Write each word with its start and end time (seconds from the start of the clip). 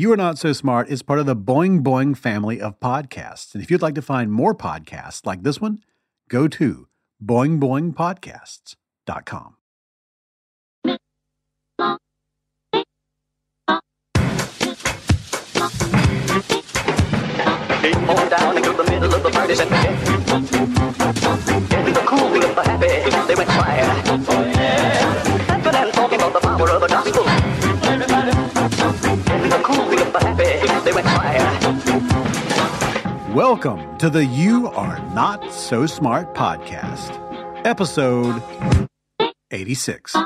You 0.00 0.08
Are 0.12 0.16
Not 0.16 0.38
So 0.38 0.54
Smart 0.54 0.88
is 0.88 1.02
part 1.02 1.18
of 1.18 1.26
the 1.26 1.36
Boing 1.36 1.82
Boing 1.82 2.16
family 2.16 2.58
of 2.58 2.80
podcasts. 2.80 3.54
And 3.54 3.62
if 3.62 3.70
you'd 3.70 3.82
like 3.82 3.94
to 3.96 4.00
find 4.00 4.32
more 4.32 4.54
podcasts 4.54 5.26
like 5.26 5.42
this 5.42 5.60
one, 5.60 5.84
go 6.30 6.48
to 6.48 6.88
boingboingpodcasts.com. 7.22 9.56
They 17.82 17.92
went 23.34 23.50
talking 25.92 26.18
about 26.18 26.32
the 26.32 26.40
power 26.40 26.70
of 26.70 26.80
the 26.80 26.88
gospel. 26.88 27.39
They 30.60 30.92
went. 30.92 31.06
Welcome 33.34 33.96
to 33.98 34.10
the 34.10 34.24
You 34.24 34.68
Are 34.68 34.98
Not 35.14 35.52
So 35.52 35.86
Smart 35.86 36.34
podcast, 36.34 37.16
episode 37.64 38.42
86. 39.50 40.16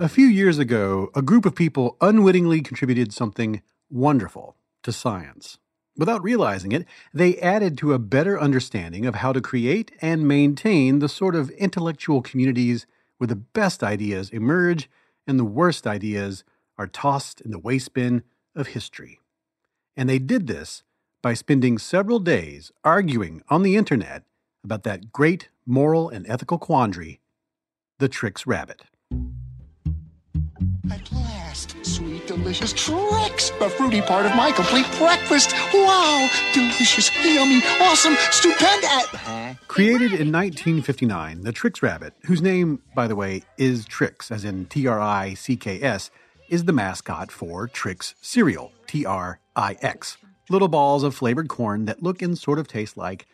A 0.00 0.08
few 0.08 0.24
years 0.24 0.58
ago, 0.58 1.10
a 1.14 1.20
group 1.20 1.44
of 1.44 1.54
people 1.54 1.98
unwittingly 2.00 2.62
contributed 2.62 3.12
something 3.12 3.60
wonderful 3.90 4.56
to 4.82 4.92
science. 4.92 5.58
Without 5.94 6.22
realizing 6.22 6.72
it, 6.72 6.86
they 7.12 7.36
added 7.36 7.76
to 7.76 7.92
a 7.92 7.98
better 7.98 8.40
understanding 8.40 9.04
of 9.04 9.16
how 9.16 9.34
to 9.34 9.42
create 9.42 9.92
and 10.00 10.26
maintain 10.26 11.00
the 11.00 11.08
sort 11.10 11.34
of 11.34 11.50
intellectual 11.50 12.22
communities 12.22 12.86
where 13.18 13.28
the 13.28 13.36
best 13.36 13.82
ideas 13.82 14.30
emerge 14.30 14.88
and 15.26 15.38
the 15.38 15.44
worst 15.44 15.86
ideas 15.86 16.44
are 16.78 16.86
tossed 16.86 17.42
in 17.42 17.50
the 17.50 17.58
waste 17.58 17.92
bin 17.92 18.22
of 18.56 18.68
history. 18.68 19.20
And 19.98 20.08
they 20.08 20.18
did 20.18 20.46
this 20.46 20.82
by 21.20 21.34
spending 21.34 21.76
several 21.76 22.20
days 22.20 22.72
arguing 22.84 23.42
on 23.50 23.62
the 23.62 23.76
internet 23.76 24.22
about 24.64 24.82
that 24.84 25.12
great 25.12 25.50
moral 25.66 26.08
and 26.08 26.26
ethical 26.26 26.56
quandary 26.56 27.20
the 27.98 28.08
Trix 28.08 28.46
Rabbit. 28.46 28.84
At 30.92 31.12
last, 31.12 31.76
sweet, 31.86 32.26
delicious 32.26 32.72
Trix, 32.72 33.50
the 33.60 33.68
fruity 33.68 34.00
part 34.00 34.26
of 34.26 34.34
my 34.34 34.50
complete 34.50 34.86
breakfast. 34.98 35.52
Wow, 35.72 36.28
delicious, 36.52 37.10
yummy, 37.24 37.62
awesome, 37.80 38.16
stupendous. 38.30 39.06
Created 39.68 40.12
in 40.12 40.32
1959, 40.32 41.42
the 41.42 41.52
Trix 41.52 41.82
Rabbit, 41.82 42.14
whose 42.24 42.42
name, 42.42 42.82
by 42.94 43.06
the 43.06 43.14
way, 43.14 43.42
is 43.56 43.84
Trix, 43.84 44.32
as 44.32 44.44
in 44.44 44.66
T 44.66 44.86
R 44.88 45.00
I 45.00 45.34
C 45.34 45.56
K 45.56 45.80
S, 45.80 46.10
is 46.48 46.64
the 46.64 46.72
mascot 46.72 47.30
for 47.30 47.68
Trix 47.68 48.16
cereal, 48.20 48.72
T 48.88 49.06
R 49.06 49.38
I 49.54 49.76
X. 49.80 50.16
Little 50.48 50.68
balls 50.68 51.04
of 51.04 51.14
flavored 51.14 51.48
corn 51.48 51.84
that 51.84 52.02
look 52.02 52.20
and 52.20 52.36
sort 52.36 52.58
of 52.58 52.66
taste 52.66 52.96
like 52.96 53.26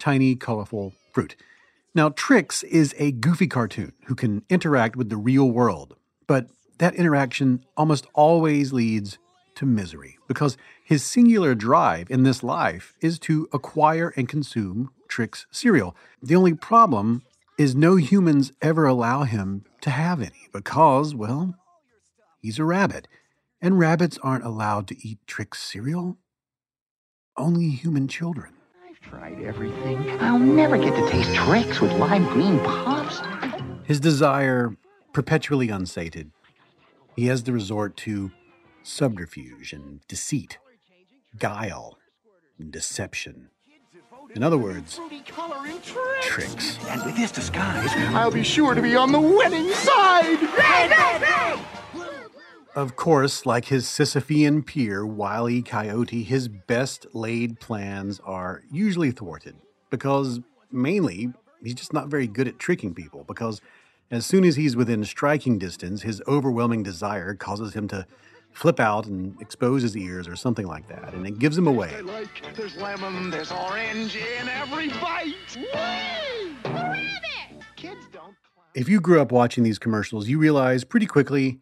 tiny, 0.00 0.34
colorful 0.34 0.94
fruit. 1.12 1.36
Now, 1.94 2.08
Trix 2.08 2.64
is 2.64 2.94
a 2.98 3.12
goofy 3.12 3.46
cartoon 3.46 3.92
who 4.06 4.16
can 4.16 4.42
interact 4.50 4.96
with 4.96 5.10
the 5.10 5.16
real 5.16 5.50
world, 5.50 5.94
but 6.26 6.48
that 6.78 6.94
interaction 6.94 7.64
almost 7.76 8.06
always 8.14 8.72
leads 8.72 9.18
to 9.56 9.66
misery 9.66 10.18
because 10.28 10.56
his 10.84 11.04
singular 11.04 11.54
drive 11.54 12.10
in 12.10 12.22
this 12.22 12.42
life 12.42 12.94
is 13.00 13.18
to 13.18 13.48
acquire 13.52 14.12
and 14.16 14.28
consume 14.28 14.90
Trix 15.08 15.46
cereal. 15.50 15.96
The 16.22 16.36
only 16.36 16.54
problem 16.54 17.22
is 17.58 17.74
no 17.74 17.96
humans 17.96 18.52
ever 18.62 18.86
allow 18.86 19.24
him 19.24 19.64
to 19.80 19.90
have 19.90 20.20
any 20.20 20.48
because, 20.52 21.14
well, 21.14 21.56
he's 22.40 22.58
a 22.58 22.64
rabbit, 22.64 23.08
and 23.60 23.78
rabbits 23.78 24.18
aren't 24.22 24.44
allowed 24.44 24.86
to 24.88 24.96
eat 25.06 25.18
Trix 25.26 25.60
cereal. 25.60 26.18
Only 27.36 27.70
human 27.70 28.06
children. 28.06 28.52
I've 28.88 29.00
tried 29.00 29.42
everything. 29.42 30.08
I'll 30.20 30.38
never 30.38 30.76
get 30.76 30.94
to 30.94 31.08
taste 31.08 31.34
Trix 31.34 31.80
with 31.80 31.92
lime 31.92 32.26
green 32.26 32.60
pops. 32.60 33.20
His 33.84 33.98
desire 33.98 34.76
perpetually 35.12 35.68
unsated, 35.68 36.30
he 37.18 37.26
has 37.26 37.42
to 37.42 37.52
resort 37.52 37.96
to 37.96 38.30
subterfuge 38.84 39.72
and 39.72 40.06
deceit, 40.06 40.58
guile 41.36 41.98
and 42.60 42.70
deception. 42.70 43.50
In 44.36 44.44
other 44.44 44.56
words, 44.56 44.94
Fruity 44.94 45.24
tricks. 46.20 46.78
And 46.86 47.04
with 47.04 47.16
this 47.16 47.32
disguise, 47.32 47.90
I'll 48.14 48.30
be 48.30 48.44
sure 48.44 48.74
to 48.74 48.80
be 48.80 48.94
on 48.94 49.10
the 49.10 49.20
winning 49.20 49.68
side. 49.72 50.38
Of 52.76 52.94
course, 52.94 53.44
like 53.44 53.64
his 53.64 53.86
Sisyphean 53.86 54.64
peer, 54.64 55.04
Wile 55.04 55.50
E. 55.50 55.60
Coyote, 55.60 56.22
his 56.22 56.46
best 56.46 57.06
laid 57.14 57.58
plans 57.58 58.20
are 58.24 58.62
usually 58.70 59.10
thwarted 59.10 59.56
because 59.90 60.38
mainly 60.70 61.32
he's 61.64 61.74
just 61.74 61.92
not 61.92 62.06
very 62.06 62.28
good 62.28 62.46
at 62.46 62.60
tricking 62.60 62.94
people. 62.94 63.24
Because 63.24 63.60
as 64.10 64.24
soon 64.24 64.44
as 64.44 64.56
he's 64.56 64.76
within 64.76 65.04
striking 65.04 65.58
distance, 65.58 66.02
his 66.02 66.22
overwhelming 66.26 66.82
desire 66.82 67.34
causes 67.34 67.74
him 67.74 67.88
to 67.88 68.06
flip 68.52 68.80
out 68.80 69.06
and 69.06 69.40
expose 69.40 69.82
his 69.82 69.96
ears 69.96 70.26
or 70.26 70.34
something 70.34 70.66
like 70.66 70.88
that, 70.88 71.14
and 71.14 71.26
it 71.26 71.38
gives 71.38 71.56
him 71.56 71.66
away. 71.66 71.94
I 71.94 72.00
like, 72.00 72.54
there's 72.56 72.76
lemon, 72.76 73.30
there's 73.30 73.52
orange 73.52 74.16
in 74.16 74.48
every 74.48 74.88
bite. 74.88 75.34
Kids 77.76 78.06
don't. 78.12 78.34
If 78.74 78.88
you 78.88 79.00
grew 79.00 79.20
up 79.20 79.30
watching 79.30 79.64
these 79.64 79.78
commercials, 79.78 80.28
you 80.28 80.38
realize 80.38 80.84
pretty 80.84 81.06
quickly 81.06 81.60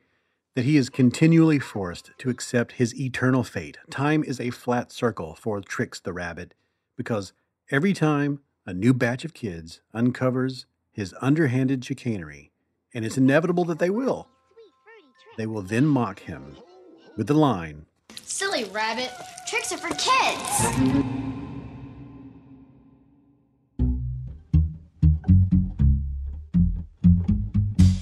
that 0.55 0.65
he 0.65 0.77
is 0.77 0.89
continually 0.89 1.59
forced 1.59 2.13
to 2.19 2.31
accept 2.31 2.73
his 2.73 2.99
eternal 2.99 3.45
fate. 3.45 3.77
Time 3.91 4.25
is 4.25 4.41
a 4.41 4.51
flat 4.51 4.91
circle 4.91 5.35
for 5.35 5.61
Trix 5.61 6.01
the 6.01 6.13
Rabbit 6.13 6.55
because 6.97 7.33
every 7.71 7.93
time 7.93 8.41
a 8.65 8.73
new 8.73 8.95
batch 8.95 9.25
of 9.25 9.35
kids 9.35 9.83
uncovers 9.93 10.67
his 10.97 11.15
underhanded 11.21 11.85
chicanery, 11.85 12.51
and 12.95 13.05
it's 13.05 13.19
inevitable 13.19 13.67
that 13.67 13.79
they 13.79 13.91
will, 13.91 14.29
they 15.37 15.47
will 15.47 15.61
then 15.61 15.87
mock 15.87 16.21
him 16.21 16.57
with 17.19 17.27
the 17.27 17.35
line, 17.35 17.85
Silly 18.25 18.65
rabbit. 18.65 19.11
Tricks 19.47 19.73
are 19.73 19.79
for 19.79 19.89
kids. 19.91 21.23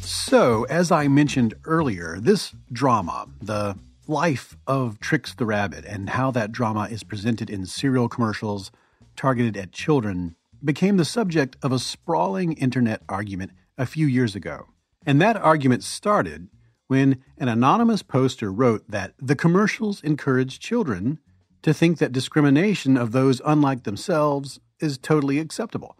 So, 0.02 0.64
as 0.64 0.90
I 0.90 1.08
mentioned 1.08 1.54
earlier, 1.64 2.18
this 2.20 2.54
drama, 2.72 3.26
the 3.42 3.76
life 4.06 4.56
of 4.66 5.00
Trix 5.00 5.34
the 5.34 5.46
Rabbit, 5.46 5.84
and 5.84 6.10
how 6.10 6.30
that 6.30 6.52
drama 6.52 6.88
is 6.90 7.02
presented 7.02 7.50
in 7.50 7.66
cereal 7.66 8.08
commercials 8.08 8.70
targeted 9.16 9.56
at 9.56 9.72
children, 9.72 10.36
became 10.64 10.96
the 10.96 11.04
subject 11.04 11.56
of 11.62 11.72
a 11.72 11.78
sprawling 11.78 12.54
internet 12.54 13.02
argument 13.08 13.52
a 13.76 13.86
few 13.86 14.06
years 14.06 14.34
ago. 14.34 14.68
And 15.06 15.20
that 15.20 15.36
argument 15.36 15.82
started 15.82 16.48
when 16.86 17.22
an 17.38 17.48
anonymous 17.48 18.02
poster 18.02 18.52
wrote 18.52 18.84
that 18.88 19.14
the 19.18 19.36
commercials 19.36 20.02
encourage 20.02 20.58
children 20.58 21.18
to 21.62 21.74
think 21.74 21.98
that 21.98 22.12
discrimination 22.12 22.96
of 22.96 23.12
those 23.12 23.40
unlike 23.44 23.84
themselves 23.84 24.60
is 24.80 24.98
totally 24.98 25.38
acceptable. 25.38 25.98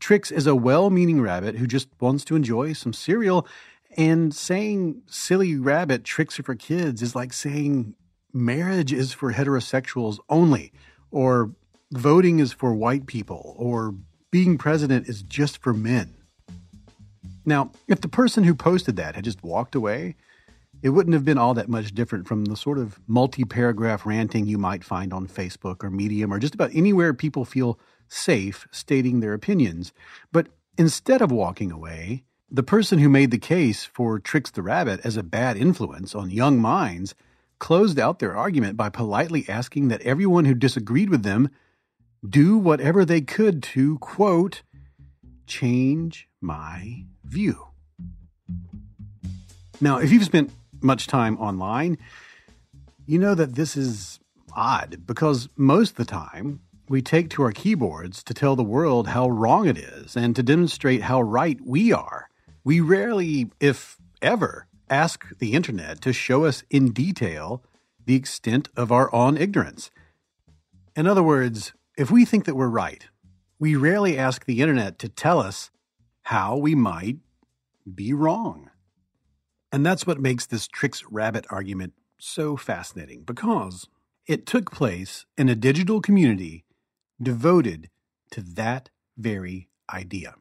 Trix 0.00 0.30
is 0.30 0.46
a 0.46 0.54
well 0.54 0.90
meaning 0.90 1.20
rabbit 1.20 1.56
who 1.56 1.66
just 1.66 1.88
wants 2.00 2.24
to 2.24 2.36
enjoy 2.36 2.72
some 2.72 2.92
cereal, 2.92 3.46
and 3.96 4.34
saying 4.34 5.02
silly 5.06 5.56
rabbit 5.56 6.04
tricks 6.04 6.38
are 6.38 6.42
for 6.42 6.54
kids 6.54 7.00
is 7.00 7.14
like 7.14 7.32
saying 7.32 7.94
marriage 8.32 8.92
is 8.92 9.12
for 9.12 9.32
heterosexuals 9.32 10.18
only, 10.28 10.72
or 11.10 11.54
voting 11.98 12.38
is 12.38 12.52
for 12.52 12.74
white 12.74 13.06
people, 13.06 13.54
or 13.58 13.94
being 14.30 14.58
president 14.58 15.08
is 15.08 15.22
just 15.22 15.58
for 15.58 15.72
men. 15.72 16.14
Now, 17.46 17.70
if 17.88 18.00
the 18.00 18.08
person 18.08 18.44
who 18.44 18.54
posted 18.54 18.96
that 18.96 19.14
had 19.14 19.24
just 19.24 19.42
walked 19.42 19.74
away, 19.74 20.16
it 20.82 20.90
wouldn't 20.90 21.14
have 21.14 21.24
been 21.24 21.38
all 21.38 21.54
that 21.54 21.68
much 21.68 21.94
different 21.94 22.26
from 22.26 22.46
the 22.46 22.56
sort 22.56 22.78
of 22.78 22.98
multi 23.06 23.44
paragraph 23.44 24.04
ranting 24.04 24.46
you 24.46 24.58
might 24.58 24.84
find 24.84 25.12
on 25.12 25.26
Facebook 25.26 25.84
or 25.84 25.90
Medium 25.90 26.32
or 26.32 26.38
just 26.38 26.54
about 26.54 26.74
anywhere 26.74 27.14
people 27.14 27.44
feel 27.44 27.78
safe 28.08 28.66
stating 28.70 29.20
their 29.20 29.32
opinions. 29.32 29.92
But 30.32 30.48
instead 30.76 31.22
of 31.22 31.30
walking 31.30 31.70
away, 31.70 32.24
the 32.50 32.62
person 32.62 32.98
who 32.98 33.08
made 33.08 33.30
the 33.30 33.38
case 33.38 33.84
for 33.84 34.18
Trix 34.18 34.50
the 34.50 34.62
Rabbit 34.62 35.00
as 35.04 35.16
a 35.16 35.22
bad 35.22 35.56
influence 35.56 36.14
on 36.14 36.30
young 36.30 36.58
minds 36.58 37.14
closed 37.58 37.98
out 37.98 38.18
their 38.18 38.36
argument 38.36 38.76
by 38.76 38.88
politely 38.88 39.48
asking 39.48 39.88
that 39.88 40.02
everyone 40.02 40.44
who 40.44 40.54
disagreed 40.54 41.08
with 41.08 41.22
them 41.22 41.48
do 42.28 42.56
whatever 42.58 43.04
they 43.04 43.20
could 43.20 43.62
to, 43.62 43.98
quote, 43.98 44.62
change 45.46 46.28
my 46.40 47.04
view. 47.24 47.68
Now, 49.80 49.98
if 49.98 50.10
you've 50.10 50.24
spent 50.24 50.50
much 50.80 51.06
time 51.06 51.38
online, 51.38 51.98
you 53.06 53.18
know 53.18 53.34
that 53.34 53.54
this 53.54 53.76
is 53.76 54.20
odd 54.56 55.06
because 55.06 55.48
most 55.56 55.90
of 55.90 55.96
the 55.96 56.04
time 56.04 56.60
we 56.88 57.02
take 57.02 57.30
to 57.30 57.42
our 57.42 57.52
keyboards 57.52 58.22
to 58.22 58.34
tell 58.34 58.56
the 58.56 58.62
world 58.62 59.08
how 59.08 59.28
wrong 59.28 59.66
it 59.66 59.78
is 59.78 60.16
and 60.16 60.36
to 60.36 60.42
demonstrate 60.42 61.02
how 61.02 61.20
right 61.20 61.58
we 61.64 61.92
are. 61.92 62.28
We 62.62 62.80
rarely, 62.80 63.50
if 63.60 63.96
ever, 64.22 64.66
ask 64.88 65.36
the 65.38 65.52
internet 65.52 66.00
to 66.02 66.12
show 66.12 66.44
us 66.44 66.62
in 66.70 66.92
detail 66.92 67.62
the 68.06 68.14
extent 68.14 68.68
of 68.76 68.92
our 68.92 69.12
own 69.14 69.36
ignorance. 69.36 69.90
In 70.94 71.06
other 71.06 71.22
words, 71.22 71.72
if 71.96 72.10
we 72.10 72.24
think 72.24 72.44
that 72.44 72.56
we're 72.56 72.68
right, 72.68 73.06
we 73.58 73.76
rarely 73.76 74.18
ask 74.18 74.44
the 74.44 74.60
internet 74.60 74.98
to 74.98 75.08
tell 75.08 75.40
us 75.40 75.70
how 76.22 76.56
we 76.56 76.74
might 76.74 77.18
be 77.92 78.12
wrong. 78.12 78.70
And 79.72 79.84
that's 79.84 80.06
what 80.06 80.20
makes 80.20 80.46
this 80.46 80.66
Trix 80.66 81.04
Rabbit 81.10 81.46
argument 81.50 81.94
so 82.18 82.56
fascinating 82.56 83.22
because 83.22 83.88
it 84.26 84.46
took 84.46 84.72
place 84.72 85.26
in 85.36 85.48
a 85.48 85.54
digital 85.54 86.00
community 86.00 86.64
devoted 87.22 87.90
to 88.30 88.40
that 88.40 88.90
very 89.16 89.68
idea. 89.92 90.34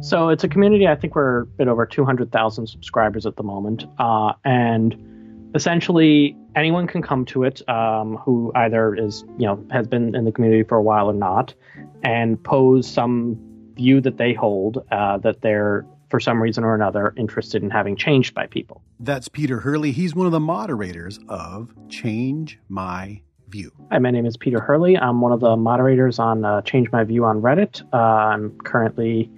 So 0.00 0.28
it's 0.28 0.44
a 0.44 0.48
community. 0.48 0.86
I 0.86 0.96
think 0.96 1.14
we're 1.14 1.40
a 1.40 1.46
bit 1.46 1.68
over 1.68 1.86
200,000 1.86 2.66
subscribers 2.66 3.24
at 3.24 3.36
the 3.36 3.42
moment. 3.42 3.84
Uh, 3.98 4.34
and 4.44 5.15
essentially, 5.54 6.36
anyone 6.54 6.86
can 6.86 7.02
come 7.02 7.24
to 7.26 7.44
it 7.44 7.66
um, 7.68 8.16
who 8.16 8.52
either 8.54 8.94
is, 8.94 9.24
you 9.38 9.46
know, 9.46 9.64
has 9.70 9.86
been 9.86 10.14
in 10.14 10.24
the 10.24 10.32
community 10.32 10.62
for 10.62 10.76
a 10.76 10.82
while 10.82 11.10
or 11.10 11.14
not, 11.14 11.54
and 12.02 12.42
pose 12.42 12.88
some 12.88 13.38
view 13.74 14.00
that 14.00 14.16
they 14.16 14.32
hold 14.32 14.84
uh, 14.90 15.18
that 15.18 15.42
they're, 15.42 15.86
for 16.08 16.18
some 16.20 16.42
reason 16.42 16.64
or 16.64 16.74
another, 16.74 17.12
interested 17.16 17.62
in 17.62 17.70
having 17.70 17.96
changed 17.96 18.34
by 18.34 18.46
people. 18.46 18.82
That's 19.00 19.28
Peter 19.28 19.60
Hurley. 19.60 19.92
He's 19.92 20.14
one 20.14 20.26
of 20.26 20.32
the 20.32 20.40
moderators 20.40 21.18
of 21.28 21.74
Change 21.88 22.58
My 22.68 23.20
View. 23.48 23.70
Hi, 23.90 23.98
my 23.98 24.10
name 24.10 24.26
is 24.26 24.36
Peter 24.36 24.60
Hurley. 24.60 24.96
I'm 24.96 25.20
one 25.20 25.32
of 25.32 25.40
the 25.40 25.56
moderators 25.56 26.18
on 26.18 26.44
uh, 26.44 26.62
Change 26.62 26.90
My 26.90 27.04
View 27.04 27.24
on 27.24 27.42
Reddit. 27.42 27.82
Uh, 27.92 27.96
I'm 27.96 28.58
currently 28.64 29.30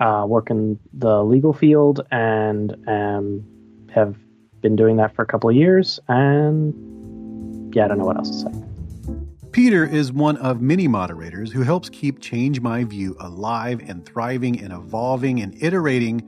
uh, 0.00 0.24
working 0.28 0.78
the 0.92 1.22
legal 1.24 1.52
field 1.52 2.06
and 2.10 2.76
um, 2.86 3.44
have 3.92 4.16
been 4.60 4.76
doing 4.76 4.96
that 4.96 5.14
for 5.14 5.22
a 5.22 5.26
couple 5.26 5.50
of 5.50 5.56
years. 5.56 6.00
And 6.08 7.74
yeah, 7.74 7.84
I 7.84 7.88
don't 7.88 7.98
know 7.98 8.04
what 8.04 8.16
else 8.16 8.42
to 8.42 8.50
say. 8.50 8.64
Peter 9.52 9.84
is 9.84 10.12
one 10.12 10.36
of 10.36 10.60
many 10.60 10.86
moderators 10.86 11.50
who 11.50 11.62
helps 11.62 11.88
keep 11.88 12.20
Change 12.20 12.60
My 12.60 12.84
View 12.84 13.16
alive 13.18 13.80
and 13.86 14.06
thriving 14.06 14.60
and 14.60 14.72
evolving 14.72 15.40
and 15.40 15.60
iterating. 15.60 16.22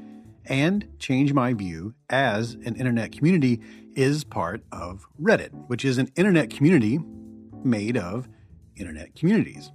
And 0.46 0.88
Change 0.98 1.32
My 1.32 1.52
View 1.52 1.94
as 2.10 2.54
an 2.64 2.74
internet 2.74 3.12
community 3.12 3.60
is 3.94 4.24
part 4.24 4.64
of 4.72 5.06
Reddit, 5.20 5.50
which 5.68 5.84
is 5.84 5.98
an 5.98 6.10
internet 6.16 6.50
community 6.50 6.98
made 7.62 7.96
of 7.96 8.28
internet 8.76 9.14
communities. 9.14 9.70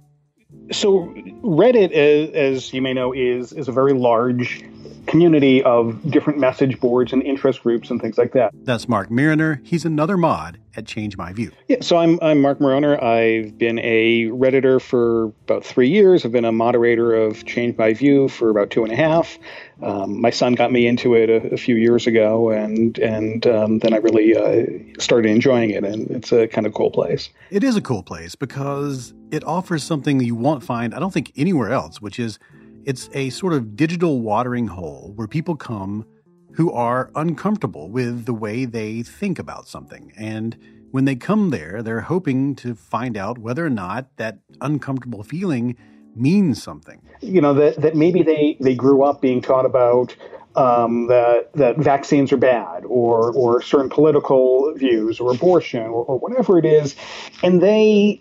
So 0.72 1.14
Reddit, 1.42 1.92
as, 1.92 2.30
as, 2.34 2.72
you 2.72 2.82
may 2.82 2.92
know, 2.92 3.12
is 3.12 3.52
is 3.52 3.68
a 3.68 3.72
very 3.72 3.92
large 3.92 4.64
community 5.08 5.62
of 5.64 6.08
different 6.10 6.38
message 6.38 6.78
boards 6.78 7.12
and 7.12 7.22
interest 7.22 7.62
groups 7.62 7.90
and 7.90 8.00
things 8.00 8.18
like 8.18 8.32
that. 8.34 8.52
That's 8.62 8.88
Mark 8.88 9.10
Mariner. 9.10 9.60
He's 9.64 9.84
another 9.84 10.16
mod 10.16 10.58
at 10.76 10.86
Change 10.86 11.16
My 11.16 11.32
View. 11.32 11.50
Yeah, 11.66 11.78
so 11.80 11.96
I'm 11.96 12.18
I'm 12.22 12.40
Mark 12.40 12.60
Mariner. 12.60 13.02
I've 13.02 13.58
been 13.58 13.80
a 13.80 14.26
redditor 14.26 14.80
for 14.80 15.24
about 15.48 15.64
three 15.64 15.88
years. 15.88 16.24
I've 16.24 16.32
been 16.32 16.44
a 16.44 16.52
moderator 16.52 17.14
of 17.14 17.44
Change 17.46 17.76
My 17.76 17.94
View 17.94 18.28
for 18.28 18.50
about 18.50 18.70
two 18.70 18.84
and 18.84 18.92
a 18.92 18.96
half. 18.96 19.38
Um, 19.82 20.20
my 20.20 20.30
son 20.30 20.54
got 20.54 20.70
me 20.70 20.86
into 20.86 21.14
it 21.14 21.30
a, 21.30 21.54
a 21.54 21.56
few 21.56 21.76
years 21.76 22.06
ago, 22.06 22.50
and 22.50 22.98
and 22.98 23.46
um, 23.46 23.78
then 23.80 23.94
I 23.94 23.96
really 23.96 24.36
uh, 24.36 24.66
started 25.00 25.30
enjoying 25.30 25.70
it, 25.70 25.84
and 25.84 26.10
it's 26.10 26.32
a 26.32 26.46
kind 26.46 26.66
of 26.66 26.74
cool 26.74 26.90
place. 26.90 27.30
It 27.50 27.64
is 27.64 27.76
a 27.76 27.80
cool 27.80 28.02
place 28.02 28.34
because 28.34 29.14
it 29.30 29.42
offers 29.44 29.82
something 29.82 30.20
you 30.20 30.34
won't 30.34 30.62
find, 30.62 30.94
I 30.94 30.98
don't 30.98 31.12
think, 31.12 31.32
anywhere 31.36 31.70
else, 31.70 32.00
which 32.00 32.18
is 32.18 32.38
it's 32.84 33.08
a 33.12 33.30
sort 33.30 33.52
of 33.52 33.76
digital 33.76 34.20
watering 34.20 34.68
hole 34.68 35.12
where 35.16 35.26
people 35.28 35.56
come 35.56 36.06
who 36.52 36.72
are 36.72 37.10
uncomfortable 37.14 37.88
with 37.88 38.24
the 38.24 38.34
way 38.34 38.64
they 38.64 39.02
think 39.02 39.38
about 39.38 39.68
something. 39.68 40.12
And 40.16 40.56
when 40.90 41.04
they 41.04 41.14
come 41.14 41.50
there, 41.50 41.82
they're 41.82 42.00
hoping 42.00 42.54
to 42.56 42.74
find 42.74 43.16
out 43.16 43.38
whether 43.38 43.64
or 43.64 43.70
not 43.70 44.16
that 44.16 44.38
uncomfortable 44.60 45.22
feeling 45.22 45.76
means 46.16 46.62
something. 46.62 47.02
You 47.20 47.40
know, 47.40 47.54
that, 47.54 47.80
that 47.80 47.94
maybe 47.94 48.22
they, 48.22 48.56
they 48.60 48.74
grew 48.74 49.02
up 49.02 49.20
being 49.20 49.40
taught 49.40 49.66
about 49.66 50.16
um, 50.58 51.06
that 51.06 51.52
that 51.54 51.76
vaccines 51.78 52.32
are 52.32 52.36
bad, 52.36 52.84
or 52.84 53.32
or 53.32 53.62
certain 53.62 53.88
political 53.88 54.74
views, 54.74 55.20
or 55.20 55.32
abortion, 55.32 55.82
or, 55.82 56.04
or 56.04 56.18
whatever 56.18 56.58
it 56.58 56.64
is, 56.64 56.96
and 57.42 57.62
they 57.62 58.20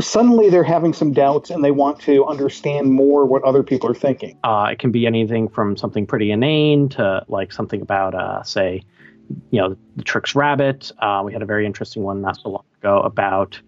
suddenly 0.00 0.50
they're 0.50 0.62
having 0.62 0.92
some 0.92 1.12
doubts, 1.12 1.50
and 1.50 1.64
they 1.64 1.70
want 1.70 1.98
to 2.00 2.26
understand 2.26 2.92
more 2.92 3.24
what 3.24 3.42
other 3.42 3.62
people 3.62 3.90
are 3.90 3.94
thinking. 3.94 4.38
Uh, 4.44 4.68
it 4.72 4.78
can 4.78 4.90
be 4.90 5.06
anything 5.06 5.48
from 5.48 5.76
something 5.76 6.06
pretty 6.06 6.30
inane 6.30 6.90
to 6.90 7.24
like 7.28 7.52
something 7.52 7.80
about, 7.80 8.14
uh, 8.14 8.42
say, 8.42 8.82
you 9.50 9.60
know, 9.60 9.76
the 9.96 10.04
Trix 10.04 10.34
Rabbit. 10.34 10.92
Uh, 10.98 11.22
we 11.24 11.32
had 11.32 11.42
a 11.42 11.46
very 11.46 11.64
interesting 11.64 12.02
one 12.02 12.20
not 12.20 12.36
so 12.36 12.50
long 12.50 12.64
ago 12.80 13.00
about 13.00 13.60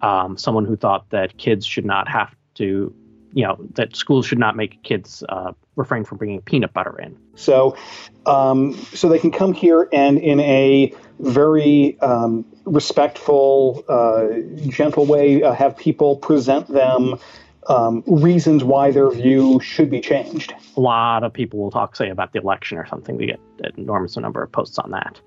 um, 0.00 0.36
someone 0.36 0.64
who 0.64 0.76
thought 0.76 1.08
that 1.10 1.36
kids 1.36 1.64
should 1.64 1.84
not 1.84 2.08
have 2.08 2.34
to 2.54 2.94
you 3.32 3.44
know 3.44 3.56
that 3.74 3.96
schools 3.96 4.26
should 4.26 4.38
not 4.38 4.56
make 4.56 4.82
kids 4.82 5.22
uh, 5.28 5.52
refrain 5.76 6.04
from 6.04 6.18
bringing 6.18 6.40
peanut 6.42 6.72
butter 6.72 6.98
in. 7.00 7.16
So, 7.34 7.76
um, 8.26 8.74
so 8.92 9.08
they 9.08 9.18
can 9.18 9.30
come 9.30 9.52
here 9.52 9.88
and 9.92 10.18
in 10.18 10.40
a 10.40 10.92
very 11.20 11.98
um, 12.00 12.44
respectful, 12.64 13.84
uh, 13.88 14.28
gentle 14.68 15.06
way 15.06 15.42
uh, 15.42 15.52
have 15.52 15.76
people 15.76 16.16
present 16.16 16.68
them 16.68 17.18
um, 17.68 18.02
reasons 18.06 18.64
why 18.64 18.90
their 18.90 19.10
view 19.10 19.60
should 19.60 19.90
be 19.90 20.00
changed. 20.00 20.54
A 20.76 20.80
lot 20.80 21.22
of 21.22 21.32
people 21.32 21.60
will 21.60 21.70
talk, 21.70 21.94
say, 21.94 22.10
about 22.10 22.32
the 22.32 22.40
election 22.40 22.78
or 22.78 22.86
something. 22.86 23.16
We 23.16 23.26
get 23.26 23.40
an 23.62 23.72
enormous 23.76 24.16
number 24.16 24.42
of 24.42 24.50
posts 24.50 24.78
on 24.78 24.90
that. 24.90 25.20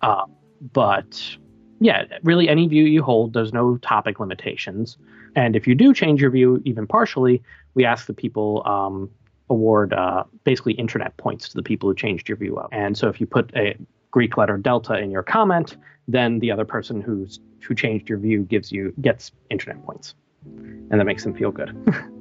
Uh, 0.00 0.24
but 0.72 1.36
yeah, 1.80 2.04
really, 2.22 2.48
any 2.48 2.66
view 2.68 2.84
you 2.84 3.02
hold, 3.02 3.34
there's 3.34 3.52
no 3.52 3.76
topic 3.78 4.20
limitations. 4.20 4.96
And 5.36 5.56
if 5.56 5.66
you 5.66 5.74
do 5.74 5.92
change 5.92 6.20
your 6.20 6.30
view 6.30 6.62
even 6.64 6.86
partially, 6.86 7.42
we 7.74 7.84
ask 7.84 8.06
the 8.06 8.14
people 8.14 8.62
um, 8.66 9.10
award 9.50 9.92
uh, 9.92 10.24
basically 10.44 10.74
internet 10.74 11.16
points 11.16 11.48
to 11.50 11.56
the 11.56 11.62
people 11.62 11.88
who 11.88 11.94
changed 11.94 12.28
your 12.28 12.36
view 12.36 12.56
up. 12.56 12.68
And 12.72 12.96
so 12.96 13.08
if 13.08 13.20
you 13.20 13.26
put 13.26 13.54
a 13.56 13.76
Greek 14.10 14.36
letter 14.36 14.56
delta 14.56 14.98
in 14.98 15.10
your 15.10 15.22
comment, 15.22 15.76
then 16.06 16.38
the 16.38 16.50
other 16.50 16.64
person 16.64 17.00
who's 17.00 17.40
who 17.60 17.74
changed 17.74 18.08
your 18.08 18.18
view 18.18 18.42
gives 18.42 18.70
you 18.70 18.92
gets 19.00 19.32
internet 19.50 19.82
points, 19.86 20.14
and 20.44 21.00
that 21.00 21.04
makes 21.04 21.24
them 21.24 21.34
feel 21.34 21.50
good. 21.50 21.70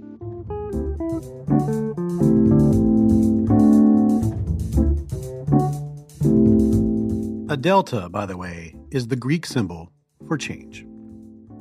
a 7.49 7.57
delta, 7.57 8.09
by 8.09 8.25
the 8.25 8.35
way, 8.35 8.73
is 8.89 9.07
the 9.07 9.15
Greek 9.15 9.45
symbol 9.45 9.91
for 10.27 10.37
change. 10.37 10.87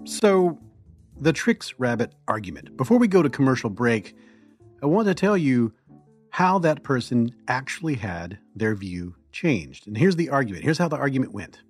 So 0.04 0.58
the 1.22 1.32
Trix 1.32 1.72
Rabbit 1.78 2.14
argument. 2.26 2.76
Before 2.76 2.98
we 2.98 3.06
go 3.06 3.22
to 3.22 3.30
commercial 3.30 3.70
break, 3.70 4.16
I 4.82 4.86
want 4.86 5.06
to 5.06 5.14
tell 5.14 5.36
you 5.36 5.72
how 6.30 6.58
that 6.58 6.82
person 6.82 7.32
actually 7.46 7.94
had 7.94 8.38
their 8.56 8.74
view 8.74 9.14
changed. 9.30 9.86
And 9.86 9.96
here's 9.96 10.16
the 10.16 10.30
argument. 10.30 10.64
Here's 10.64 10.78
how 10.78 10.88
the 10.88 10.96
argument 10.96 11.32
went. 11.32 11.60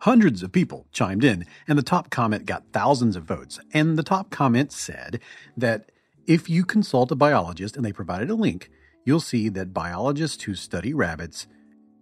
Hundreds 0.00 0.42
of 0.42 0.52
people 0.52 0.86
chimed 0.92 1.24
in, 1.24 1.46
and 1.66 1.78
the 1.78 1.82
top 1.82 2.10
comment 2.10 2.44
got 2.44 2.64
thousands 2.74 3.16
of 3.16 3.24
votes. 3.24 3.58
And 3.72 3.98
the 3.98 4.02
top 4.02 4.28
comment 4.28 4.72
said 4.72 5.20
that 5.56 5.90
if 6.26 6.50
you 6.50 6.62
consult 6.62 7.10
a 7.10 7.16
biologist, 7.16 7.76
and 7.76 7.84
they 7.84 7.92
provided 7.92 8.28
a 8.28 8.34
link, 8.34 8.70
you'll 9.06 9.20
see 9.20 9.48
that 9.48 9.72
biologists 9.72 10.42
who 10.42 10.54
study 10.54 10.92
rabbits 10.92 11.46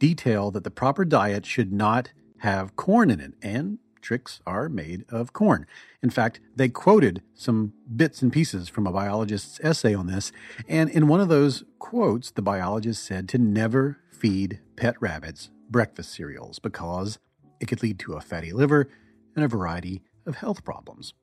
detail 0.01 0.51
that 0.51 0.65
the 0.65 0.73
proper 0.73 1.05
diet 1.05 1.47
should 1.47 1.73
not 1.73 2.11
have 2.39 2.75
corn 2.75 3.11
in 3.11 3.21
it. 3.21 3.35
And 3.43 3.79
Trix 4.05 4.41
are 4.47 4.69
made 4.69 5.07
of 5.09 5.33
corn. 5.33 5.67
In 6.03 6.11
fact, 6.11 6.39
they 6.55 6.69
quoted 6.69 7.23
some 7.35 7.73
bits 7.97 8.21
and 8.21 8.31
pieces 8.31 8.69
from 8.69 8.87
a 8.87 8.93
biologist's 8.93 9.59
essay 9.65 9.95
on 9.95 10.07
this, 10.07 10.31
and 10.69 10.91
in 10.91 11.09
one 11.09 11.21
of 11.21 11.29
those 11.29 11.65
quotes, 11.79 12.31
the 12.31 12.43
biologist 12.43 13.03
said 13.03 13.31
to 13.31 13.39
never 13.39 13.99
feed 14.13 14.61
pet 14.77 14.95
rabbits 15.01 15.51
breakfast 15.71 16.13
cereals 16.13 16.59
because 16.59 17.19
it 17.61 17.67
could 17.67 17.83
lead 17.83 17.99
to 18.01 18.13
a 18.13 18.21
fatty 18.21 18.53
liver 18.53 18.91
and 19.35 19.43
a 19.43 19.49
variety 19.49 20.03
of 20.27 20.37
health 20.37 20.65
problems. 20.65 21.15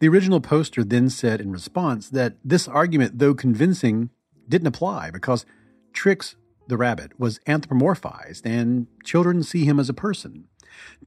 The 0.00 0.08
original 0.08 0.40
poster 0.40 0.82
then 0.82 1.10
said 1.10 1.42
in 1.42 1.52
response 1.52 2.08
that 2.08 2.36
this 2.42 2.66
argument, 2.66 3.18
though 3.18 3.34
convincing, 3.34 4.08
didn't 4.48 4.66
apply 4.66 5.10
because 5.10 5.44
Trix 5.92 6.36
the 6.68 6.76
rabbit 6.76 7.18
was 7.20 7.38
anthropomorphized 7.40 8.42
and 8.44 8.86
children 9.04 9.42
see 9.42 9.64
him 9.64 9.78
as 9.78 9.88
a 9.88 9.94
person. 9.94 10.48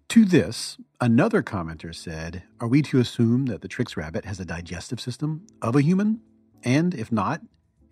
To 0.09 0.25
this, 0.25 0.77
another 1.01 1.43
commenter 1.43 1.93
said, 1.93 2.43
Are 2.59 2.67
we 2.67 2.81
to 2.83 2.99
assume 2.99 3.47
that 3.47 3.61
the 3.61 3.67
Trix 3.67 3.97
rabbit 3.97 4.25
has 4.25 4.39
a 4.39 4.45
digestive 4.45 4.99
system 5.01 5.45
of 5.61 5.75
a 5.75 5.81
human? 5.81 6.21
And 6.63 6.93
if 6.93 7.11
not, 7.11 7.41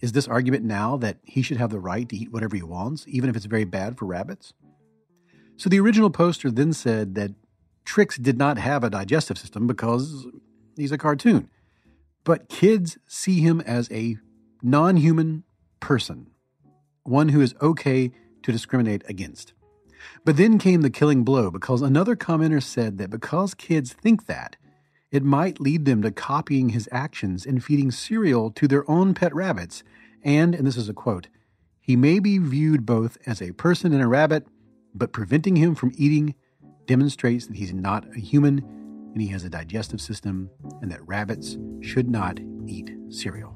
is 0.01 0.11
this 0.11 0.27
argument 0.27 0.63
now 0.63 0.97
that 0.97 1.17
he 1.23 1.41
should 1.41 1.57
have 1.57 1.69
the 1.69 1.79
right 1.79 2.07
to 2.09 2.15
eat 2.15 2.31
whatever 2.31 2.55
he 2.55 2.63
wants, 2.63 3.05
even 3.07 3.29
if 3.29 3.35
it's 3.35 3.45
very 3.45 3.65
bad 3.65 3.97
for 3.97 4.05
rabbits? 4.05 4.53
So 5.57 5.69
the 5.69 5.79
original 5.79 6.09
poster 6.09 6.51
then 6.51 6.73
said 6.73 7.15
that 7.15 7.31
Trix 7.85 8.17
did 8.17 8.37
not 8.37 8.57
have 8.57 8.83
a 8.83 8.89
digestive 8.89 9.37
system 9.37 9.67
because 9.67 10.27
he's 10.75 10.91
a 10.91 10.97
cartoon. 10.97 11.49
But 12.23 12.49
kids 12.49 12.97
see 13.07 13.41
him 13.41 13.61
as 13.61 13.89
a 13.91 14.17
non 14.61 14.97
human 14.97 15.43
person, 15.79 16.31
one 17.03 17.29
who 17.29 17.41
is 17.41 17.55
okay 17.61 18.11
to 18.43 18.51
discriminate 18.51 19.03
against. 19.07 19.53
But 20.23 20.37
then 20.37 20.57
came 20.57 20.81
the 20.81 20.89
killing 20.89 21.23
blow 21.23 21.51
because 21.51 21.81
another 21.81 22.15
commenter 22.15 22.61
said 22.61 22.97
that 22.97 23.09
because 23.09 23.53
kids 23.53 23.93
think 23.93 24.25
that, 24.25 24.55
it 25.11 25.23
might 25.23 25.61
lead 25.61 25.85
them 25.85 26.01
to 26.01 26.11
copying 26.11 26.69
his 26.69 26.89
actions 26.91 27.45
and 27.45 27.63
feeding 27.63 27.91
cereal 27.91 28.51
to 28.51 28.67
their 28.67 28.89
own 28.89 29.13
pet 29.13 29.33
rabbits. 29.33 29.83
And, 30.23 30.53
and 30.55 30.65
this 30.65 30.77
is 30.77 30.89
a 30.89 30.93
quote, 30.93 31.27
he 31.79 31.95
may 31.95 32.19
be 32.19 32.37
viewed 32.37 32.85
both 32.85 33.17
as 33.25 33.41
a 33.41 33.51
person 33.53 33.93
and 33.93 34.01
a 34.01 34.07
rabbit, 34.07 34.47
but 34.93 35.13
preventing 35.13 35.55
him 35.55 35.75
from 35.75 35.91
eating 35.95 36.35
demonstrates 36.87 37.47
that 37.47 37.57
he's 37.57 37.73
not 37.73 38.05
a 38.15 38.19
human 38.19 38.59
and 39.13 39.21
he 39.21 39.29
has 39.29 39.43
a 39.43 39.49
digestive 39.49 40.01
system 40.01 40.49
and 40.81 40.91
that 40.91 41.07
rabbits 41.07 41.57
should 41.81 42.09
not 42.09 42.39
eat 42.67 42.91
cereal. 43.09 43.55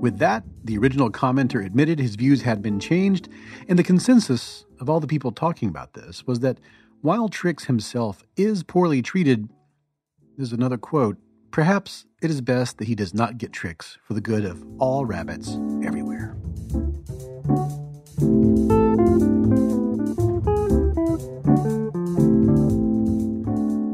With 0.00 0.18
that, 0.18 0.44
the 0.64 0.78
original 0.78 1.10
commenter 1.10 1.62
admitted 1.64 1.98
his 1.98 2.16
views 2.16 2.40
had 2.40 2.62
been 2.62 2.80
changed, 2.80 3.28
and 3.68 3.78
the 3.78 3.82
consensus 3.82 4.64
of 4.80 4.88
all 4.88 4.98
the 4.98 5.06
people 5.06 5.30
talking 5.30 5.68
about 5.68 5.92
this 5.92 6.26
was 6.26 6.40
that 6.40 6.58
while 7.02 7.28
Trix 7.28 7.64
himself 7.64 8.22
is 8.34 8.62
poorly 8.62 9.02
treated, 9.02 9.50
there's 10.38 10.54
another 10.54 10.78
quote, 10.78 11.18
perhaps 11.50 12.06
it 12.22 12.30
is 12.30 12.40
best 12.40 12.78
that 12.78 12.88
he 12.88 12.94
does 12.94 13.12
not 13.12 13.36
get 13.36 13.52
Trix 13.52 13.98
for 14.02 14.14
the 14.14 14.22
good 14.22 14.46
of 14.46 14.64
all 14.78 15.04
rabbits 15.04 15.58
everywhere. 15.84 16.34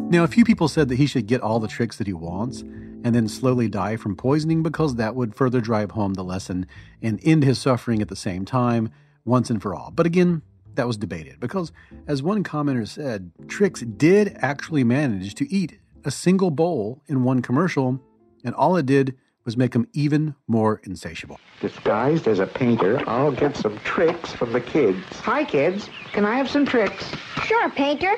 Now, 0.09 0.23
a 0.23 0.29
few 0.29 0.45
people 0.45 0.69
said 0.69 0.89
that 0.89 0.97
he 0.97 1.07
should 1.07 1.27
get 1.27 1.41
all 1.41 1.59
the 1.59 1.67
Trix 1.67 1.99
that 1.99 2.07
he 2.07 2.13
wants, 2.13 2.63
and 3.05 3.15
then 3.15 3.29
slowly 3.29 3.69
die 3.69 3.97
from 3.97 4.17
poisoning 4.17 4.63
because 4.63 4.97
that 4.97 5.15
would 5.15 5.35
further 5.35 5.61
drive 5.61 5.93
home 5.93 6.15
the 6.15 6.25
lesson 6.25 6.67
and 7.03 7.21
end 7.23 7.45
his 7.45 7.59
suffering 7.59 8.03
at 8.03 8.09
the 8.09 8.17
same 8.17 8.45
time, 8.45 8.91
once 9.25 9.51
and 9.51 9.63
for 9.63 9.75
all. 9.75 9.91
But 9.91 10.07
again, 10.07 10.43
that 10.75 10.87
was 10.87 10.97
debated 10.97 11.41
because, 11.41 11.73
as 12.07 12.23
one 12.23 12.45
commenter 12.45 12.87
said, 12.87 13.31
Trix 13.49 13.81
did 13.81 14.37
actually 14.41 14.85
manage 14.85 15.35
to 15.37 15.51
eat 15.53 15.79
a 16.05 16.11
single 16.11 16.51
bowl 16.51 17.03
in 17.07 17.25
one 17.25 17.43
commercial, 17.43 18.01
and 18.45 18.55
all 18.55 18.77
it 18.77 18.87
did 18.87 19.17
was 19.45 19.57
make 19.57 19.75
him 19.75 19.89
even 19.93 20.35
more 20.49 20.81
insatiable. 20.85 21.39
Disguised 21.61 22.27
as 22.29 22.41
a 22.41 22.47
painter, 22.47 23.03
I'll 23.09 23.33
get 23.33 23.57
some 23.57 23.79
Trix 23.85 24.33
from 24.33 24.53
the 24.53 24.61
kids. 24.61 25.05
Hi, 25.21 25.45
kids. 25.45 25.89
Can 26.13 26.25
I 26.25 26.37
have 26.37 26.51
some 26.51 26.67
Trix? 26.67 27.11
Sure, 27.45 27.71
painter. 27.71 28.15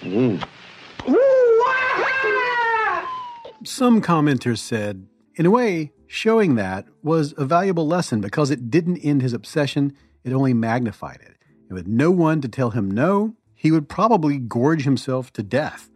Mm. 0.00 0.42
Some 3.64 4.02
commenters 4.02 4.58
said, 4.58 5.06
in 5.36 5.46
a 5.46 5.50
way, 5.50 5.92
showing 6.08 6.56
that 6.56 6.86
was 7.02 7.32
a 7.36 7.44
valuable 7.44 7.86
lesson 7.86 8.20
because 8.20 8.50
it 8.50 8.70
didn't 8.70 8.98
end 8.98 9.22
his 9.22 9.32
obsession, 9.32 9.96
it 10.24 10.32
only 10.32 10.52
magnified 10.52 11.20
it. 11.20 11.36
And 11.68 11.76
with 11.76 11.86
no 11.86 12.10
one 12.10 12.40
to 12.40 12.48
tell 12.48 12.70
him 12.70 12.90
no, 12.90 13.36
he 13.54 13.70
would 13.70 13.88
probably 13.88 14.38
gorge 14.38 14.82
himself 14.82 15.32
to 15.34 15.44
death. 15.44 15.88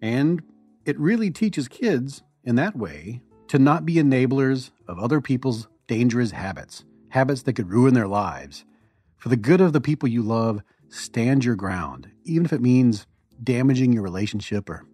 And 0.00 0.42
it 0.86 0.98
really 0.98 1.30
teaches 1.30 1.68
kids, 1.68 2.22
in 2.44 2.56
that 2.56 2.76
way, 2.76 3.20
to 3.48 3.58
not 3.58 3.84
be 3.84 3.96
enablers 3.96 4.70
of 4.88 4.98
other 4.98 5.20
people's 5.20 5.68
dangerous 5.86 6.30
habits, 6.30 6.84
habits 7.10 7.42
that 7.42 7.52
could 7.52 7.70
ruin 7.70 7.92
their 7.92 8.08
lives. 8.08 8.64
For 9.18 9.28
the 9.28 9.36
good 9.36 9.60
of 9.60 9.74
the 9.74 9.82
people 9.82 10.08
you 10.08 10.22
love, 10.22 10.62
stand 10.88 11.44
your 11.44 11.56
ground, 11.56 12.10
even 12.24 12.46
if 12.46 12.54
it 12.54 12.62
means 12.62 13.06
damaging 13.42 13.92
your 13.92 14.02
relationship 14.02 14.70
or, 14.70 14.86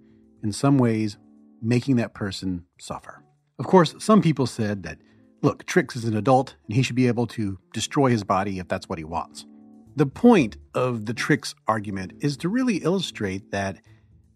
in 0.43 0.53
some 0.53 0.79
ways, 0.79 1.17
making 1.63 1.97
that 1.97 2.13
person 2.13 2.65
suffer. 2.79 3.23
Of 3.59 3.67
course, 3.67 3.95
some 3.99 4.21
people 4.21 4.47
said 4.47 4.83
that, 4.83 4.99
look, 5.43 5.65
Trix 5.65 5.95
is 5.97 6.05
an 6.05 6.17
adult 6.17 6.57
and 6.67 6.75
he 6.75 6.83
should 6.83 6.97
be 6.97 7.07
able 7.07 7.27
to 7.29 7.59
destroy 7.73 8.11
his 8.11 8.25
body 8.25 8.59
if 8.59 8.69
that's 8.69 8.89
what 8.89 8.99
he 8.99 9.05
wants. 9.05 9.47
The 9.95 10.07
point 10.07 10.57
of 10.75 11.07
the 11.07 11.15
Trix 11.15 11.55
argument 11.69 12.15
is 12.21 12.37
to 12.39 12.49
really 12.49 12.79
illustrate 12.79 13.51
that 13.51 13.79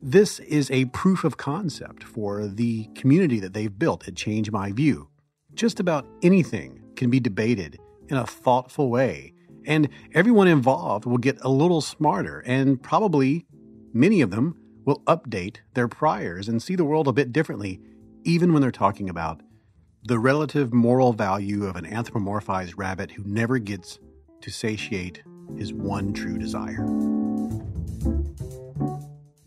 this 0.02 0.38
is 0.40 0.70
a 0.70 0.84
proof 0.86 1.24
of 1.24 1.38
concept 1.38 2.04
for 2.04 2.46
the 2.46 2.88
community 2.94 3.40
that 3.40 3.54
they've 3.54 3.78
built 3.78 4.06
at 4.06 4.14
Change 4.14 4.50
My 4.50 4.70
View. 4.70 5.08
Just 5.54 5.80
about 5.80 6.06
anything 6.22 6.82
can 6.94 7.08
be 7.08 7.18
debated 7.18 7.78
in 8.08 8.16
a 8.18 8.26
thoughtful 8.26 8.90
way, 8.90 9.32
and 9.64 9.88
everyone 10.14 10.46
involved 10.46 11.06
will 11.06 11.18
get 11.18 11.38
a 11.40 11.48
little 11.48 11.80
smarter, 11.80 12.40
and 12.40 12.80
probably 12.82 13.46
many 13.94 14.20
of 14.20 14.30
them 14.30 14.60
will 14.86 15.00
update 15.00 15.58
their 15.74 15.88
priors 15.88 16.48
and 16.48 16.62
see 16.62 16.74
the 16.74 16.84
world 16.84 17.08
a 17.08 17.12
bit 17.12 17.32
differently, 17.32 17.80
even 18.24 18.54
when 18.54 18.62
they're 18.62 18.70
talking 18.70 19.10
about 19.10 19.42
the 20.04 20.18
relative 20.18 20.72
moral 20.72 21.12
value 21.12 21.66
of 21.66 21.74
an 21.74 21.84
anthropomorphized 21.84 22.74
rabbit 22.76 23.10
who 23.10 23.24
never 23.24 23.58
gets 23.58 23.98
to 24.40 24.50
satiate 24.50 25.22
his 25.58 25.72
one 25.72 26.12
true 26.12 26.38
desire. 26.38 26.86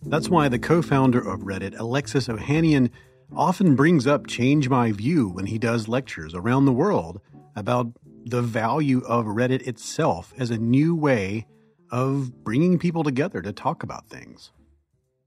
That's 0.03 0.27
why 0.27 0.49
the 0.49 0.59
co 0.59 0.81
founder 0.81 1.19
of 1.19 1.41
Reddit, 1.41 1.79
Alexis 1.79 2.27
Ohanian, 2.27 2.89
often 3.33 3.75
brings 3.75 4.05
up 4.05 4.27
Change 4.27 4.67
My 4.67 4.91
View 4.91 5.29
when 5.29 5.45
he 5.45 5.57
does 5.57 5.87
lectures 5.87 6.33
around 6.33 6.65
the 6.65 6.73
world 6.73 7.21
about 7.55 7.87
the 8.25 8.41
value 8.41 9.01
of 9.05 9.25
Reddit 9.25 9.65
itself 9.65 10.33
as 10.37 10.51
a 10.51 10.57
new 10.57 10.93
way 10.93 11.47
of 11.91 12.43
bringing 12.43 12.77
people 12.77 13.03
together 13.03 13.41
to 13.41 13.53
talk 13.53 13.83
about 13.83 14.09
things. 14.09 14.51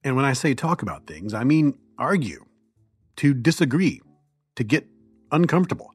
And 0.05 0.17
when 0.17 0.25
I 0.25 0.33
say 0.33 0.55
talk 0.55 0.83
about 0.83 1.07
things, 1.07 1.33
I 1.35 1.45
mean 1.45 1.75
argue, 1.99 2.45
to 3.17 3.35
disagree, 3.35 4.01
to 4.57 4.65
get 4.65 4.87
uncomfortable. 5.31 5.93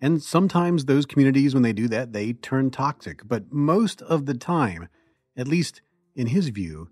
And 0.00 0.22
sometimes 0.22 0.84
those 0.84 1.06
communities, 1.06 1.54
when 1.54 1.62
they 1.62 1.72
do 1.72 1.88
that, 1.88 2.12
they 2.12 2.32
turn 2.34 2.70
toxic. 2.70 3.26
But 3.26 3.52
most 3.52 4.02
of 4.02 4.26
the 4.26 4.34
time, 4.34 4.88
at 5.36 5.48
least 5.48 5.80
in 6.14 6.28
his 6.28 6.48
view, 6.48 6.88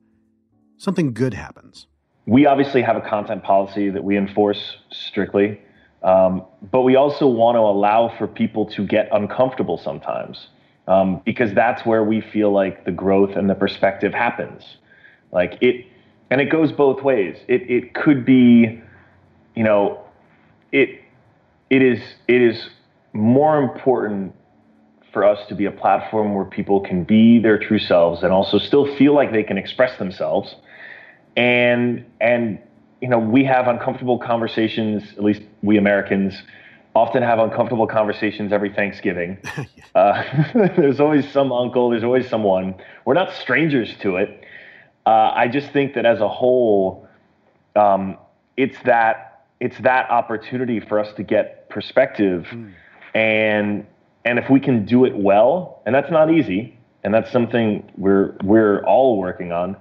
something 0.78 1.12
good 1.12 1.34
happens. 1.34 1.86
We 2.26 2.46
obviously 2.46 2.82
have 2.82 2.96
a 2.96 3.00
content 3.00 3.42
policy 3.42 3.90
that 3.90 4.02
we 4.02 4.16
enforce 4.16 4.76
strictly, 4.90 5.60
um, 6.02 6.44
but 6.70 6.82
we 6.82 6.96
also 6.96 7.26
want 7.26 7.56
to 7.56 7.60
allow 7.60 8.14
for 8.16 8.26
people 8.26 8.66
to 8.66 8.86
get 8.86 9.08
uncomfortable 9.12 9.78
sometimes 9.78 10.48
um, 10.86 11.20
because 11.24 11.52
that's 11.54 11.84
where 11.84 12.04
we 12.04 12.20
feel 12.20 12.52
like 12.52 12.84
the 12.84 12.92
growth 12.92 13.36
and 13.36 13.50
the 13.50 13.54
perspective 13.54 14.14
happens. 14.14 14.62
Like 15.32 15.58
it, 15.60 15.86
and 16.30 16.40
it 16.40 16.46
goes 16.46 16.72
both 16.72 17.02
ways. 17.02 17.36
It 17.48 17.68
it 17.68 17.94
could 17.94 18.24
be, 18.24 18.80
you 19.54 19.64
know, 19.64 20.00
it 20.72 21.02
it 21.68 21.82
is 21.82 22.00
it 22.28 22.40
is 22.40 22.70
more 23.12 23.60
important 23.60 24.34
for 25.12 25.24
us 25.24 25.46
to 25.48 25.54
be 25.56 25.64
a 25.64 25.72
platform 25.72 26.34
where 26.34 26.44
people 26.44 26.80
can 26.80 27.02
be 27.02 27.40
their 27.40 27.58
true 27.58 27.80
selves 27.80 28.22
and 28.22 28.32
also 28.32 28.58
still 28.58 28.96
feel 28.96 29.12
like 29.12 29.32
they 29.32 29.42
can 29.42 29.58
express 29.58 29.98
themselves. 29.98 30.54
And 31.36 32.04
and 32.20 32.60
you 33.00 33.08
know 33.08 33.18
we 33.18 33.44
have 33.44 33.66
uncomfortable 33.66 34.18
conversations 34.18 35.02
at 35.16 35.24
least 35.24 35.40
we 35.62 35.78
americans 35.78 36.34
often 36.94 37.22
have 37.22 37.38
uncomfortable 37.38 37.86
conversations 37.86 38.52
every 38.52 38.72
thanksgiving. 38.72 39.38
Uh, 39.92 40.22
there's 40.76 41.00
always 41.00 41.28
some 41.32 41.50
uncle 41.50 41.90
there's 41.90 42.04
always 42.04 42.28
someone. 42.28 42.76
We're 43.04 43.14
not 43.14 43.32
strangers 43.32 43.92
to 44.02 44.18
it 44.18 44.44
uh, 45.06 45.32
I 45.34 45.48
just 45.48 45.72
think 45.72 45.94
that 45.94 46.04
as 46.04 46.20
a 46.20 46.28
whole, 46.28 47.08
um, 47.76 48.16
it's 48.56 48.76
that 48.84 49.46
it's 49.60 49.78
that 49.80 50.10
opportunity 50.10 50.80
for 50.80 50.98
us 50.98 51.12
to 51.14 51.22
get 51.22 51.68
perspective, 51.68 52.46
mm. 52.50 52.72
and 53.14 53.86
and 54.24 54.38
if 54.38 54.50
we 54.50 54.60
can 54.60 54.84
do 54.84 55.04
it 55.04 55.16
well, 55.16 55.82
and 55.86 55.94
that's 55.94 56.10
not 56.10 56.32
easy, 56.32 56.78
and 57.02 57.14
that's 57.14 57.30
something 57.30 57.90
we're 57.96 58.36
we're 58.42 58.84
all 58.84 59.18
working 59.18 59.52
on. 59.52 59.76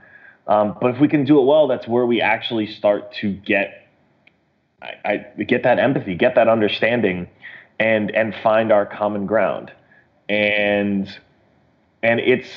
Um, 0.47 0.75
but 0.81 0.95
if 0.95 0.99
we 0.99 1.07
can 1.07 1.25
do 1.25 1.39
it 1.39 1.45
well, 1.45 1.67
that's 1.67 1.87
where 1.87 2.05
we 2.05 2.21
actually 2.21 2.65
start 2.65 3.13
to 3.21 3.31
get 3.31 3.79
I, 4.81 5.25
I 5.37 5.43
get 5.43 5.63
that 5.63 5.79
empathy, 5.79 6.15
get 6.15 6.35
that 6.35 6.47
understanding, 6.47 7.27
and 7.79 8.11
and 8.11 8.35
find 8.35 8.71
our 8.71 8.85
common 8.85 9.25
ground. 9.25 9.71
And 10.27 11.09
and 12.03 12.19
it's 12.19 12.49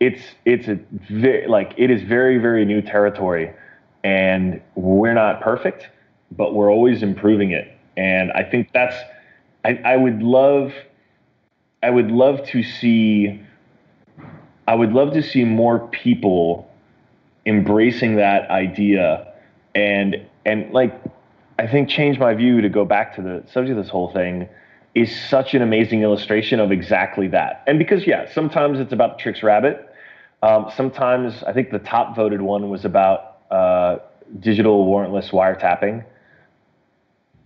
it's 0.00 0.22
it's 0.44 0.66
a 0.66 0.78
very 1.08 1.46
like 1.46 1.74
it 1.76 1.90
is 1.90 2.02
very 2.02 2.38
very 2.38 2.64
new 2.64 2.82
territory, 2.82 3.52
and 4.02 4.60
we're 4.74 5.14
not 5.14 5.40
perfect, 5.42 5.88
but 6.32 6.54
we're 6.54 6.72
always 6.72 7.02
improving 7.02 7.52
it. 7.52 7.70
And 7.96 8.32
I 8.32 8.42
think 8.42 8.70
that's 8.72 8.96
I, 9.64 9.80
I 9.84 9.96
would 9.96 10.22
love 10.22 10.72
I 11.82 11.90
would 11.90 12.10
love 12.10 12.46
to 12.48 12.62
see 12.62 13.40
I 14.66 14.74
would 14.74 14.92
love 14.92 15.12
to 15.14 15.22
see 15.22 15.44
more 15.44 15.86
people 15.88 16.70
embracing 17.46 18.16
that 18.16 18.50
idea 18.50 19.32
and 19.74 20.16
and 20.46 20.72
like 20.72 20.98
I 21.58 21.66
think 21.66 21.90
change 21.90 22.18
my 22.18 22.32
view 22.34 22.62
to 22.62 22.68
go 22.70 22.84
back 22.86 23.14
to 23.16 23.22
the 23.22 23.42
subject 23.52 23.76
of 23.76 23.84
this 23.84 23.90
whole 23.90 24.12
thing 24.12 24.48
is 24.94 25.14
such 25.28 25.54
an 25.54 25.62
amazing 25.62 26.02
illustration 26.02 26.58
of 26.58 26.72
exactly 26.72 27.28
that. 27.28 27.62
And 27.66 27.78
because 27.78 28.06
yeah, 28.06 28.30
sometimes 28.32 28.80
it's 28.80 28.92
about 28.92 29.18
Trix 29.18 29.42
Rabbit. 29.42 29.86
Um, 30.42 30.70
sometimes 30.74 31.42
I 31.42 31.52
think 31.52 31.70
the 31.70 31.78
top 31.78 32.16
voted 32.16 32.40
one 32.40 32.70
was 32.70 32.84
about 32.84 33.38
uh, 33.50 33.98
digital 34.38 34.86
warrantless 34.86 35.30
wiretapping. 35.30 36.04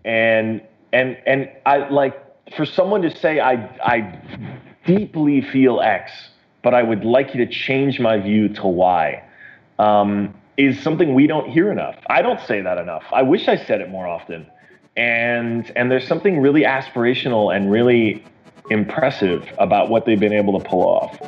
And 0.04 0.62
and 0.92 1.16
and 1.26 1.50
I 1.66 1.88
like 1.88 2.20
for 2.56 2.64
someone 2.64 3.02
to 3.02 3.16
say 3.16 3.40
I 3.40 3.54
I 3.82 4.18
deeply 4.86 5.40
feel 5.40 5.80
X, 5.80 6.12
but 6.62 6.74
I 6.74 6.82
would 6.82 7.04
like 7.04 7.34
you 7.34 7.44
to 7.44 7.50
change 7.50 7.98
my 7.98 8.18
view 8.18 8.48
to 8.48 8.66
Y. 8.66 9.22
Um, 9.78 10.34
is 10.56 10.80
something 10.80 11.14
we 11.14 11.26
don't 11.26 11.50
hear 11.50 11.72
enough. 11.72 11.96
I 12.08 12.22
don't 12.22 12.40
say 12.40 12.60
that 12.60 12.78
enough. 12.78 13.02
I 13.12 13.22
wish 13.22 13.48
I 13.48 13.56
said 13.56 13.80
it 13.80 13.90
more 13.90 14.06
often. 14.06 14.46
And 14.96 15.72
and 15.74 15.90
there's 15.90 16.06
something 16.06 16.38
really 16.38 16.62
aspirational 16.62 17.54
and 17.54 17.72
really 17.72 18.24
impressive 18.70 19.48
about 19.58 19.88
what 19.88 20.06
they've 20.06 20.20
been 20.20 20.32
able 20.32 20.60
to 20.60 20.64
pull 20.64 20.82
off. 20.82 21.18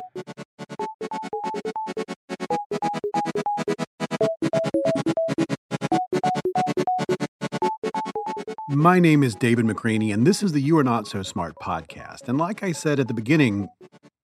My 8.77 8.99
name 8.99 9.23
is 9.23 9.33
David 9.33 9.65
McRaney, 9.65 10.13
and 10.13 10.25
this 10.25 10.43
is 10.43 10.51
the 10.51 10.61
You 10.61 10.77
Are 10.77 10.83
Not 10.83 11.07
So 11.07 11.23
Smart 11.23 11.55
podcast. 11.59 12.27
And 12.27 12.37
like 12.37 12.61
I 12.61 12.73
said 12.73 12.99
at 12.99 13.07
the 13.07 13.13
beginning, 13.15 13.69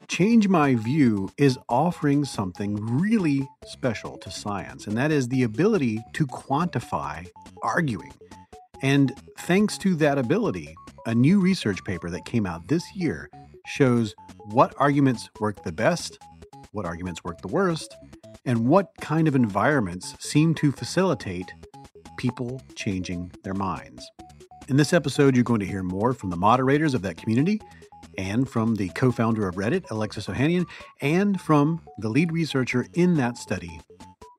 Change 0.07 0.47
My 0.47 0.75
View 0.75 1.31
is 1.39 1.57
offering 1.69 2.23
something 2.23 2.75
really 2.99 3.49
special 3.65 4.15
to 4.19 4.29
science, 4.29 4.85
and 4.85 4.95
that 4.95 5.11
is 5.11 5.27
the 5.27 5.41
ability 5.41 6.03
to 6.13 6.27
quantify 6.27 7.27
arguing. 7.63 8.13
And 8.83 9.11
thanks 9.39 9.75
to 9.79 9.95
that 9.95 10.19
ability, 10.19 10.75
a 11.07 11.15
new 11.15 11.39
research 11.39 11.83
paper 11.83 12.11
that 12.11 12.25
came 12.25 12.45
out 12.45 12.67
this 12.67 12.83
year 12.95 13.31
shows 13.65 14.13
what 14.51 14.75
arguments 14.77 15.31
work 15.39 15.63
the 15.63 15.71
best, 15.71 16.19
what 16.73 16.85
arguments 16.85 17.23
work 17.23 17.41
the 17.41 17.47
worst, 17.47 17.97
and 18.45 18.67
what 18.67 18.91
kind 19.01 19.27
of 19.27 19.33
environments 19.33 20.13
seem 20.19 20.53
to 20.53 20.71
facilitate 20.71 21.51
people 22.17 22.61
changing 22.75 23.31
their 23.43 23.55
minds. 23.55 24.07
In 24.69 24.77
this 24.77 24.93
episode, 24.93 25.35
you're 25.35 25.43
going 25.43 25.59
to 25.59 25.65
hear 25.65 25.83
more 25.83 26.13
from 26.13 26.29
the 26.29 26.37
moderators 26.37 26.93
of 26.93 27.01
that 27.01 27.17
community 27.17 27.61
and 28.17 28.49
from 28.49 28.75
the 28.75 28.87
co 28.89 29.11
founder 29.11 29.47
of 29.47 29.55
Reddit, 29.55 29.89
Alexis 29.91 30.27
Ohanian, 30.27 30.65
and 31.01 31.39
from 31.39 31.81
the 31.97 32.07
lead 32.07 32.31
researcher 32.31 32.87
in 32.93 33.15
that 33.15 33.37
study, 33.37 33.81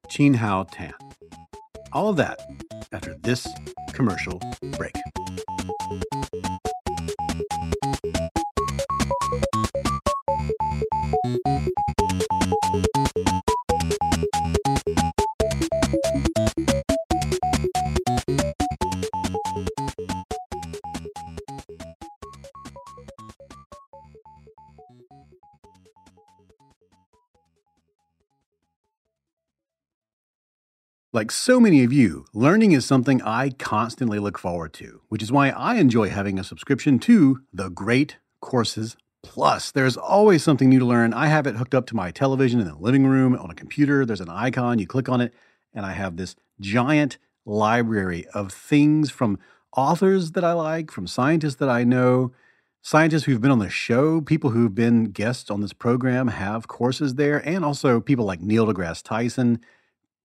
Chenhao 0.08 0.66
Tan. 0.72 0.94
All 1.92 2.08
of 2.08 2.16
that 2.16 2.40
after 2.92 3.14
this 3.22 3.46
commercial 3.92 4.40
break. 4.78 4.94
Like 31.14 31.31
so 31.31 31.61
many 31.61 31.85
of 31.85 31.92
you, 31.92 32.27
learning 32.35 32.72
is 32.72 32.85
something 32.85 33.22
I 33.22 33.50
constantly 33.50 34.18
look 34.18 34.37
forward 34.37 34.72
to, 34.72 35.03
which 35.11 35.22
is 35.22 35.31
why 35.31 35.50
I 35.50 35.77
enjoy 35.77 36.09
having 36.09 36.40
a 36.40 36.42
subscription 36.42 36.98
to 36.98 37.40
the 37.53 37.68
Great 37.68 38.16
Courses 38.40 38.96
Plus. 39.22 39.70
There's 39.70 39.96
always 39.96 40.42
something 40.42 40.68
new 40.68 40.81
to 40.81 40.85
learn. 40.85 41.14
I 41.14 41.29
have 41.29 41.46
it 41.46 41.55
hooked 41.55 41.72
up 41.72 41.87
to 41.87 41.94
my 41.94 42.11
television 42.11 42.59
in 42.59 42.66
the 42.66 42.74
living 42.74 43.07
room 43.07 43.37
on 43.37 43.48
a 43.48 43.55
computer. 43.55 44.05
There's 44.05 44.20
an 44.20 44.29
icon, 44.29 44.81
you 44.81 44.88
click 44.88 45.09
on 45.09 45.20
it, 45.20 45.33
and 45.72 45.87
I 45.87 45.92
have 45.92 46.16
this 46.16 46.35
giant 46.61 47.18
library 47.46 48.27
of 48.35 48.53
things 48.53 49.12
from 49.12 49.38
authors 49.77 50.33
that 50.33 50.42
I 50.42 50.53
like, 50.53 50.90
from 50.90 51.07
scientists 51.07 51.55
that 51.57 51.68
I 51.68 51.85
know, 51.85 52.33
scientists 52.83 53.22
who've 53.22 53.40
been 53.40 53.53
on 53.53 53.61
the 53.61 53.70
show, 53.70 54.20
people 54.20 54.50
who've 54.50 54.74
been 54.74 55.12
guests 55.12 55.48
on 55.48 55.61
this 55.61 55.72
program 55.72 56.27
have 56.27 56.66
courses 56.66 57.14
there, 57.14 57.38
and 57.48 57.64
also 57.64 58.00
people 58.00 58.24
like 58.24 58.40
Neil 58.40 58.66
deGrasse 58.66 59.05
Tyson 59.05 59.61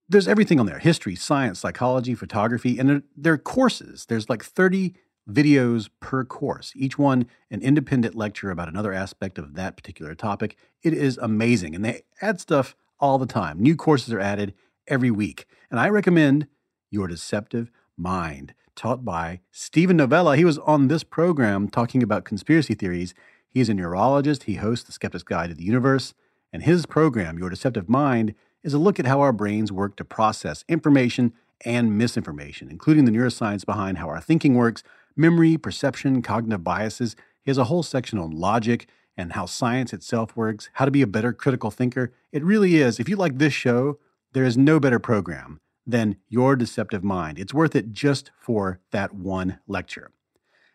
there's 0.10 0.28
everything 0.28 0.60
on 0.60 0.66
there 0.66 0.80
history, 0.80 1.16
science, 1.16 1.60
psychology, 1.60 2.16
photography, 2.16 2.80
and 2.80 3.04
there, 3.16 3.34
are 3.34 3.38
courses. 3.38 4.06
There's 4.08 4.30
like 4.30 4.44
30 4.44 4.96
videos 5.30 5.90
per 6.00 6.26
course, 6.26 6.74
each 6.76 6.98
one 6.98 7.28
an 7.52 7.62
independent 7.62 8.16
lecture 8.16 8.50
about 8.50 8.68
another 8.68 8.92
aspect 8.92 9.38
of 9.38 9.54
that 9.54 9.78
particular 9.78 10.16
topic. 10.16 10.58
It 10.82 10.94
is 10.94 11.18
amazing. 11.20 11.76
And 11.76 11.86
they 11.86 12.02
add 12.22 12.42
stuff 12.42 12.76
all 13.00 13.20
the 13.20 13.28
time. 13.28 13.62
New 13.62 13.76
courses 13.76 14.12
are 14.12 14.20
added 14.20 14.54
every 14.88 15.12
week. 15.12 15.46
And 15.70 15.80
I 15.80 15.90
recommend 15.90 16.48
Your 16.90 17.08
Deceptive 17.08 17.72
Mind, 17.96 18.56
taught 18.76 19.06
by 19.06 19.42
Steven 19.52 19.98
Novella. 19.98 20.36
He 20.36 20.46
was 20.46 20.58
on 20.60 20.88
this 20.88 21.04
program 21.04 21.70
talking 21.70 22.02
about 22.02 22.26
conspiracy 22.26 22.74
theories. 22.74 23.14
He's 23.48 23.70
a 23.70 23.74
neurologist, 23.74 24.44
he 24.44 24.56
hosts 24.56 24.86
The 24.86 24.92
Skeptic's 24.92 25.24
Guide 25.24 25.50
to 25.50 25.56
the 25.56 25.64
Universe. 25.64 26.16
And 26.52 26.64
his 26.64 26.88
program, 26.88 27.38
Your 27.38 27.52
Deceptive 27.52 27.88
Mind, 27.88 28.34
is 28.64 28.74
a 28.74 28.80
look 28.80 29.00
at 29.00 29.06
how 29.06 29.22
our 29.22 29.34
brains 29.34 29.72
work 29.72 29.96
to 29.98 30.06
process 30.06 30.66
information 30.68 31.34
and 31.66 31.98
misinformation, 31.98 32.70
including 32.70 33.06
the 33.06 33.12
neuroscience 33.12 33.66
behind 33.66 33.98
how 33.98 34.08
our 34.08 34.22
thinking 34.22 34.56
works, 34.56 34.84
memory, 35.16 35.58
perception, 35.58 36.22
cognitive 36.22 36.64
biases. 36.64 37.16
He 37.44 37.52
has 37.52 37.58
a 37.58 37.66
whole 37.66 37.84
section 37.84 38.20
on 38.20 38.32
logic 38.32 38.88
and 39.18 39.34
how 39.34 39.46
science 39.46 39.92
itself 39.92 40.36
works, 40.36 40.70
how 40.74 40.86
to 40.86 40.92
be 40.92 41.02
a 41.02 41.08
better 41.08 41.34
critical 41.34 41.72
thinker. 41.72 42.14
It 42.32 42.44
really 42.44 42.78
is. 42.78 43.00
If 43.00 43.10
you 43.10 43.18
like 43.18 43.38
this 43.38 43.54
show, 43.54 44.00
there 44.34 44.46
is 44.46 44.58
no 44.58 44.80
better 44.80 45.00
program 45.00 45.60
than 45.86 46.18
Your 46.28 46.56
Deceptive 46.56 47.04
Mind. 47.04 47.40
It's 47.40 47.54
worth 47.54 47.76
it 47.76 47.92
just 47.92 48.32
for 48.40 48.80
that 48.92 49.14
one 49.14 49.60
lecture. 49.68 50.12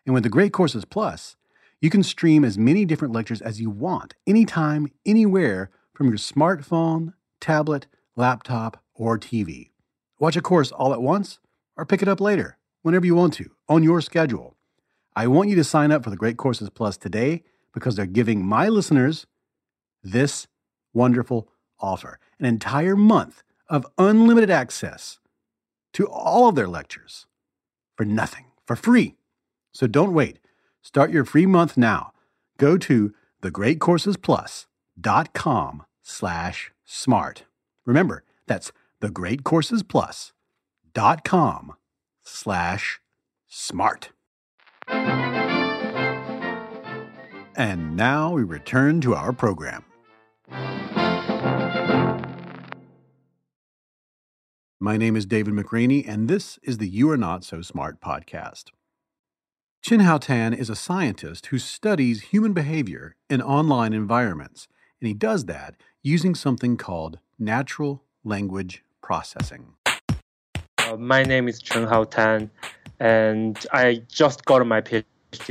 And 0.05 0.13
with 0.13 0.23
the 0.23 0.29
Great 0.29 0.53
Courses 0.53 0.85
Plus, 0.85 1.35
you 1.81 1.89
can 1.89 2.03
stream 2.03 2.43
as 2.43 2.57
many 2.57 2.85
different 2.85 3.13
lectures 3.13 3.41
as 3.41 3.59
you 3.59 3.69
want, 3.69 4.13
anytime, 4.27 4.91
anywhere, 5.05 5.71
from 5.93 6.07
your 6.07 6.17
smartphone, 6.17 7.13
tablet, 7.45 7.85
laptop, 8.15 8.83
or 8.95 9.19
TV. 9.19 9.69
Watch 10.19 10.35
a 10.35 10.41
course 10.41 10.71
all 10.71 10.93
at 10.93 11.01
once 11.01 11.39
or 11.77 11.85
pick 11.85 12.01
it 12.01 12.07
up 12.07 12.19
later, 12.19 12.57
whenever 12.81 13.05
you 13.05 13.13
want 13.13 13.35
to, 13.35 13.51
on 13.69 13.83
your 13.83 14.01
schedule. 14.01 14.55
I 15.15 15.27
want 15.27 15.49
you 15.49 15.55
to 15.57 15.63
sign 15.63 15.91
up 15.91 16.03
for 16.03 16.09
the 16.09 16.17
Great 16.17 16.37
Courses 16.37 16.71
Plus 16.71 16.97
today 16.97 17.43
because 17.71 17.95
they're 17.95 18.07
giving 18.07 18.43
my 18.43 18.67
listeners 18.67 19.27
this 20.03 20.47
wonderful 20.93 21.47
offer 21.79 22.19
an 22.39 22.45
entire 22.45 22.95
month 22.95 23.43
of 23.69 23.85
unlimited 23.97 24.49
access 24.49 25.19
to 25.93 26.07
all 26.07 26.49
of 26.49 26.55
their 26.55 26.67
lectures 26.67 27.27
for 27.95 28.05
nothing, 28.05 28.45
for 28.65 28.75
free. 28.75 29.17
So 29.71 29.85
don't 29.85 30.13
wait. 30.13 30.39
Start 30.81 31.11
your 31.11 31.25
free 31.25 31.45
month 31.45 31.77
now. 31.77 32.11
Go 32.57 32.75
to 32.77 33.13
thegreatcoursesplus.com 33.43 35.83
slash 36.01 36.71
smart. 36.85 37.45
Remember, 37.85 38.23
that's 38.47 38.71
thegreatcoursesplus.com 39.01 41.73
slash 42.23 43.01
smart. 43.47 44.11
And 47.57 47.95
now 47.95 48.33
we 48.33 48.43
return 48.43 48.99
to 49.01 49.15
our 49.15 49.33
program. 49.33 49.85
My 54.79 54.97
name 54.97 55.15
is 55.15 55.25
David 55.25 55.53
McRaney, 55.53 56.07
and 56.07 56.27
this 56.27 56.59
is 56.61 56.77
the 56.77 56.87
You 56.87 57.09
Are 57.09 57.17
Not 57.17 57.43
So 57.43 57.61
Smart 57.61 58.01
podcast. 58.01 58.65
Chenhao 59.83 60.19
Tan 60.19 60.53
is 60.53 60.69
a 60.69 60.75
scientist 60.75 61.47
who 61.47 61.59
studies 61.59 62.23
human 62.23 62.53
behavior 62.53 63.15
in 63.29 63.41
online 63.41 63.93
environments 63.93 64.67
And 64.99 65.07
he 65.07 65.13
does 65.13 65.45
that 65.45 65.75
using 66.05 66.35
something 66.35 66.77
called 66.77 67.17
natural 67.39 68.03
language 68.23 68.83
processing. 69.01 69.73
Uh, 70.77 70.95
my 70.97 71.23
name 71.23 71.47
is 71.47 71.59
Chenhao 71.59 72.07
Tan, 72.11 72.51
and 72.99 73.65
I 73.73 74.03
just 74.07 74.45
got 74.45 74.65
my 74.67 74.81
PhD 74.81 75.03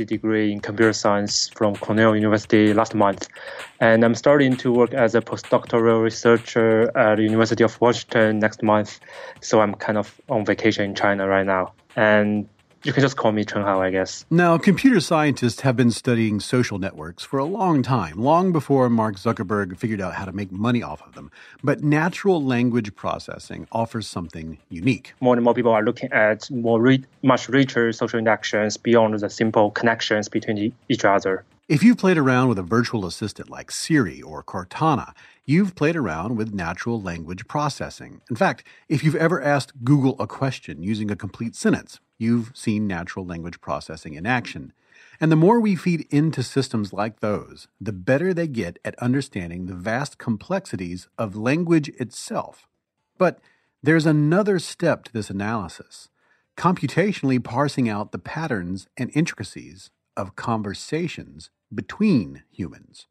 degree 0.07 0.53
in 0.53 0.61
computer 0.61 0.93
science 0.93 1.49
from 1.49 1.75
Cornell 1.75 2.15
University 2.15 2.73
last 2.73 2.95
month. 2.95 3.27
And 3.81 4.05
I'm 4.05 4.15
starting 4.15 4.55
to 4.57 4.71
work 4.71 4.93
as 4.93 5.13
a 5.13 5.19
postdoctoral 5.19 6.01
researcher 6.01 6.97
at 6.97 7.17
the 7.17 7.23
University 7.23 7.65
of 7.65 7.79
Washington 7.81 8.39
next 8.39 8.63
month. 8.63 9.01
So 9.41 9.59
I'm 9.59 9.75
kind 9.75 9.97
of 9.97 10.21
on 10.29 10.45
vacation 10.45 10.85
in 10.85 10.95
China 10.95 11.27
right 11.27 11.45
now. 11.45 11.73
And 11.97 12.47
you 12.85 12.93
can 12.93 13.01
just 13.01 13.17
call 13.17 13.31
me 13.31 13.43
Chenhao, 13.43 13.79
I 13.79 13.89
guess. 13.89 14.25
Now, 14.29 14.57
computer 14.59 14.99
scientists 14.99 15.61
have 15.61 15.75
been 15.75 15.89
studying 15.89 16.39
social 16.39 16.77
networks 16.77 17.23
for 17.23 17.39
a 17.39 17.45
long 17.45 17.81
time, 17.81 18.17
long 18.21 18.51
before 18.51 18.89
Mark 18.89 19.15
Zuckerberg 19.15 19.75
figured 19.77 19.99
out 19.99 20.13
how 20.13 20.25
to 20.25 20.31
make 20.31 20.51
money 20.51 20.83
off 20.83 21.01
of 21.01 21.13
them. 21.13 21.31
But 21.63 21.83
natural 21.83 22.43
language 22.43 22.95
processing 22.95 23.67
offers 23.71 24.07
something 24.07 24.59
unique. 24.69 25.13
More 25.19 25.33
and 25.33 25.43
more 25.43 25.55
people 25.55 25.71
are 25.71 25.83
looking 25.83 26.11
at 26.11 26.49
more 26.51 26.79
re- 26.79 27.03
much 27.23 27.49
richer 27.49 27.91
social 27.91 28.19
interactions 28.19 28.77
beyond 28.77 29.19
the 29.19 29.29
simple 29.29 29.71
connections 29.71 30.29
between 30.29 30.71
each 30.87 31.03
other. 31.03 31.43
If 31.67 31.81
you've 31.81 31.97
played 31.97 32.19
around 32.19 32.49
with 32.49 32.59
a 32.59 32.63
virtual 32.63 33.07
assistant 33.07 33.49
like 33.49 33.71
Siri 33.71 34.21
or 34.21 34.43
Cortana, 34.43 35.13
you've 35.45 35.73
played 35.73 35.95
around 35.95 36.35
with 36.35 36.53
natural 36.53 37.01
language 37.01 37.47
processing. 37.47 38.21
In 38.29 38.35
fact, 38.35 38.63
if 38.87 39.03
you've 39.03 39.15
ever 39.15 39.41
asked 39.41 39.83
Google 39.83 40.15
a 40.19 40.27
question 40.27 40.83
using 40.83 41.09
a 41.09 41.15
complete 41.15 41.55
sentence, 41.55 41.99
you've 42.17 42.51
seen 42.55 42.87
natural 42.87 43.25
language 43.25 43.61
processing 43.61 44.13
in 44.13 44.25
action. 44.25 44.73
And 45.19 45.31
the 45.31 45.37
more 45.37 45.59
we 45.59 45.75
feed 45.75 46.07
into 46.09 46.43
systems 46.43 46.93
like 46.93 47.19
those, 47.19 47.67
the 47.79 47.93
better 47.93 48.33
they 48.33 48.47
get 48.47 48.79
at 48.83 48.97
understanding 48.99 49.65
the 49.65 49.75
vast 49.75 50.17
complexities 50.17 51.07
of 51.17 51.35
language 51.35 51.89
itself. 51.89 52.67
But 53.17 53.39
there's 53.81 54.05
another 54.05 54.59
step 54.59 55.03
to 55.05 55.13
this 55.13 55.29
analysis 55.29 56.09
computationally 56.57 57.43
parsing 57.43 57.89
out 57.89 58.11
the 58.11 58.19
patterns 58.19 58.87
and 58.97 59.11
intricacies 59.13 59.89
of 60.15 60.35
conversations 60.35 61.49
between 61.73 62.43
humans. 62.49 63.07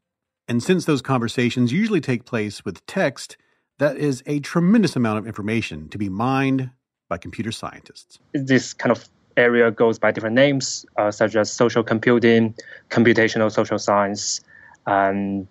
And 0.49 0.62
since 0.62 0.85
those 0.85 1.03
conversations 1.03 1.73
usually 1.73 2.01
take 2.01 2.25
place 2.25 2.64
with 2.64 2.85
text, 2.87 3.37
that 3.79 3.97
is 3.97 4.23
a 4.27 4.40
tremendous 4.40 4.97
amount 4.97 5.19
of 5.19 5.27
information 5.27 5.88
to 5.90 5.99
be 5.99 6.09
mined 6.09 6.71
by 7.09 7.19
computer 7.19 7.53
scientists. 7.53 8.19
This 8.33 8.73
kind 8.73 8.90
of 8.93 9.09
area 9.37 9.71
goes 9.71 9.99
by 9.99 10.12
different 10.12 10.35
names, 10.35 10.87
uh, 10.97 11.11
such 11.11 11.37
as 11.37 11.53
social 11.53 11.83
computing, 11.83 12.55
computational 12.90 13.51
social 13.51 13.79
science, 13.79 14.40
and 14.87 15.47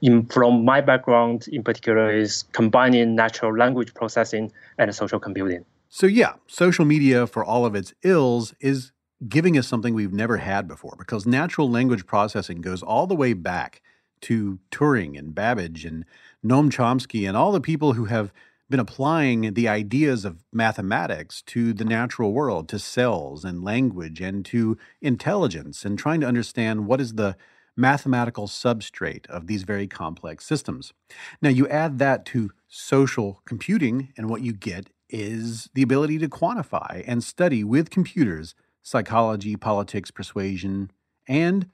in, 0.00 0.26
from 0.26 0.64
my 0.64 0.80
background 0.80 1.46
in 1.48 1.62
particular 1.62 2.10
is 2.10 2.44
combining 2.52 3.14
natural 3.14 3.56
language 3.56 3.92
processing 3.94 4.52
and 4.78 4.94
social 4.94 5.18
computing. 5.18 5.64
So 5.88 6.06
yeah, 6.06 6.34
social 6.46 6.84
media 6.84 7.26
for 7.26 7.44
all 7.44 7.64
of 7.64 7.74
its 7.74 7.92
ills 8.02 8.54
is 8.60 8.92
giving 9.28 9.58
us 9.58 9.66
something 9.66 9.94
we've 9.94 10.12
never 10.12 10.36
had 10.36 10.68
before 10.68 10.94
because 10.98 11.26
natural 11.26 11.68
language 11.68 12.06
processing 12.06 12.60
goes 12.60 12.82
all 12.82 13.06
the 13.06 13.16
way 13.16 13.32
back 13.32 13.82
to 14.20 14.58
Turing 14.70 15.18
and 15.18 15.34
Babbage 15.34 15.84
and 15.84 16.04
Noam 16.44 16.70
Chomsky 16.70 17.26
and 17.26 17.36
all 17.36 17.52
the 17.52 17.60
people 17.60 17.94
who 17.94 18.04
have 18.04 18.32
been 18.70 18.80
applying 18.80 19.54
the 19.54 19.68
ideas 19.68 20.24
of 20.24 20.44
mathematics 20.52 21.42
to 21.42 21.72
the 21.72 21.84
natural 21.84 22.32
world, 22.32 22.68
to 22.68 22.78
cells 22.78 23.44
and 23.44 23.64
language 23.64 24.20
and 24.20 24.44
to 24.44 24.76
intelligence, 25.00 25.84
and 25.84 25.98
trying 25.98 26.20
to 26.20 26.26
understand 26.26 26.86
what 26.86 27.00
is 27.00 27.14
the 27.14 27.36
mathematical 27.76 28.46
substrate 28.46 29.26
of 29.26 29.46
these 29.46 29.62
very 29.62 29.86
complex 29.86 30.44
systems. 30.44 30.92
Now, 31.40 31.48
you 31.48 31.66
add 31.68 31.98
that 31.98 32.26
to 32.26 32.50
social 32.66 33.40
computing, 33.46 34.12
and 34.16 34.28
what 34.28 34.42
you 34.42 34.52
get 34.52 34.90
is 35.08 35.70
the 35.74 35.82
ability 35.82 36.18
to 36.18 36.28
quantify 36.28 37.02
and 37.06 37.24
study 37.24 37.64
with 37.64 37.90
computers 37.90 38.54
psychology, 38.82 39.54
politics, 39.54 40.10
persuasion, 40.10 40.90
and 41.26 41.68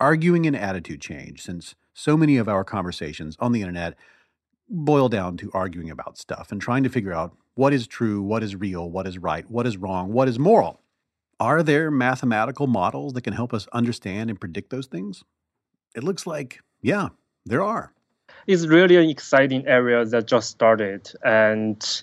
arguing 0.00 0.46
and 0.46 0.56
attitude 0.56 1.00
change, 1.00 1.40
since 1.42 1.74
so 1.94 2.16
many 2.16 2.36
of 2.36 2.48
our 2.48 2.64
conversations 2.64 3.36
on 3.38 3.52
the 3.52 3.60
internet 3.60 3.94
boil 4.72 5.08
down 5.08 5.36
to 5.36 5.50
arguing 5.52 5.90
about 5.90 6.18
stuff 6.18 6.50
and 6.50 6.60
trying 6.60 6.82
to 6.82 6.88
figure 6.88 7.12
out 7.12 7.36
what 7.54 7.72
is 7.74 7.86
true, 7.86 8.22
what 8.22 8.42
is 8.42 8.56
real, 8.56 8.90
what 8.90 9.06
is 9.06 9.18
right, 9.18 9.48
what 9.50 9.66
is 9.66 9.76
wrong, 9.76 10.12
what 10.12 10.28
is 10.28 10.38
moral. 10.38 10.80
Are 11.38 11.62
there 11.62 11.90
mathematical 11.90 12.66
models 12.66 13.12
that 13.12 13.22
can 13.22 13.34
help 13.34 13.52
us 13.52 13.68
understand 13.72 14.30
and 14.30 14.40
predict 14.40 14.70
those 14.70 14.86
things? 14.86 15.22
It 15.94 16.02
looks 16.02 16.26
like, 16.26 16.60
yeah, 16.80 17.08
there 17.44 17.62
are. 17.62 17.92
It's 18.46 18.66
really 18.66 18.96
an 18.96 19.10
exciting 19.10 19.66
area 19.66 20.04
that 20.04 20.26
just 20.26 20.50
started, 20.50 21.12
and 21.22 22.02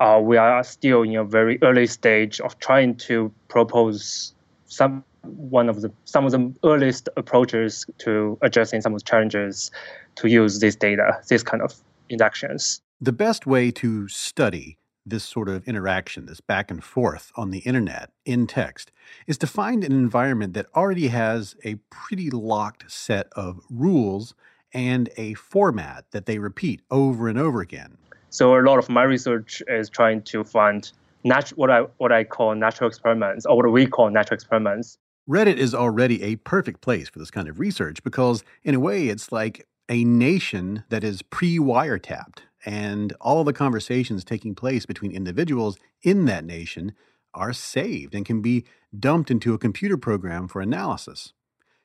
uh, 0.00 0.20
we 0.22 0.36
are 0.36 0.62
still 0.62 1.02
in 1.02 1.16
a 1.16 1.24
very 1.24 1.58
early 1.62 1.86
stage 1.86 2.40
of 2.40 2.58
trying 2.58 2.96
to 2.96 3.32
propose 3.48 4.34
some 4.66 5.04
one 5.22 5.68
of 5.68 5.80
the 5.80 5.92
some 6.04 6.26
of 6.26 6.32
the 6.32 6.52
earliest 6.64 7.08
approaches 7.16 7.86
to 7.98 8.36
addressing 8.42 8.80
some 8.80 8.92
of 8.92 9.00
the 9.00 9.04
challenges 9.04 9.70
to 10.16 10.28
use 10.28 10.58
this 10.58 10.76
data, 10.76 11.18
this 11.28 11.42
kind 11.42 11.62
of 11.62 11.74
inductions. 12.08 12.82
The 13.00 13.12
best 13.12 13.46
way 13.46 13.70
to 13.72 14.08
study 14.08 14.78
this 15.04 15.24
sort 15.24 15.48
of 15.48 15.66
interaction, 15.66 16.26
this 16.26 16.40
back 16.40 16.70
and 16.70 16.82
forth 16.82 17.32
on 17.34 17.50
the 17.50 17.58
internet 17.60 18.10
in 18.24 18.46
text, 18.46 18.92
is 19.26 19.36
to 19.38 19.46
find 19.46 19.82
an 19.82 19.92
environment 19.92 20.54
that 20.54 20.66
already 20.74 21.08
has 21.08 21.56
a 21.64 21.74
pretty 21.90 22.30
locked 22.30 22.90
set 22.90 23.28
of 23.32 23.60
rules 23.68 24.34
and 24.72 25.10
a 25.16 25.34
format 25.34 26.04
that 26.12 26.26
they 26.26 26.38
repeat 26.38 26.80
over 26.90 27.28
and 27.28 27.38
over 27.38 27.60
again. 27.60 27.98
So 28.30 28.58
a 28.58 28.62
lot 28.62 28.78
of 28.78 28.88
my 28.88 29.02
research 29.02 29.62
is 29.68 29.90
trying 29.90 30.22
to 30.22 30.44
find 30.44 30.90
nat- 31.24 31.50
what 31.50 31.70
I 31.70 31.80
what 31.98 32.12
I 32.12 32.24
call 32.24 32.54
natural 32.54 32.88
experiments, 32.88 33.44
or 33.44 33.56
what 33.56 33.72
we 33.72 33.86
call 33.86 34.10
natural 34.10 34.36
experiments. 34.36 34.98
Reddit 35.28 35.56
is 35.56 35.74
already 35.74 36.22
a 36.22 36.36
perfect 36.36 36.80
place 36.80 37.08
for 37.08 37.18
this 37.18 37.30
kind 37.30 37.48
of 37.48 37.60
research 37.60 38.02
because, 38.02 38.42
in 38.64 38.74
a 38.74 38.80
way, 38.80 39.08
it's 39.08 39.30
like 39.30 39.66
a 39.92 40.04
nation 40.04 40.84
that 40.88 41.04
is 41.04 41.20
pre 41.20 41.58
wiretapped, 41.58 42.38
and 42.64 43.12
all 43.20 43.44
the 43.44 43.52
conversations 43.52 44.24
taking 44.24 44.54
place 44.54 44.86
between 44.86 45.12
individuals 45.12 45.78
in 46.02 46.24
that 46.24 46.46
nation 46.46 46.94
are 47.34 47.52
saved 47.52 48.14
and 48.14 48.24
can 48.24 48.40
be 48.40 48.64
dumped 48.98 49.30
into 49.30 49.52
a 49.52 49.58
computer 49.58 49.98
program 49.98 50.48
for 50.48 50.62
analysis. 50.62 51.34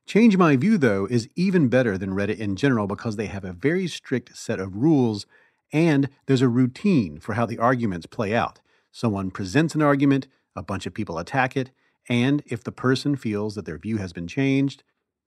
Change 0.05 0.37
My 0.37 0.55
View, 0.55 0.77
though, 0.77 1.05
is 1.05 1.27
even 1.35 1.67
better 1.67 1.97
than 1.97 2.11
Reddit 2.11 2.37
in 2.37 2.55
general 2.55 2.87
because 2.87 3.17
they 3.17 3.25
have 3.25 3.43
a 3.43 3.51
very 3.51 3.87
strict 3.87 4.37
set 4.37 4.57
of 4.57 4.77
rules 4.77 5.25
and 5.73 6.07
there's 6.27 6.41
a 6.41 6.47
routine 6.47 7.19
for 7.19 7.33
how 7.33 7.45
the 7.45 7.57
arguments 7.57 8.05
play 8.05 8.33
out. 8.33 8.61
Someone 8.89 9.31
presents 9.31 9.75
an 9.75 9.81
argument, 9.81 10.27
a 10.55 10.63
bunch 10.63 10.85
of 10.85 10.93
people 10.93 11.17
attack 11.17 11.57
it, 11.57 11.71
and 12.07 12.41
if 12.45 12.63
the 12.63 12.71
person 12.71 13.17
feels 13.17 13.55
that 13.55 13.65
their 13.65 13.77
view 13.77 13.97
has 13.97 14.13
been 14.13 14.29
changed, 14.29 14.83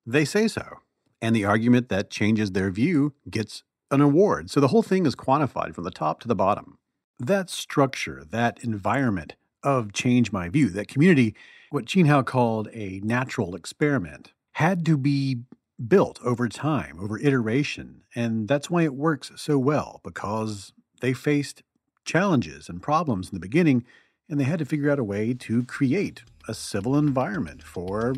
they 0.06 0.24
say 0.24 0.48
so 0.48 0.78
and 1.22 1.34
the 1.34 1.44
argument 1.44 1.88
that 1.88 2.10
changes 2.10 2.52
their 2.52 2.70
view 2.70 3.14
gets 3.28 3.62
an 3.90 4.00
award. 4.00 4.50
So 4.50 4.60
the 4.60 4.68
whole 4.68 4.82
thing 4.82 5.06
is 5.06 5.14
quantified 5.14 5.74
from 5.74 5.84
the 5.84 5.90
top 5.90 6.20
to 6.20 6.28
the 6.28 6.34
bottom. 6.34 6.78
That 7.18 7.50
structure, 7.50 8.24
that 8.30 8.62
environment 8.62 9.34
of 9.62 9.92
Change 9.92 10.32
My 10.32 10.48
View, 10.48 10.70
that 10.70 10.88
community, 10.88 11.34
what 11.70 11.84
Chenhao 11.84 12.24
called 12.24 12.68
a 12.72 13.00
natural 13.04 13.54
experiment, 13.54 14.32
had 14.52 14.86
to 14.86 14.96
be 14.96 15.42
built 15.86 16.18
over 16.24 16.48
time, 16.48 16.98
over 17.00 17.18
iteration. 17.18 18.02
And 18.14 18.48
that's 18.48 18.70
why 18.70 18.82
it 18.82 18.94
works 18.94 19.32
so 19.36 19.58
well, 19.58 20.00
because 20.02 20.72
they 21.00 21.12
faced 21.12 21.62
challenges 22.04 22.68
and 22.68 22.82
problems 22.82 23.28
in 23.28 23.34
the 23.34 23.40
beginning, 23.40 23.84
and 24.28 24.40
they 24.40 24.44
had 24.44 24.58
to 24.58 24.64
figure 24.64 24.90
out 24.90 24.98
a 24.98 25.04
way 25.04 25.34
to 25.34 25.64
create 25.64 26.22
a 26.48 26.54
civil 26.54 26.96
environment 26.96 27.62
for 27.62 28.14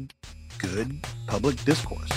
good 0.59 1.05
public 1.27 1.63
discourse. 1.65 2.11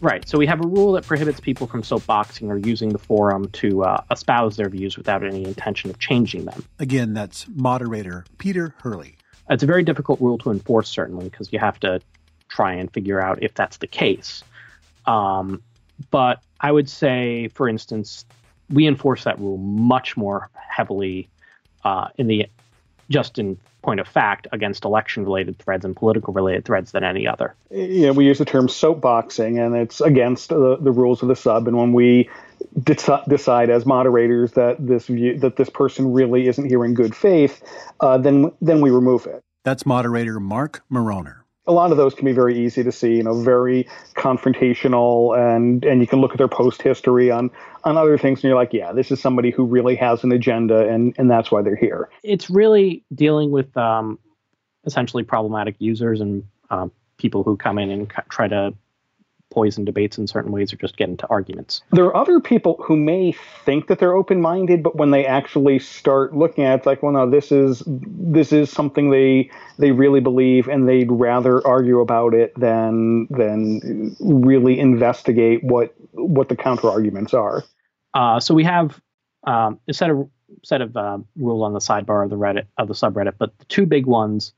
Right. 0.00 0.28
So 0.28 0.38
we 0.38 0.46
have 0.46 0.62
a 0.62 0.66
rule 0.66 0.92
that 0.92 1.06
prohibits 1.06 1.40
people 1.40 1.66
from 1.66 1.82
soapboxing 1.82 2.48
or 2.48 2.58
using 2.58 2.90
the 2.90 2.98
forum 2.98 3.48
to 3.52 3.84
uh, 3.84 4.02
espouse 4.10 4.56
their 4.56 4.68
views 4.68 4.96
without 4.96 5.24
any 5.24 5.44
intention 5.44 5.90
of 5.90 5.98
changing 5.98 6.44
them. 6.44 6.64
Again, 6.78 7.14
that's 7.14 7.46
moderator 7.54 8.24
Peter 8.38 8.74
Hurley. 8.78 9.16
It's 9.48 9.62
a 9.62 9.66
very 9.66 9.82
difficult 9.84 10.20
rule 10.20 10.38
to 10.38 10.50
enforce, 10.50 10.88
certainly, 10.88 11.28
because 11.28 11.52
you 11.52 11.58
have 11.58 11.80
to 11.80 12.00
try 12.48 12.72
and 12.72 12.92
figure 12.92 13.20
out 13.20 13.42
if 13.42 13.54
that's 13.54 13.78
the 13.78 13.86
case. 13.86 14.42
Um, 15.06 15.62
but 16.10 16.42
I 16.60 16.72
would 16.72 16.88
say, 16.88 17.48
for 17.48 17.68
instance, 17.68 18.24
we 18.68 18.86
enforce 18.86 19.24
that 19.24 19.38
rule 19.38 19.56
much 19.56 20.16
more 20.16 20.50
heavily 20.54 21.28
uh, 21.84 22.08
in 22.16 22.26
the 22.26 22.46
just 23.08 23.38
in 23.38 23.58
point 23.82 24.00
of 24.00 24.08
fact 24.08 24.48
against 24.50 24.84
election 24.84 25.24
related 25.24 25.58
threads 25.58 25.84
and 25.84 25.94
political 25.94 26.34
related 26.34 26.64
threads 26.64 26.90
than 26.90 27.04
any 27.04 27.26
other. 27.26 27.54
Yeah, 27.70 28.10
we 28.10 28.26
use 28.26 28.38
the 28.38 28.44
term 28.44 28.66
soapboxing, 28.66 29.64
and 29.64 29.76
it's 29.76 30.00
against 30.00 30.48
the, 30.48 30.76
the 30.76 30.90
rules 30.90 31.22
of 31.22 31.28
the 31.28 31.36
sub. 31.36 31.68
And 31.68 31.76
when 31.76 31.92
we 31.92 32.28
de- 32.82 33.22
decide 33.28 33.70
as 33.70 33.86
moderators 33.86 34.52
that 34.52 34.84
this 34.84 35.06
view, 35.06 35.38
that 35.38 35.56
this 35.56 35.70
person 35.70 36.12
really 36.12 36.48
isn't 36.48 36.68
here 36.68 36.84
in 36.84 36.94
good 36.94 37.14
faith, 37.14 37.62
uh, 38.00 38.18
then 38.18 38.50
then 38.60 38.80
we 38.80 38.90
remove 38.90 39.26
it. 39.26 39.40
That's 39.64 39.86
moderator 39.86 40.40
Mark 40.40 40.82
Moroner. 40.90 41.45
A 41.66 41.72
lot 41.72 41.90
of 41.90 41.96
those 41.96 42.14
can 42.14 42.24
be 42.24 42.32
very 42.32 42.58
easy 42.58 42.82
to 42.84 42.92
see, 42.92 43.16
you 43.16 43.22
know, 43.22 43.42
very 43.42 43.88
confrontational 44.14 45.36
and 45.36 45.84
and 45.84 46.00
you 46.00 46.06
can 46.06 46.20
look 46.20 46.32
at 46.32 46.38
their 46.38 46.48
post 46.48 46.82
history 46.82 47.30
on 47.30 47.50
on 47.84 47.96
other 47.96 48.16
things 48.18 48.38
and 48.38 48.44
you're 48.44 48.58
like, 48.58 48.72
yeah, 48.72 48.92
this 48.92 49.10
is 49.10 49.20
somebody 49.20 49.50
who 49.50 49.64
really 49.64 49.96
has 49.96 50.24
an 50.24 50.32
agenda 50.32 50.88
and 50.88 51.14
and 51.18 51.30
that's 51.30 51.50
why 51.50 51.62
they're 51.62 51.76
here. 51.76 52.08
It's 52.22 52.48
really 52.48 53.04
dealing 53.14 53.50
with 53.50 53.76
um, 53.76 54.18
essentially 54.84 55.24
problematic 55.24 55.76
users 55.78 56.20
and 56.20 56.44
um, 56.70 56.92
people 57.18 57.42
who 57.42 57.56
come 57.56 57.78
in 57.78 57.90
and 57.90 58.12
try 58.28 58.48
to 58.48 58.72
poison 59.56 59.86
debates 59.86 60.18
in 60.18 60.26
certain 60.26 60.52
ways 60.52 60.70
or 60.70 60.76
just 60.76 60.98
get 60.98 61.08
into 61.08 61.26
arguments. 61.28 61.80
There 61.90 62.04
are 62.04 62.14
other 62.14 62.40
people 62.40 62.76
who 62.84 62.94
may 62.94 63.32
think 63.64 63.86
that 63.86 63.98
they're 63.98 64.14
open-minded, 64.14 64.82
but 64.82 64.96
when 64.96 65.12
they 65.12 65.24
actually 65.24 65.78
start 65.78 66.36
looking 66.36 66.62
at 66.62 66.74
it, 66.74 66.76
it's 66.76 66.86
like, 66.86 67.02
well, 67.02 67.12
no, 67.12 67.30
this 67.30 67.50
is 67.50 67.82
this 67.86 68.52
is 68.52 68.70
something 68.70 69.08
they 69.08 69.50
they 69.78 69.92
really 69.92 70.20
believe, 70.20 70.68
and 70.68 70.86
they'd 70.86 71.10
rather 71.10 71.66
argue 71.66 72.00
about 72.00 72.34
it 72.34 72.52
than 72.60 73.26
than 73.30 74.14
really 74.20 74.78
investigate 74.78 75.64
what 75.64 75.94
what 76.12 76.50
the 76.50 76.56
counter 76.56 76.90
arguments 76.90 77.32
are. 77.32 77.64
Uh, 78.12 78.38
so 78.38 78.54
we 78.54 78.64
have 78.64 79.00
um, 79.44 79.80
a 79.88 79.94
set 79.94 80.10
of 80.10 80.28
set 80.64 80.82
of 80.82 80.94
uh, 80.94 81.18
rules 81.34 81.62
on 81.62 81.72
the 81.72 81.78
sidebar 81.78 82.24
of 82.24 82.28
the 82.28 82.36
Reddit 82.36 82.66
of 82.76 82.88
the 82.88 82.94
subreddit, 82.94 83.34
but 83.38 83.58
the 83.58 83.64
two 83.64 83.86
big 83.86 84.04
ones 84.04 84.52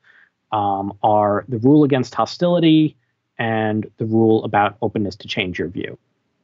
um, 0.51 0.99
are 1.05 1.45
the 1.47 1.59
rule 1.59 1.85
against 1.85 2.17
hostility 2.17 2.97
and 3.38 3.90
the 3.98 4.05
rule 4.05 4.44
about 4.44 4.77
openness 4.83 5.16
to 5.16 5.29
change 5.29 5.59
your 5.59 5.68
view. 5.68 5.98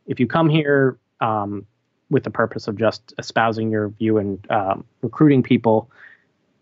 If 0.07 0.20
you 0.20 0.26
come 0.26 0.48
here 0.48 0.98
um, 1.20 1.66
with 2.11 2.24
the 2.24 2.30
purpose 2.30 2.68
of 2.68 2.76
just 2.76 3.14
espousing 3.18 3.70
your 3.70 3.88
view 3.88 4.18
and 4.18 4.50
um, 4.50 4.85
recruiting 5.02 5.42
people, 5.42 5.90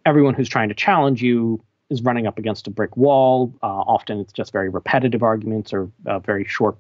everyone 0.07 0.35
who's 0.35 0.49
trying 0.49 0.69
to 0.69 0.75
challenge 0.75 1.23
you 1.23 1.63
is 1.91 2.03
running 2.03 2.27
up 2.27 2.39
against 2.39 2.67
a 2.67 2.71
brick 2.71 2.97
wall. 2.97 3.53
Uh, 3.63 3.67
often 3.67 4.21
it's 4.21 4.33
just 4.33 4.53
very 4.53 4.69
repetitive 4.69 5.23
arguments 5.23 5.73
or 5.73 5.91
uh, 6.07 6.19
very 6.21 6.45
short, 6.45 6.77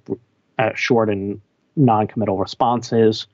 uh, 0.58 0.70
short 0.74 1.10
and 1.10 1.40
non-committal 1.76 2.38
responses, 2.38 3.26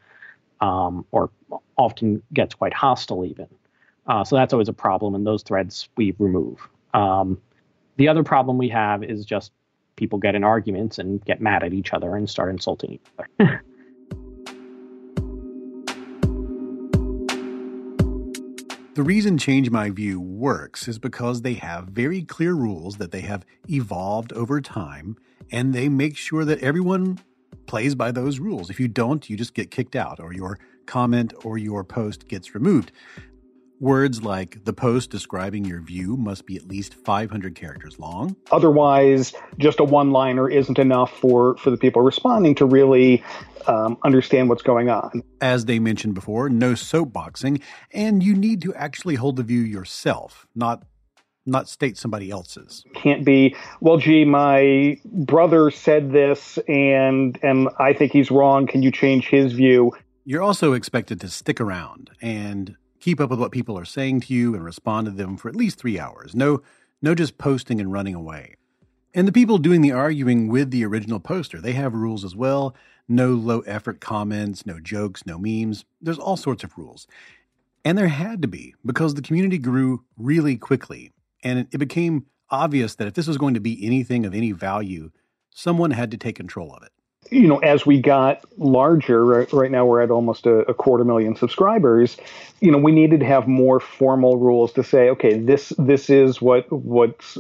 um, 0.61 1.05
or 1.13 1.31
often 1.77 2.23
gets 2.33 2.55
quite 2.55 2.75
hostile 2.75 3.25
even. 3.25 3.47
Uh, 4.07 4.25
so 4.25 4.37
that's 4.37 4.53
always 4.53 4.69
a 4.69 4.73
problem, 4.73 5.15
and 5.15 5.27
those 5.27 5.43
threads 5.43 5.89
we 5.97 6.15
remove. 6.19 6.67
Um, 6.95 7.41
the 7.97 8.09
other 8.09 8.25
problem 8.25 8.59
we 8.59 8.69
have 8.71 9.05
is 9.05 9.25
just 9.25 9.53
people 9.99 10.19
get 10.19 10.35
in 10.35 10.45
arguments 10.45 10.99
and 10.99 11.23
get 11.25 11.43
mad 11.43 11.63
at 11.63 11.75
each 11.75 11.93
other 11.93 12.17
and 12.17 12.31
start 12.31 12.51
insulting 12.51 12.93
each 12.93 13.07
other. 13.19 13.63
The 18.95 19.05
reason 19.05 19.39
Change 19.39 19.71
My 19.71 19.91
View 19.91 20.21
works 20.21 20.89
is 20.89 20.99
because 20.99 21.43
they 21.43 21.55
have 21.55 21.85
very 21.85 22.23
clear 22.23 22.53
rules 22.55 22.97
that 22.97 23.13
they 23.13 23.21
have 23.21 23.47
evolved 23.71 24.33
over 24.33 24.61
time, 24.61 25.17
and 25.53 25.73
they 25.73 25.89
make 25.89 26.17
sure 26.17 26.45
that 26.45 26.59
everyone 26.65 27.21
plays 27.67 27.95
by 27.95 28.11
those 28.11 28.41
rules. 28.41 28.71
If 28.71 28.81
you 28.81 28.89
don't, 28.89 29.31
you 29.31 29.37
just 29.37 29.55
get 29.55 29.71
kicked 29.71 29.95
out, 29.95 30.19
or 30.19 30.33
your 30.33 30.59
comment 30.87 31.33
or 31.45 31.59
your 31.59 31.85
post 31.85 32.27
gets 32.27 32.57
removed. 32.57 32.91
Words 33.81 34.25
like 34.25 34.65
the 34.65 34.73
post 34.73 35.11
describing 35.11 35.65
your 35.65 35.81
view 35.81 36.17
must 36.17 36.47
be 36.47 36.57
at 36.57 36.67
least 36.67 36.95
500 36.95 37.55
characters 37.55 37.97
long. 37.97 38.35
Otherwise, 38.51 39.35
just 39.57 39.79
a 39.79 39.85
one 39.85 40.11
liner 40.11 40.51
isn't 40.51 40.81
enough 40.81 41.17
for, 41.17 41.57
for 41.59 41.71
the 41.71 41.77
people 41.77 42.03
responding 42.03 42.57
to 42.57 42.67
really 42.67 43.23
um, 43.69 43.97
understand 44.05 44.49
what's 44.49 44.63
going 44.63 44.91
on. 44.91 45.23
As 45.41 45.67
they 45.67 45.79
mentioned 45.79 46.15
before, 46.15 46.49
no 46.49 46.73
soapboxing, 46.73 47.63
and 47.93 48.21
you 48.21 48.35
need 48.35 48.63
to 48.63 48.75
actually 48.75 49.15
hold 49.15 49.37
the 49.37 49.45
view 49.45 49.61
yourself, 49.61 50.47
not 50.57 50.83
not 51.47 51.67
state 51.67 51.97
somebody 51.97 52.31
else's. 52.31 52.85
Can't 52.95 53.25
be, 53.25 53.57
well, 53.81 53.97
gee, 53.97 54.27
my 54.27 55.01
brother 55.07 55.71
said 55.71 56.13
this 56.13 56.59
and 56.69 57.39
and 57.43 57.69
I 57.79 57.93
think 57.93 58.13
he's 58.13 58.31
wrong. 58.31 58.67
Can 58.67 58.83
you 58.83 58.91
change 58.91 59.29
his 59.29 59.53
view? 59.53 59.93
You're 60.25 60.43
also 60.43 60.75
expected 60.75 61.21
to 61.21 61.29
stick 61.29 61.61
around 61.61 62.11
and 62.21 62.77
keep 63.01 63.21
up 63.21 63.31
with 63.31 63.41
what 63.41 63.53
people 63.53 63.79
are 63.79 63.85
saying 63.85 64.21
to 64.23 64.35
you 64.35 64.55
and 64.55 64.65
respond 64.65 65.07
to 65.07 65.11
them 65.11 65.37
for 65.37 65.49
at 65.49 65.57
least 65.57 65.79
three 65.79 65.99
hours. 65.99 66.35
No, 66.35 66.63
no 67.03 67.15
just 67.15 67.39
posting 67.39 67.81
and 67.81 67.93
running 67.93 68.15
away. 68.15 68.57
And 69.15 69.27
the 69.27 69.33
people 69.33 69.59
doing 69.59 69.81
the 69.81 69.93
arguing 69.93 70.49
with 70.49 70.71
the 70.71 70.85
original 70.85 71.21
poster, 71.21 71.61
they 71.61 71.73
have 71.73 71.95
rules 71.95 72.25
as 72.25 72.37
well. 72.37 72.75
No 73.09 73.29
low 73.31 73.61
effort 73.61 74.01
comments, 74.01 74.67
no 74.67 74.79
jokes, 74.81 75.25
no 75.25 75.39
memes. 75.39 75.85
There's 76.01 76.19
all 76.19 76.37
sorts 76.37 76.63
of 76.63 76.77
rules. 76.77 77.07
And 77.85 77.97
there 77.97 78.09
had 78.09 78.43
to 78.43 78.49
be 78.49 78.75
because 78.85 79.15
the 79.15 79.23
community 79.23 79.59
grew 79.59 80.05
really 80.17 80.57
quickly. 80.57 81.13
And 81.43 81.67
it 81.73 81.79
became 81.79 82.27
obvious 82.51 82.95
that 82.97 83.09
if 83.09 83.15
this 83.15 83.27
was 83.27 83.39
going 83.39 83.55
to 83.55 83.61
be 83.61 83.85
anything 83.85 84.27
of 84.27 84.35
any 84.35 84.53
value, 84.53 85.11
someone 85.51 85.93
had 85.93 86.11
to 86.11 86.17
take 86.17 86.37
control 86.37 86.75
of 86.75 86.83
it 86.83 86.93
you 87.31 87.47
know, 87.47 87.59
as 87.59 87.85
we 87.85 88.01
got 88.01 88.45
larger, 88.59 89.25
right, 89.25 89.53
right 89.53 89.71
now 89.71 89.85
we're 89.85 90.01
at 90.01 90.11
almost 90.11 90.47
a, 90.47 90.61
a, 90.71 90.75
quarter 90.75 91.05
million 91.05 91.37
subscribers. 91.37 92.17
You 92.61 92.71
know, 92.71 92.79
we 92.79 92.93
needed 92.93 93.21
to 93.21 93.27
have 93.27 93.47
more 93.47 93.81
formal 93.81 94.39
rules 94.39 94.73
to 94.75 94.85
say, 94.85 95.09
okay, 95.11 95.39
this 95.39 95.73
this 95.79 96.11
is 96.11 96.41
what 96.41 96.71
what's 96.73 97.37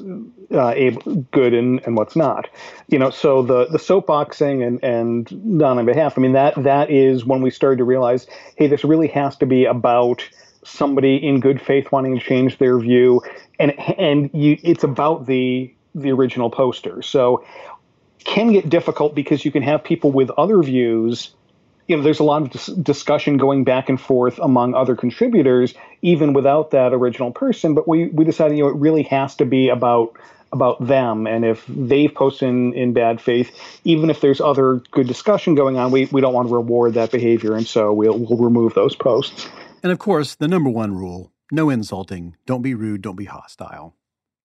uh, 0.53 0.72
able, 0.77 1.16
good 1.33 1.55
and, 1.55 1.81
and 1.85 1.96
what's 1.96 2.16
not. 2.16 2.48
You 2.88 2.98
know, 2.98 3.11
so 3.11 3.42
the 3.42 3.66
the 3.66 3.79
soapboxing 3.79 4.66
and 4.66 4.83
and 4.85 5.62
on 5.62 5.85
behalf. 5.87 6.16
I 6.16 6.20
mean, 6.20 6.33
that 6.33 6.55
that 6.62 6.90
is 6.90 7.24
when 7.24 7.40
we 7.42 7.51
started 7.51 7.79
to 7.79 7.85
realize, 7.85 8.27
hey, 8.57 8.66
this 8.66 8.85
really 8.85 9.09
has 9.09 9.37
to 9.38 9.46
be 9.46 9.64
about 9.64 10.29
somebody 10.64 11.16
in 11.16 11.40
good 11.40 11.61
faith 11.61 11.90
wanting 11.90 12.18
to 12.18 12.24
change 12.24 12.59
their 12.59 12.79
view, 12.79 13.22
and 13.59 13.79
and 13.98 14.31
you, 14.33 14.59
it's 14.62 14.85
about 14.85 15.27
the 15.27 15.72
the 15.94 16.12
original 16.12 16.51
poster. 16.51 17.03
So 17.03 17.44
can 18.24 18.52
get 18.52 18.68
difficult 18.68 19.14
because 19.14 19.44
you 19.44 19.50
can 19.50 19.62
have 19.62 19.85
people 19.85 20.11
with 20.11 20.31
other 20.31 20.62
views. 20.62 21.31
You 21.87 21.96
know, 21.96 22.02
there's 22.02 22.20
a 22.20 22.24
lot 22.24 22.42
of 22.42 22.50
dis- 22.50 22.66
discussion 22.66 23.38
going 23.38 23.64
back 23.64 23.88
and 23.88 24.00
forth 24.00 24.38
among 24.38 24.74
other 24.74 24.94
contributors, 24.94 25.74
even 26.02 26.33
without 26.33 26.72
that 26.72 26.92
original 26.92 27.33
person. 27.33 27.74
But 27.74 27.88
we 27.88 28.09
we 28.09 28.24
decided, 28.24 28.59
you 28.59 28.64
know, 28.64 28.70
it 28.70 28.76
really 28.76 29.04
has 29.04 29.37
to 29.37 29.46
be 29.46 29.68
about 29.68 30.16
about 30.52 30.85
them. 30.85 31.26
And 31.26 31.44
if 31.44 31.64
they've 31.68 32.12
posted 32.14 32.48
in, 32.48 32.72
in 32.74 32.92
bad 32.92 33.20
faith, 33.20 33.54
even 33.85 34.11
if 34.11 34.20
there's 34.20 34.40
other 34.40 34.76
good 34.90 35.07
discussion 35.07 35.54
going 35.54 35.76
on, 35.76 35.90
we, 35.90 36.07
we 36.07 36.20
don't 36.20 36.33
want 36.33 36.48
to 36.48 36.54
reward 36.54 36.94
that 36.94 37.11
behavior. 37.11 37.54
And 37.54 37.66
so 37.66 37.92
we'll, 37.92 38.18
we'll 38.18 38.38
remove 38.38 38.74
those 38.74 38.96
posts. 38.96 39.46
And 39.83 39.92
of 39.92 39.98
course, 39.98 40.35
the 40.35 40.48
number 40.48 40.70
one 40.70 40.94
rule 40.94 41.33
no 41.50 41.70
insulting, 41.70 42.37
don't 42.46 42.62
be 42.62 42.74
rude, 42.74 43.02
don't 43.02 43.16
be 43.16 43.24
hostile. 43.24 43.94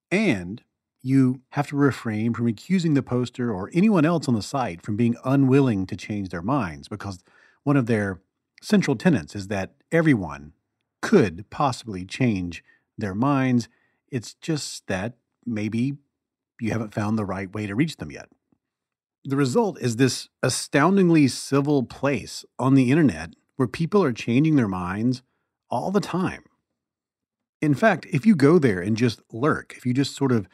And 0.10 0.62
you 1.04 1.42
have 1.50 1.68
to 1.68 1.76
refrain 1.76 2.34
from 2.34 2.48
accusing 2.48 2.94
the 2.94 3.04
poster 3.04 3.54
or 3.54 3.70
anyone 3.74 4.06
else 4.06 4.28
on 4.28 4.36
the 4.36 4.42
site 4.42 4.82
from 4.82 4.96
being 4.96 5.18
unwilling 5.26 5.86
to 5.86 5.98
change 5.98 6.30
their 6.30 6.42
minds 6.42 6.88
because 6.88 7.20
one 7.63 7.76
of 7.76 7.88
their 7.88 8.22
central 8.62 8.96
tenets 8.96 9.36
is 9.36 9.50
that 9.50 9.74
everyone 9.92 10.54
could 11.02 11.50
possibly 11.50 12.06
change 12.06 12.63
their 12.98 13.13
minds. 13.13 13.68
It's 14.10 14.34
just 14.36 14.88
that 14.88 15.18
maybe 15.46 15.98
you 16.62 16.72
haven't 16.72 16.94
found 16.94 17.20
the 17.20 17.26
right 17.26 17.54
way 17.54 17.68
to 17.68 17.76
reach 17.76 17.98
them 17.98 18.10
yet. 18.10 18.30
The 19.26 19.36
result 19.36 19.80
is 19.82 19.98
this 19.98 20.30
astoundingly 20.42 21.28
civil 21.28 21.84
place 21.84 22.46
on 22.58 22.76
the 22.76 22.92
internet 22.92 23.34
where 23.58 23.68
people 23.68 24.02
are 24.04 24.13
changing 24.13 24.56
their 24.56 24.70
minds 24.70 25.22
all 25.70 25.92
the 25.92 26.00
time. 26.00 26.44
In 27.62 27.74
fact, 27.74 28.06
if 28.12 28.26
you 28.26 28.36
go 28.36 28.60
there 28.60 28.80
and 28.80 28.96
just 28.96 29.22
lurk, 29.32 29.74
if 29.78 29.86
you 29.86 29.94
just 29.94 30.16
sort 30.16 30.32
of 30.32 30.48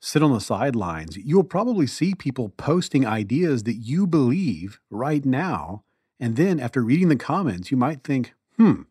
sit 0.00 0.22
on 0.22 0.32
the 0.32 0.40
sidelines, 0.40 1.16
you'll 1.16 1.44
probably 1.44 1.86
see 1.86 2.14
people 2.14 2.48
posting 2.48 3.06
ideas 3.06 3.62
that 3.64 3.74
you 3.74 4.06
believe 4.06 4.80
right 4.90 5.24
now. 5.24 5.84
And 6.18 6.36
then 6.36 6.58
after 6.58 6.82
reading 6.82 7.08
the 7.08 7.16
comments, 7.16 7.70
you 7.70 7.76
might 7.76 8.02
think, 8.02 8.34
hmm, 8.56 8.82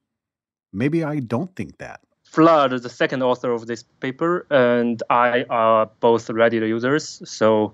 maybe 0.72 1.04
I 1.04 1.20
don't 1.20 1.56
think 1.56 1.80
that. 1.80 2.02
Vlad, 2.32 2.74
is 2.74 2.82
the 2.84 2.90
second 2.90 3.24
author 3.24 3.52
of 3.52 3.66
this 3.66 3.84
paper, 4.00 4.46
and 4.52 5.02
I 5.10 5.46
are 5.50 5.90
both 6.00 6.28
Reddit 6.28 6.68
users. 6.68 7.22
So 7.26 7.74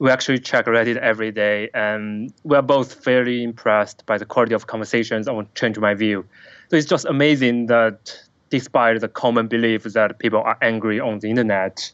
we 0.00 0.10
actually 0.10 0.40
check 0.40 0.66
Reddit 0.66 0.96
every 0.96 1.30
day, 1.30 1.70
and 1.74 2.32
we're 2.42 2.62
both 2.62 3.04
fairly 3.04 3.44
impressed 3.44 4.04
by 4.06 4.18
the 4.18 4.26
quality 4.26 4.54
of 4.54 4.66
conversations 4.66 5.28
on 5.28 5.46
Change 5.54 5.78
My 5.78 5.94
View. 5.94 6.26
So 6.70 6.76
it's 6.76 6.88
just 6.88 7.04
amazing 7.04 7.66
that 7.66 8.18
despite 8.50 9.00
the 9.00 9.08
common 9.08 9.46
belief 9.46 9.84
that 9.84 10.18
people 10.18 10.40
are 10.40 10.58
angry 10.60 10.98
on 10.98 11.20
the 11.20 11.30
internet, 11.30 11.92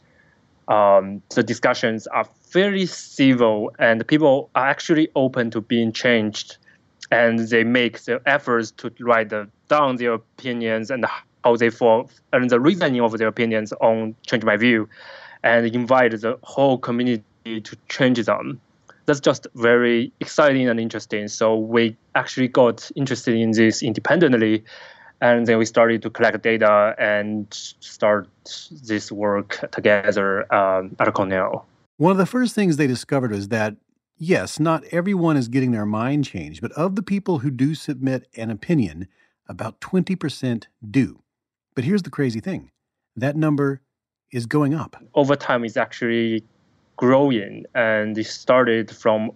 um, 0.69 1.23
the 1.35 1.43
discussions 1.43 2.07
are 2.09 2.27
very 2.51 2.87
civil 2.87 3.73
and 3.79 4.07
people 4.07 4.51
are 4.55 4.67
actually 4.67 5.09
open 5.15 5.51
to 5.51 5.61
being 5.61 5.93
changed. 5.93 6.57
And 7.13 7.41
they 7.41 7.65
make 7.65 8.03
the 8.03 8.21
efforts 8.27 8.71
to 8.73 8.93
write 9.01 9.31
the, 9.31 9.49
down 9.69 9.97
their 9.97 10.13
opinions 10.13 10.91
and 10.91 11.05
how 11.45 11.57
they 11.57 11.71
feel 11.71 12.09
and 12.33 12.51
the 12.51 12.61
reasoning 12.61 13.01
of 13.01 13.17
their 13.19 13.29
opinions 13.29 13.73
on 13.81 14.15
change 14.27 14.45
my 14.45 14.57
view 14.57 14.89
and 15.43 15.67
invite 15.75 16.13
the 16.21 16.39
whole 16.43 16.79
community 16.79 17.25
to 17.45 17.77
change 17.89 18.25
them. 18.25 18.61
That's 19.07 19.21
just 19.21 19.47
very 19.55 20.13
exciting 20.21 20.69
and 20.69 20.79
interesting. 20.79 21.29
So 21.29 21.57
we 21.57 21.97
actually 22.15 22.49
got 22.49 22.91
interested 22.95 23.35
in 23.35 23.53
this 23.53 23.83
independently 23.83 24.63
and 25.21 25.47
then 25.47 25.59
we 25.59 25.67
started 25.67 26.03
to 26.03 26.11
collect 26.11 26.43
data 26.43 26.95
and 26.99 27.47
start 27.51 28.29
this 28.83 29.13
work 29.13 29.65
together 29.73 30.53
um, 30.55 30.97
at 30.99 31.13
Cornell. 31.13 31.67
One 31.99 32.13
of 32.13 32.19
the 32.19 32.27
first 32.27 32.55
things 32.55 32.77
they 32.77 32.87
discovered 32.87 33.31
was 33.31 33.49
that 33.49 33.77
yes, 34.21 34.61
not 34.61 34.85
everyone 34.93 35.37
is 35.37 35.49
getting 35.49 35.73
their 35.73 35.87
mind 35.87 36.25
changed, 36.25 36.61
but 36.61 36.73
of 36.73 36.95
the 36.95 37.03
people 37.03 37.41
who 37.41 37.51
do 37.51 37.75
submit 37.75 38.29
an 38.37 38.51
opinion, 38.51 39.09
about 39.49 39.81
20% 39.81 40.67
do. 40.91 41.23
But 41.75 41.85
here's 41.85 42.03
the 42.03 42.11
crazy 42.11 42.41
thing 42.41 42.71
that 43.17 43.37
number 43.37 43.81
is 44.31 44.47
going 44.47 44.75
up. 44.75 44.97
Over 45.15 45.35
time, 45.35 45.65
it's 45.65 45.77
actually 45.77 46.45
growing, 46.97 47.65
and 47.75 48.17
it 48.17 48.27
started 48.27 48.91
from 48.95 49.31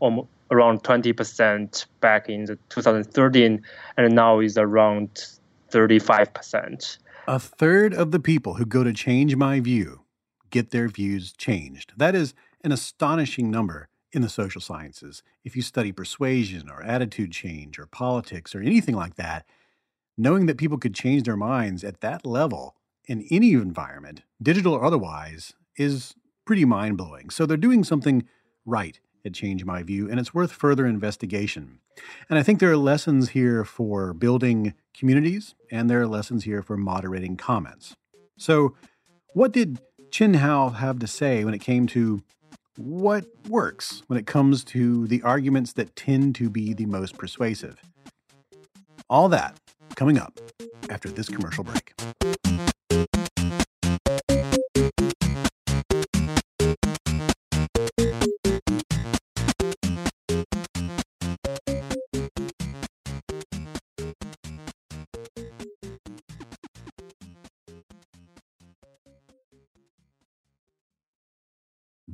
around 0.51 0.85
20% 0.85 1.87
back 2.01 2.29
in 2.29 2.47
2013, 2.68 3.62
and 3.97 4.14
now 4.14 4.38
is 4.40 4.57
around 4.57 5.27
35%. 5.70 6.98
A 7.27 7.38
third 7.38 7.94
of 7.94 8.11
the 8.11 8.20
people 8.20 8.55
who 8.55 8.66
go 8.66 8.85
to 8.85 8.92
Change 8.92 9.35
My 9.37 9.61
View 9.61 10.03
get 10.50 10.70
their 10.70 10.88
views 10.88 11.33
changed. 11.33 11.92
That 11.96 12.14
is 12.14 12.35
an 12.62 12.72
astonishing 12.72 13.50
number 13.50 13.88
in 14.12 14.22
the 14.22 14.29
social 14.29 14.61
sciences. 14.61 15.22
If 15.42 15.57
you 15.57 15.62
study 15.62 15.90
persuasion 15.90 16.70
or 16.70 16.83
attitude 16.83 17.33
change 17.33 17.79
or 17.79 17.87
politics 17.87 18.55
or 18.55 18.61
anything 18.61 18.94
like 18.94 19.16
that, 19.16 19.46
knowing 20.16 20.46
that 20.46 20.59
people 20.59 20.79
could 20.79 20.94
change 20.94 21.24
their 21.24 21.37
minds 21.37 21.83
at 21.83 22.00
that 22.00 22.24
level 22.24 22.77
in 23.07 23.27
any 23.31 23.53
environment, 23.53 24.22
digital 24.40 24.74
or 24.74 24.85
otherwise, 24.85 25.55
is 25.77 26.14
pretty 26.44 26.64
mind 26.64 26.96
blowing. 26.96 27.31
So 27.31 27.46
they're 27.46 27.57
doing 27.57 27.85
something 27.85 28.24
right 28.64 29.00
at 29.24 29.34
Change 29.34 29.64
My 29.64 29.82
View, 29.82 30.10
and 30.10 30.20
it's 30.20 30.34
worth 30.34 30.52
further 30.52 30.87
investigation. 30.87 31.78
And 32.28 32.38
I 32.38 32.42
think 32.42 32.60
there 32.60 32.70
are 32.70 32.76
lessons 32.76 33.30
here 33.30 33.64
for 33.64 34.12
building 34.12 34.74
communities, 34.92 35.54
and 35.70 35.88
there 35.88 36.00
are 36.00 36.06
lessons 36.06 36.44
here 36.44 36.62
for 36.62 36.76
moderating 36.76 37.37
comments. 37.37 37.96
So, 38.37 38.74
what 39.32 39.52
did 39.52 39.80
Chenhao 40.10 40.76
have 40.76 40.98
to 41.00 41.06
say 41.06 41.44
when 41.44 41.54
it 41.54 41.60
came 41.60 41.87
to 41.88 42.22
what 42.76 43.24
works 43.48 44.02
when 44.08 44.18
it 44.18 44.26
comes 44.26 44.64
to 44.64 45.06
the 45.06 45.22
arguments 45.22 45.72
that 45.74 45.94
tend 45.96 46.34
to 46.37 46.50
be 46.50 46.72
the 46.72 46.87
most 46.87 47.16
persuasive? 47.16 47.80
All 49.08 49.28
that 49.28 49.58
coming 49.94 50.18
up 50.18 50.40
after 50.90 51.08
this 51.08 51.28
commercial 51.28 51.64
break. 51.64 51.94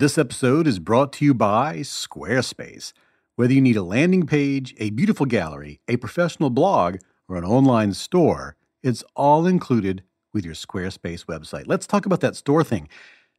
This 0.01 0.17
episode 0.17 0.67
is 0.67 0.79
brought 0.79 1.13
to 1.13 1.27
you 1.27 1.35
by 1.35 1.81
Squarespace. 1.81 2.95
Whether 3.37 3.53
you 3.53 3.61
need 3.61 3.77
a 3.77 3.83
landing 3.83 4.27
page, 4.27 4.75
a 4.79 4.89
beautiful 4.89 5.27
gallery, 5.27 5.83
a 5.89 5.99
professional 5.99 6.49
blog, 6.49 6.97
or 7.29 7.37
an 7.37 7.45
online 7.45 7.93
store, 7.93 8.57
it's 8.83 9.05
all 9.15 9.47
included 9.47 10.03
with 10.33 10.43
your 10.43 10.55
Squarespace 10.55 11.27
website. 11.27 11.65
Let's 11.67 11.87
talk 11.87 12.07
about 12.07 12.21
that 12.21 12.35
store 12.35 12.65
thing. 12.65 12.89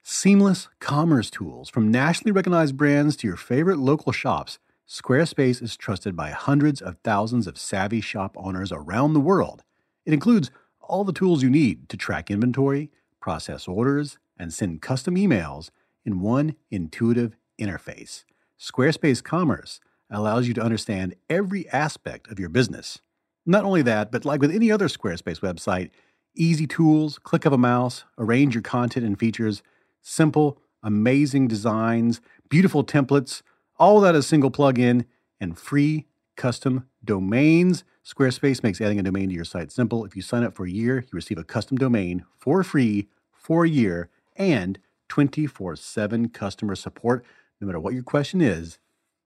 Seamless 0.03 0.67
commerce 0.79 1.31
tools 1.31 1.67
from 1.67 1.89
nationally 1.89 2.31
recognized 2.31 2.77
brands 2.77 3.15
to 3.15 3.27
your 3.27 3.37
favorite 3.37 3.79
local 3.79 4.11
shops. 4.11 4.59
Squarespace 4.87 5.63
is 5.63 5.75
trusted 5.75 6.15
by 6.15 6.29
hundreds 6.29 6.79
of 6.79 6.99
thousands 7.03 7.47
of 7.47 7.57
savvy 7.57 8.01
shop 8.01 8.35
owners 8.37 8.71
around 8.71 9.13
the 9.13 9.19
world. 9.19 9.63
It 10.05 10.13
includes 10.13 10.51
all 10.79 11.05
the 11.05 11.11
tools 11.11 11.41
you 11.41 11.49
need 11.49 11.89
to 11.89 11.97
track 11.97 12.29
inventory, 12.29 12.91
process 13.19 13.67
orders, 13.67 14.19
and 14.37 14.53
send 14.53 14.83
custom 14.83 15.15
emails 15.15 15.71
in 16.05 16.21
one 16.21 16.55
intuitive 16.69 17.35
interface. 17.59 18.23
Squarespace 18.59 19.23
Commerce 19.23 19.79
allows 20.09 20.47
you 20.47 20.53
to 20.53 20.61
understand 20.61 21.15
every 21.29 21.67
aspect 21.69 22.29
of 22.29 22.39
your 22.39 22.49
business. 22.49 22.99
Not 23.45 23.63
only 23.63 23.81
that, 23.83 24.11
but 24.11 24.25
like 24.25 24.41
with 24.41 24.53
any 24.53 24.71
other 24.71 24.87
Squarespace 24.87 25.39
website, 25.39 25.89
easy 26.35 26.67
tools, 26.67 27.17
click 27.19 27.45
of 27.45 27.53
a 27.53 27.57
mouse, 27.57 28.03
arrange 28.17 28.53
your 28.53 28.61
content 28.61 29.05
and 29.05 29.17
features, 29.17 29.63
simple, 30.01 30.59
amazing 30.83 31.47
designs, 31.47 32.21
beautiful 32.49 32.83
templates, 32.83 33.41
all 33.79 33.99
that 34.01 34.15
is 34.15 34.27
single 34.27 34.51
plugin, 34.51 35.05
and 35.39 35.57
free 35.57 36.05
custom 36.35 36.87
domains. 37.03 37.83
Squarespace 38.05 38.63
makes 38.63 38.81
adding 38.81 38.99
a 38.99 39.03
domain 39.03 39.29
to 39.29 39.35
your 39.35 39.45
site 39.45 39.71
simple. 39.71 40.05
If 40.05 40.15
you 40.15 40.21
sign 40.21 40.43
up 40.43 40.55
for 40.55 40.65
a 40.65 40.71
year, 40.71 40.99
you 40.99 41.09
receive 41.11 41.37
a 41.37 41.43
custom 41.43 41.77
domain 41.77 42.25
for 42.37 42.63
free 42.63 43.07
for 43.31 43.65
a 43.65 43.69
year 43.69 44.09
and 44.35 44.79
24 45.11 45.75
7 45.75 46.29
customer 46.29 46.73
support. 46.73 47.25
No 47.59 47.67
matter 47.67 47.81
what 47.81 47.93
your 47.93 48.01
question 48.01 48.39
is, 48.39 48.79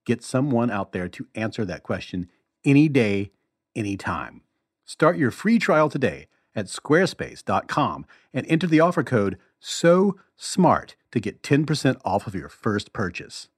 get 0.04 0.20
someone 0.24 0.68
out 0.68 0.90
there 0.90 1.08
to 1.08 1.28
answer 1.36 1.64
that 1.64 1.84
question 1.84 2.28
any 2.64 2.88
day, 2.88 3.30
anytime. 3.76 4.40
Start 4.84 5.16
your 5.16 5.30
free 5.30 5.60
trial 5.60 5.88
today 5.88 6.26
at 6.56 6.66
squarespace.com 6.66 8.04
and 8.34 8.44
enter 8.48 8.66
the 8.66 8.80
offer 8.80 9.04
code 9.04 9.38
so 9.60 10.16
smart 10.34 10.96
to 11.12 11.20
get 11.20 11.40
10% 11.44 12.00
off 12.04 12.26
of 12.26 12.34
your 12.34 12.48
first 12.48 12.92
purchase. 12.92 13.48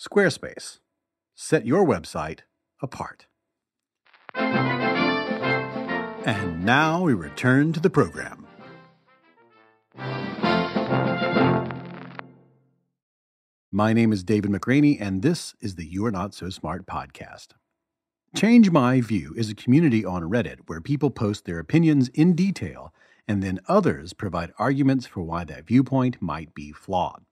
Squarespace. 0.00 0.78
Set 1.34 1.66
your 1.66 1.84
website 1.84 2.42
apart. 2.80 3.26
And 6.24 6.64
now 6.64 7.02
we 7.02 7.12
return 7.12 7.72
to 7.72 7.80
the 7.80 7.90
program. 7.90 8.46
My 13.70 13.92
name 13.92 14.14
is 14.14 14.24
David 14.24 14.50
McRaney, 14.50 14.96
and 14.98 15.20
this 15.20 15.54
is 15.60 15.74
the 15.74 15.84
You 15.84 16.06
Are 16.06 16.10
Not 16.10 16.32
So 16.32 16.48
Smart 16.48 16.86
podcast. 16.86 17.48
Change 18.34 18.70
My 18.70 19.02
View 19.02 19.34
is 19.36 19.50
a 19.50 19.54
community 19.54 20.06
on 20.06 20.22
Reddit 20.22 20.60
where 20.68 20.80
people 20.80 21.10
post 21.10 21.44
their 21.44 21.58
opinions 21.58 22.08
in 22.14 22.34
detail, 22.34 22.94
and 23.28 23.42
then 23.42 23.60
others 23.68 24.14
provide 24.14 24.54
arguments 24.58 25.04
for 25.04 25.22
why 25.22 25.44
that 25.44 25.66
viewpoint 25.66 26.16
might 26.22 26.54
be 26.54 26.72
flawed. 26.72 27.26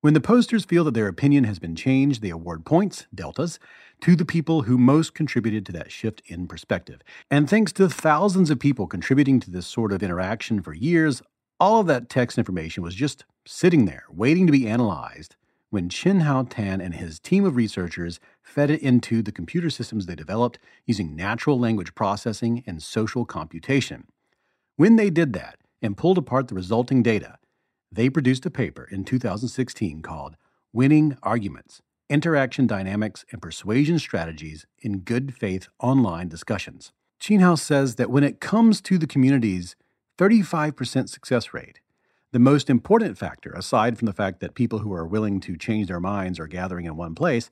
When 0.00 0.14
the 0.14 0.20
posters 0.22 0.64
feel 0.64 0.82
that 0.84 0.94
their 0.94 1.08
opinion 1.08 1.44
has 1.44 1.58
been 1.58 1.76
changed, 1.76 2.22
they 2.22 2.30
award 2.30 2.64
points, 2.64 3.06
deltas, 3.14 3.58
to 4.00 4.16
the 4.16 4.24
people 4.24 4.62
who 4.62 4.78
most 4.78 5.12
contributed 5.12 5.66
to 5.66 5.72
that 5.72 5.92
shift 5.92 6.22
in 6.24 6.46
perspective. 6.46 7.02
And 7.30 7.50
thanks 7.50 7.70
to 7.74 7.90
thousands 7.90 8.48
of 8.48 8.58
people 8.58 8.86
contributing 8.86 9.40
to 9.40 9.50
this 9.50 9.66
sort 9.66 9.92
of 9.92 10.02
interaction 10.02 10.62
for 10.62 10.72
years, 10.72 11.20
all 11.60 11.80
of 11.80 11.86
that 11.86 12.08
text 12.08 12.38
information 12.38 12.82
was 12.82 12.94
just 12.94 13.24
sitting 13.46 13.84
there, 13.84 14.04
waiting 14.10 14.46
to 14.46 14.52
be 14.52 14.68
analyzed, 14.68 15.36
when 15.70 15.88
Chenhao 15.88 16.48
Tan 16.48 16.80
and 16.80 16.94
his 16.94 17.18
team 17.18 17.44
of 17.44 17.56
researchers 17.56 18.20
fed 18.42 18.70
it 18.70 18.80
into 18.80 19.22
the 19.22 19.32
computer 19.32 19.70
systems 19.70 20.06
they 20.06 20.14
developed 20.14 20.58
using 20.86 21.16
natural 21.16 21.58
language 21.58 21.94
processing 21.94 22.62
and 22.66 22.82
social 22.82 23.24
computation. 23.24 24.06
When 24.76 24.96
they 24.96 25.10
did 25.10 25.32
that 25.32 25.58
and 25.82 25.96
pulled 25.96 26.18
apart 26.18 26.48
the 26.48 26.54
resulting 26.54 27.02
data, 27.02 27.38
they 27.90 28.08
produced 28.08 28.46
a 28.46 28.50
paper 28.50 28.88
in 28.90 29.04
2016 29.04 30.02
called 30.02 30.36
Winning 30.72 31.16
Arguments 31.22 31.80
Interaction 32.10 32.66
Dynamics 32.66 33.24
and 33.32 33.40
Persuasion 33.40 33.98
Strategies 33.98 34.66
in 34.80 35.00
Good 35.00 35.34
Faith 35.34 35.68
Online 35.80 36.28
Discussions. 36.28 36.92
Chenhao 37.20 37.58
says 37.58 37.94
that 37.94 38.10
when 38.10 38.22
it 38.24 38.40
comes 38.40 38.80
to 38.82 38.98
the 38.98 39.06
community's 39.06 39.74
35% 40.18 41.08
success 41.08 41.52
rate, 41.52 41.80
the 42.32 42.38
most 42.38 42.68
important 42.68 43.18
factor, 43.18 43.50
aside 43.52 43.98
from 43.98 44.06
the 44.06 44.12
fact 44.12 44.40
that 44.40 44.54
people 44.54 44.80
who 44.80 44.92
are 44.92 45.06
willing 45.06 45.40
to 45.40 45.56
change 45.56 45.88
their 45.88 46.00
minds 46.00 46.38
are 46.38 46.46
gathering 46.46 46.86
in 46.86 46.96
one 46.96 47.14
place, 47.14 47.50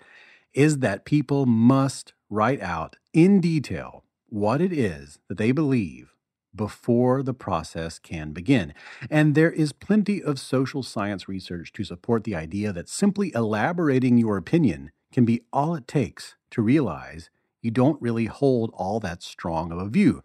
is 0.55 0.79
that 0.79 1.05
people 1.05 1.46
must 1.46 2.14
write 2.29 2.61
out 2.61 2.96
in 3.12 3.40
detail 3.40 4.05
what 4.29 4.61
it 4.61 4.72
is 4.72 5.18
that 5.29 5.38
they 5.38 5.53
believe 5.53 6.14
before 6.55 7.22
the 7.22 7.35
process 7.35 7.98
can 7.98 8.33
begin. 8.33 8.75
And 9.11 9.35
there 9.35 9.51
is 9.51 9.72
plenty 9.72 10.22
of 10.22 10.38
social 10.38 10.83
science 10.83 11.29
research 11.29 11.72
to 11.72 11.85
support 11.85 12.25
the 12.25 12.35
idea 12.35 12.72
that 12.72 12.88
simply 12.88 13.33
elaborating 13.35 14.18
your 14.18 14.37
opinion 14.37 14.90
can 15.12 15.25
be 15.25 15.42
all 15.53 15.75
it 15.75 15.88
takes 15.88 16.37
to 16.51 16.62
realize 16.62 17.31
you 17.62 17.70
don't 17.70 18.01
really 18.03 18.27
hold 18.27 18.70
all 18.75 19.01
that 19.01 19.22
strong 19.22 19.72
of 19.72 19.79
a 19.79 19.88
view. 19.88 20.22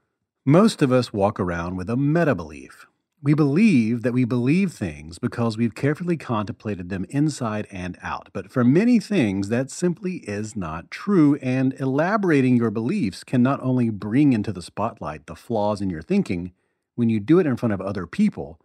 Most 0.50 0.82
of 0.82 0.94
us 0.94 1.12
walk 1.12 1.42
around 1.42 1.76
with 1.76 1.90
a 1.90 1.98
meta 1.98 2.34
belief, 2.34 2.88
we 3.22 3.34
believe 3.34 4.02
that 4.04 4.14
we 4.14 4.24
believe 4.24 4.72
things 4.72 5.20
because 5.20 5.58
we've 5.58 5.76
carefully 5.76 6.16
contemplated 6.16 6.88
them 6.88 7.06
inside 7.10 7.68
and 7.70 7.98
out. 8.02 8.30
But 8.32 8.50
for 8.50 8.64
many 8.64 8.98
things, 9.02 9.50
that 9.50 9.70
simply 9.70 10.20
is 10.20 10.56
not 10.56 10.90
true. 10.90 11.36
And 11.42 11.74
elaborating 11.82 12.56
your 12.56 12.72
beliefs 12.72 13.26
can 13.26 13.44
not 13.44 13.62
only 13.62 13.90
bring 13.90 14.32
into 14.32 14.54
the 14.54 14.62
spotlight 14.62 15.26
the 15.26 15.36
flaws 15.36 15.82
in 15.82 15.90
your 15.90 16.02
thinking, 16.02 16.54
when 16.96 17.10
you 17.10 17.20
do 17.20 17.40
it 17.40 17.46
in 17.46 17.58
front 17.58 17.74
of 17.74 17.82
other 17.82 18.08
people, 18.08 18.58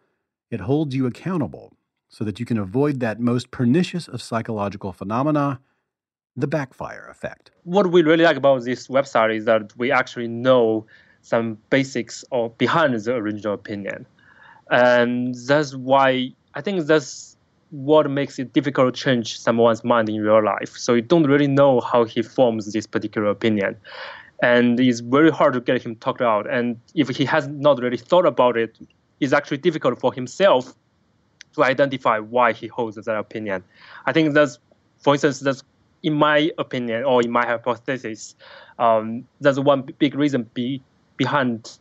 it 0.52 0.60
holds 0.60 0.94
you 0.94 1.06
accountable 1.06 1.72
so 2.08 2.22
that 2.22 2.38
you 2.38 2.46
can 2.46 2.58
avoid 2.58 3.00
that 3.00 3.18
most 3.18 3.50
pernicious 3.50 4.06
of 4.06 4.22
psychological 4.22 4.92
phenomena, 4.92 5.58
the 6.36 6.46
backfire 6.46 7.08
effect. 7.10 7.50
What 7.64 7.90
we 7.90 8.02
really 8.02 8.22
like 8.22 8.36
about 8.36 8.62
this 8.62 8.86
website 8.86 9.34
is 9.34 9.46
that 9.46 9.76
we 9.76 9.90
actually 9.90 10.28
know 10.28 10.86
some 11.22 11.56
basics 11.70 12.24
or 12.30 12.50
behind 12.50 12.94
the 12.94 13.14
original 13.14 13.54
opinion. 13.54 14.06
And 14.70 15.34
that's 15.34 15.74
why 15.74 16.32
I 16.54 16.60
think 16.60 16.86
that's 16.86 17.36
what 17.70 18.10
makes 18.10 18.38
it 18.38 18.52
difficult 18.52 18.94
to 18.94 19.00
change 19.00 19.38
someone's 19.38 19.82
mind 19.82 20.08
in 20.08 20.20
real 20.20 20.44
life. 20.44 20.76
So 20.76 20.94
you 20.94 21.02
don't 21.02 21.24
really 21.24 21.46
know 21.46 21.80
how 21.80 22.04
he 22.04 22.22
forms 22.22 22.70
this 22.72 22.86
particular 22.86 23.28
opinion. 23.28 23.76
And 24.42 24.78
it's 24.78 25.00
very 25.00 25.30
hard 25.30 25.54
to 25.54 25.60
get 25.60 25.82
him 25.82 25.96
talked 25.96 26.20
out. 26.20 26.50
And 26.50 26.78
if 26.94 27.08
he 27.08 27.24
has 27.24 27.48
not 27.48 27.80
really 27.80 27.96
thought 27.96 28.26
about 28.26 28.56
it, 28.56 28.76
it's 29.20 29.32
actually 29.32 29.58
difficult 29.58 30.00
for 30.00 30.12
himself 30.12 30.74
to 31.54 31.64
identify 31.64 32.18
why 32.18 32.52
he 32.52 32.66
holds 32.66 32.96
that 32.96 33.16
opinion. 33.16 33.62
I 34.06 34.12
think 34.12 34.34
that's, 34.34 34.58
for 34.98 35.14
instance, 35.14 35.40
that's 35.40 35.62
in 36.02 36.14
my 36.14 36.50
opinion 36.58 37.04
or 37.04 37.22
in 37.22 37.30
my 37.30 37.46
hypothesis, 37.46 38.34
um, 38.78 39.24
that's 39.40 39.58
one 39.58 39.82
big 39.98 40.14
reason 40.14 40.48
be, 40.54 40.82
behind 41.22 41.78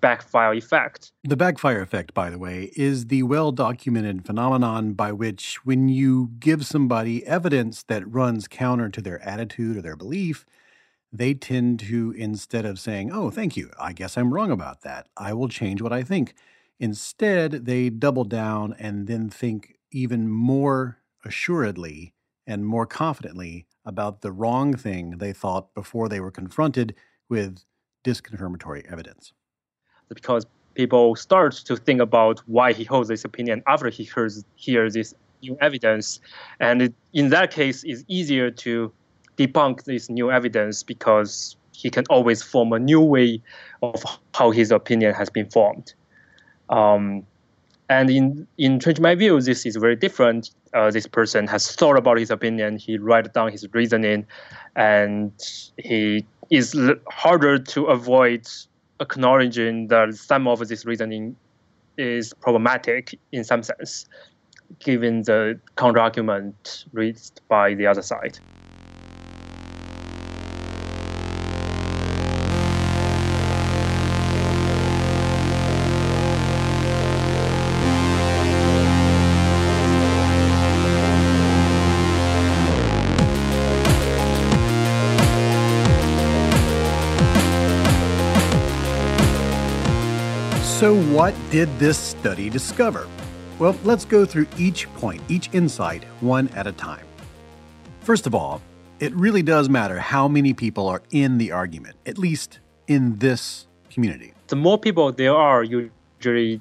backfire 0.00 0.54
effect. 0.54 1.12
The 1.22 1.36
backfire 1.36 1.80
effect, 1.80 2.12
by 2.12 2.30
the 2.30 2.38
way, 2.38 2.72
is 2.74 3.06
the 3.06 3.22
well 3.22 3.52
documented 3.52 4.26
phenomenon 4.26 4.94
by 4.94 5.12
which 5.12 5.64
when 5.64 5.88
you 5.88 6.30
give 6.38 6.66
somebody 6.66 7.24
evidence 7.26 7.84
that 7.84 8.10
runs 8.10 8.48
counter 8.48 8.88
to 8.88 9.00
their 9.00 9.22
attitude 9.22 9.76
or 9.76 9.82
their 9.82 9.96
belief, 9.96 10.44
they 11.12 11.34
tend 11.34 11.80
to, 11.80 12.12
instead 12.16 12.64
of 12.64 12.80
saying, 12.80 13.12
Oh, 13.12 13.30
thank 13.30 13.56
you, 13.56 13.70
I 13.78 13.92
guess 13.92 14.16
I'm 14.16 14.34
wrong 14.34 14.50
about 14.50 14.82
that, 14.82 15.06
I 15.16 15.32
will 15.32 15.48
change 15.48 15.80
what 15.80 15.92
I 15.92 16.02
think. 16.02 16.34
Instead, 16.78 17.66
they 17.66 17.90
double 17.90 18.24
down 18.24 18.74
and 18.78 19.06
then 19.06 19.28
think 19.28 19.76
even 19.92 20.28
more 20.28 20.98
assuredly 21.24 22.14
and 22.46 22.64
more 22.64 22.86
confidently 22.86 23.66
about 23.84 24.22
the 24.22 24.32
wrong 24.32 24.74
thing 24.74 25.18
they 25.18 25.32
thought 25.32 25.74
before 25.74 26.08
they 26.08 26.20
were 26.20 26.30
confronted 26.30 26.94
with 27.28 27.64
disconfirmatory 28.04 28.90
evidence 28.90 29.32
because 30.08 30.46
people 30.74 31.14
start 31.16 31.52
to 31.52 31.76
think 31.76 32.00
about 32.00 32.40
why 32.46 32.72
he 32.72 32.84
holds 32.84 33.08
this 33.08 33.24
opinion 33.24 33.62
after 33.66 33.88
he 33.88 34.04
hears 34.04 34.44
hears 34.56 34.94
this 34.94 35.14
new 35.42 35.56
evidence, 35.60 36.20
and 36.58 36.82
it, 36.82 36.94
in 37.12 37.30
that 37.30 37.50
case, 37.50 37.82
it's 37.84 38.04
easier 38.08 38.50
to 38.50 38.92
debunk 39.36 39.84
this 39.84 40.10
new 40.10 40.30
evidence 40.30 40.82
because 40.82 41.56
he 41.72 41.88
can 41.88 42.04
always 42.10 42.42
form 42.42 42.72
a 42.72 42.78
new 42.78 43.00
way 43.00 43.40
of 43.82 44.02
how 44.34 44.50
his 44.50 44.70
opinion 44.70 45.14
has 45.14 45.30
been 45.30 45.48
formed. 45.48 45.94
Um, 46.68 47.26
and 47.88 48.10
in 48.10 48.46
in 48.58 48.78
Change 48.78 49.00
My 49.00 49.14
View, 49.14 49.40
this 49.40 49.66
is 49.66 49.76
very 49.76 49.96
different. 49.96 50.50
Uh, 50.72 50.90
this 50.90 51.06
person 51.06 51.48
has 51.48 51.74
thought 51.74 51.96
about 51.96 52.18
his 52.18 52.30
opinion. 52.30 52.78
He 52.78 52.98
write 52.98 53.32
down 53.32 53.50
his 53.50 53.66
reasoning, 53.72 54.26
and 54.76 55.32
he 55.76 56.24
is 56.50 56.78
harder 57.08 57.58
to 57.58 57.86
avoid 57.86 58.46
acknowledging 59.00 59.88
that 59.88 60.14
some 60.14 60.46
of 60.46 60.66
this 60.68 60.84
reasoning 60.84 61.36
is 61.96 62.34
problematic 62.34 63.18
in 63.32 63.44
some 63.44 63.62
sense, 63.62 64.06
given 64.78 65.22
the 65.22 65.58
counterargument 65.76 66.84
raised 66.92 67.40
by 67.48 67.74
the 67.74 67.86
other 67.86 68.02
side. 68.02 68.38
Did 91.50 91.68
this 91.80 91.98
study 91.98 92.48
discover? 92.48 93.08
Well, 93.58 93.76
let's 93.82 94.04
go 94.04 94.24
through 94.24 94.46
each 94.56 94.88
point, 94.94 95.20
each 95.28 95.50
insight, 95.52 96.04
one 96.20 96.48
at 96.50 96.68
a 96.68 96.72
time. 96.72 97.04
First 98.02 98.28
of 98.28 98.36
all, 98.36 98.62
it 99.00 99.12
really 99.14 99.42
does 99.42 99.68
matter 99.68 99.98
how 99.98 100.28
many 100.28 100.54
people 100.54 100.86
are 100.86 101.02
in 101.10 101.38
the 101.38 101.50
argument, 101.50 101.96
at 102.06 102.18
least 102.18 102.60
in 102.86 103.18
this 103.18 103.66
community. 103.90 104.32
The 104.46 104.56
more 104.56 104.78
people 104.78 105.10
there 105.10 105.34
are, 105.34 105.64
usually 105.64 106.60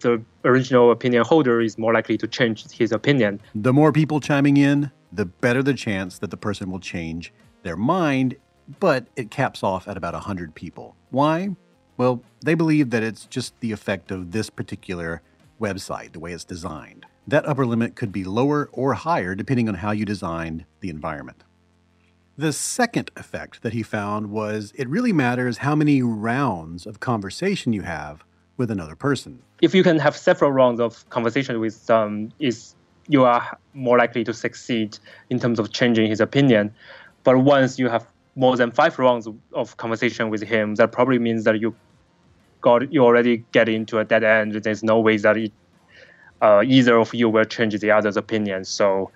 the 0.00 0.22
original 0.44 0.92
opinion 0.92 1.24
holder 1.24 1.60
is 1.60 1.76
more 1.76 1.92
likely 1.92 2.16
to 2.18 2.28
change 2.28 2.70
his 2.70 2.92
opinion. 2.92 3.40
The 3.56 3.72
more 3.72 3.92
people 3.92 4.20
chiming 4.20 4.56
in, 4.56 4.92
the 5.12 5.24
better 5.24 5.64
the 5.64 5.74
chance 5.74 6.20
that 6.20 6.30
the 6.30 6.36
person 6.36 6.70
will 6.70 6.80
change 6.80 7.32
their 7.64 7.76
mind, 7.76 8.36
but 8.78 9.08
it 9.16 9.32
caps 9.32 9.64
off 9.64 9.88
at 9.88 9.96
about 9.96 10.14
100 10.14 10.54
people. 10.54 10.94
Why? 11.10 11.56
Well, 11.98 12.22
they 12.40 12.54
believe 12.54 12.90
that 12.90 13.02
it's 13.02 13.26
just 13.26 13.58
the 13.58 13.72
effect 13.72 14.12
of 14.12 14.30
this 14.30 14.50
particular 14.50 15.20
website, 15.60 16.12
the 16.12 16.20
way 16.20 16.32
it's 16.32 16.44
designed. 16.44 17.04
That 17.26 17.46
upper 17.46 17.66
limit 17.66 17.96
could 17.96 18.12
be 18.12 18.22
lower 18.22 18.70
or 18.72 18.94
higher 18.94 19.34
depending 19.34 19.68
on 19.68 19.74
how 19.74 19.90
you 19.90 20.04
designed 20.04 20.64
the 20.78 20.90
environment. 20.90 21.42
The 22.36 22.52
second 22.52 23.10
effect 23.16 23.62
that 23.62 23.72
he 23.72 23.82
found 23.82 24.30
was 24.30 24.72
it 24.76 24.88
really 24.88 25.12
matters 25.12 25.58
how 25.58 25.74
many 25.74 26.00
rounds 26.00 26.86
of 26.86 27.00
conversation 27.00 27.72
you 27.72 27.82
have 27.82 28.24
with 28.56 28.70
another 28.70 28.94
person. 28.94 29.42
If 29.60 29.74
you 29.74 29.82
can 29.82 29.98
have 29.98 30.16
several 30.16 30.52
rounds 30.52 30.78
of 30.78 31.08
conversation 31.10 31.58
with 31.58 31.74
some, 31.74 32.30
is 32.38 32.76
you 33.08 33.24
are 33.24 33.58
more 33.74 33.98
likely 33.98 34.22
to 34.22 34.32
succeed 34.32 34.96
in 35.30 35.40
terms 35.40 35.58
of 35.58 35.72
changing 35.72 36.08
his 36.08 36.20
opinion. 36.20 36.72
But 37.24 37.38
once 37.38 37.76
you 37.76 37.88
have 37.88 38.06
more 38.36 38.56
than 38.56 38.70
five 38.70 39.00
rounds 39.00 39.28
of 39.52 39.76
conversation 39.78 40.30
with 40.30 40.42
him, 40.42 40.76
that 40.76 40.92
probably 40.92 41.18
means 41.18 41.42
that 41.42 41.60
you 41.60 41.74
got 42.60 42.92
you 42.92 43.04
already 43.04 43.44
get 43.52 43.68
into 43.68 43.98
a 43.98 44.04
dead 44.04 44.24
end. 44.24 44.52
There's 44.54 44.82
no 44.82 45.00
way 45.00 45.16
that 45.18 45.36
it, 45.36 45.52
uh, 46.40 46.62
either 46.66 46.96
of 46.98 47.14
you 47.14 47.28
will 47.28 47.44
change 47.44 47.78
the 47.78 47.90
other's 47.90 48.16
opinion. 48.16 48.64
So 48.64 49.10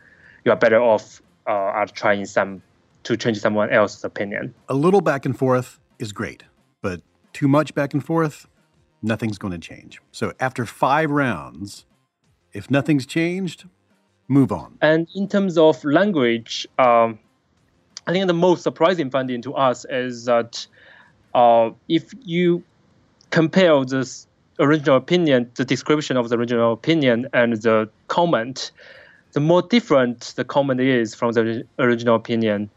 you 0.45 0.53
are 0.53 0.57
better 0.57 0.81
off 0.81 1.23
uh, 1.47 1.73
at 1.75 1.95
trying 1.95 2.25
some 2.27 2.63
to 3.05 3.17
change 3.17 3.39
someone 3.41 3.71
else's 3.71 4.05
opinion. 4.05 4.55
A 4.69 4.75
little 4.75 5.01
back 5.01 5.25
and 5.25 5.37
forth 5.37 5.81
is 5.99 6.13
great, 6.13 6.45
but 6.83 7.01
too 7.33 7.49
much 7.49 7.75
back 7.75 7.95
and 7.95 8.05
forth, 8.05 8.47
nothing's 9.03 9.39
going 9.39 9.53
to 9.53 9.59
change. 9.59 10.01
So 10.13 10.33
after 10.39 10.65
five 10.65 11.11
rounds, 11.11 11.85
if 12.53 12.71
nothing's 12.71 13.07
changed, 13.07 13.65
move 14.29 14.53
on. 14.53 14.79
And 14.81 15.09
in 15.15 15.29
terms 15.29 15.59
of 15.59 15.83
language, 15.85 16.67
um, 16.79 17.19
I 18.07 18.13
think 18.13 18.27
the 18.27 18.35
most 18.35 18.63
surprising 18.63 19.11
finding 19.11 19.43
to 19.43 19.55
us 19.55 19.85
is 19.89 20.25
that 20.27 20.67
uh, 21.35 21.71
if 21.89 22.13
you 22.23 22.63
compare 23.33 23.85
this 23.85 24.29
original 24.61 24.97
opinion, 24.97 25.51
the 25.57 25.65
description 25.65 26.17
of 26.17 26.29
the 26.29 26.37
original 26.37 26.73
opinion, 26.73 27.27
and 27.33 27.55
the 27.55 27.89
comment, 28.07 28.71
the 29.33 29.41
more 29.41 29.63
different 29.63 30.35
the 30.37 30.45
comment 30.45 30.81
is 30.81 31.15
from 31.15 31.33
the 31.33 31.67
original 31.81 32.15
opinion, 32.15 32.71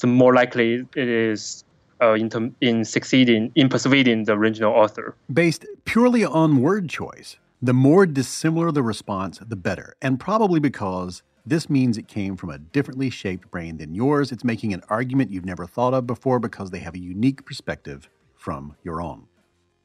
the 0.00 0.06
more 0.06 0.34
likely 0.34 0.86
it 0.94 1.08
is 1.08 1.64
uh, 2.00 2.12
in, 2.12 2.28
term, 2.28 2.54
in 2.60 2.84
succeeding 2.84 3.50
in 3.54 3.68
persuading 3.68 4.24
the 4.24 4.32
original 4.32 4.72
author. 4.72 5.16
Based 5.32 5.64
purely 5.84 6.24
on 6.24 6.60
word 6.60 6.88
choice, 6.88 7.38
the 7.60 7.72
more 7.72 8.06
dissimilar 8.06 8.70
the 8.70 8.82
response, 8.82 9.38
the 9.38 9.56
better, 9.56 9.94
and 10.02 10.20
probably 10.20 10.60
because 10.60 11.22
this 11.46 11.70
means 11.70 11.96
it 11.96 12.06
came 12.06 12.36
from 12.36 12.50
a 12.50 12.58
differently 12.58 13.10
shaped 13.10 13.50
brain 13.50 13.78
than 13.78 13.94
yours. 13.94 14.30
It's 14.30 14.44
making 14.44 14.74
an 14.74 14.82
argument 14.88 15.30
you've 15.30 15.44
never 15.44 15.66
thought 15.66 15.94
of 15.94 16.06
before 16.06 16.38
because 16.38 16.70
they 16.70 16.78
have 16.80 16.94
a 16.94 17.00
unique 17.00 17.44
perspective 17.44 18.08
from 18.34 18.76
your 18.84 19.00
own. 19.00 19.26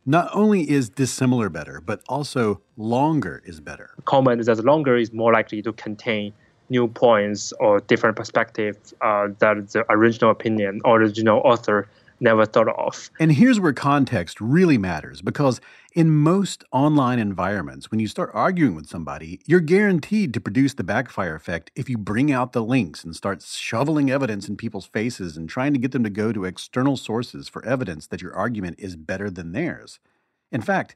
Not 0.10 0.30
only 0.34 0.70
is 0.70 0.88
dissimilar 0.88 1.50
better, 1.50 1.82
but 1.86 2.02
also 2.08 2.62
longer 2.78 3.44
is 3.46 3.60
better. 3.60 3.90
Comment 4.06 4.44
that 4.46 4.64
longer 4.64 4.96
is 4.96 5.12
more 5.12 5.34
likely 5.34 5.62
to 5.64 5.74
contain 5.74 6.32
new 6.70 6.88
points 6.88 7.52
or 7.60 7.82
different 7.82 8.16
perspectives 8.16 8.94
uh, 9.02 9.28
that 9.40 9.70
the 9.72 9.86
original 9.90 10.32
opinion 10.32 10.80
or 10.86 11.02
original 11.02 11.42
author 11.44 11.90
never 12.20 12.46
thought 12.46 12.68
of. 12.68 13.10
And 13.20 13.32
here's 13.32 13.60
where 13.60 13.74
context 13.74 14.40
really 14.42 14.78
matters 14.78 15.22
because 15.22 15.62
in 15.94 16.12
most 16.12 16.64
online 16.72 17.20
environments, 17.20 17.90
when 17.90 18.00
you 18.00 18.08
start 18.08 18.32
arguing 18.34 18.76
with 18.76 18.88
somebody, 18.88 19.40
you're 19.46 19.60
guaranteed 19.60 20.34
to 20.34 20.42
produce 20.42 20.74
the 20.74 20.84
backfire 20.84 21.36
effect 21.36 21.72
if 21.76 21.90
you 21.90 21.98
bring 21.98 22.32
out 22.32 22.54
the 22.54 22.64
links 22.64 23.04
and 23.04 23.16
start 23.16 23.42
shoveling 23.42 24.12
evidence 24.12 24.48
in 24.48 24.58
people's 24.58 24.86
faces 24.86 25.38
and 25.38 25.50
trying 25.50 25.74
to 25.74 25.80
get 25.80 25.92
them 25.92 26.04
to 26.04 26.10
go 26.10 26.32
to 26.32 26.46
external 26.46 26.98
sources 26.98 27.50
for 27.50 27.66
evidence 27.66 28.08
that 28.08 28.22
your 28.22 28.36
argument 28.36 28.78
is 28.80 28.96
better 28.96 29.30
than 29.30 29.52
theirs. 29.52 30.00
In 30.52 30.62
fact, 30.62 30.96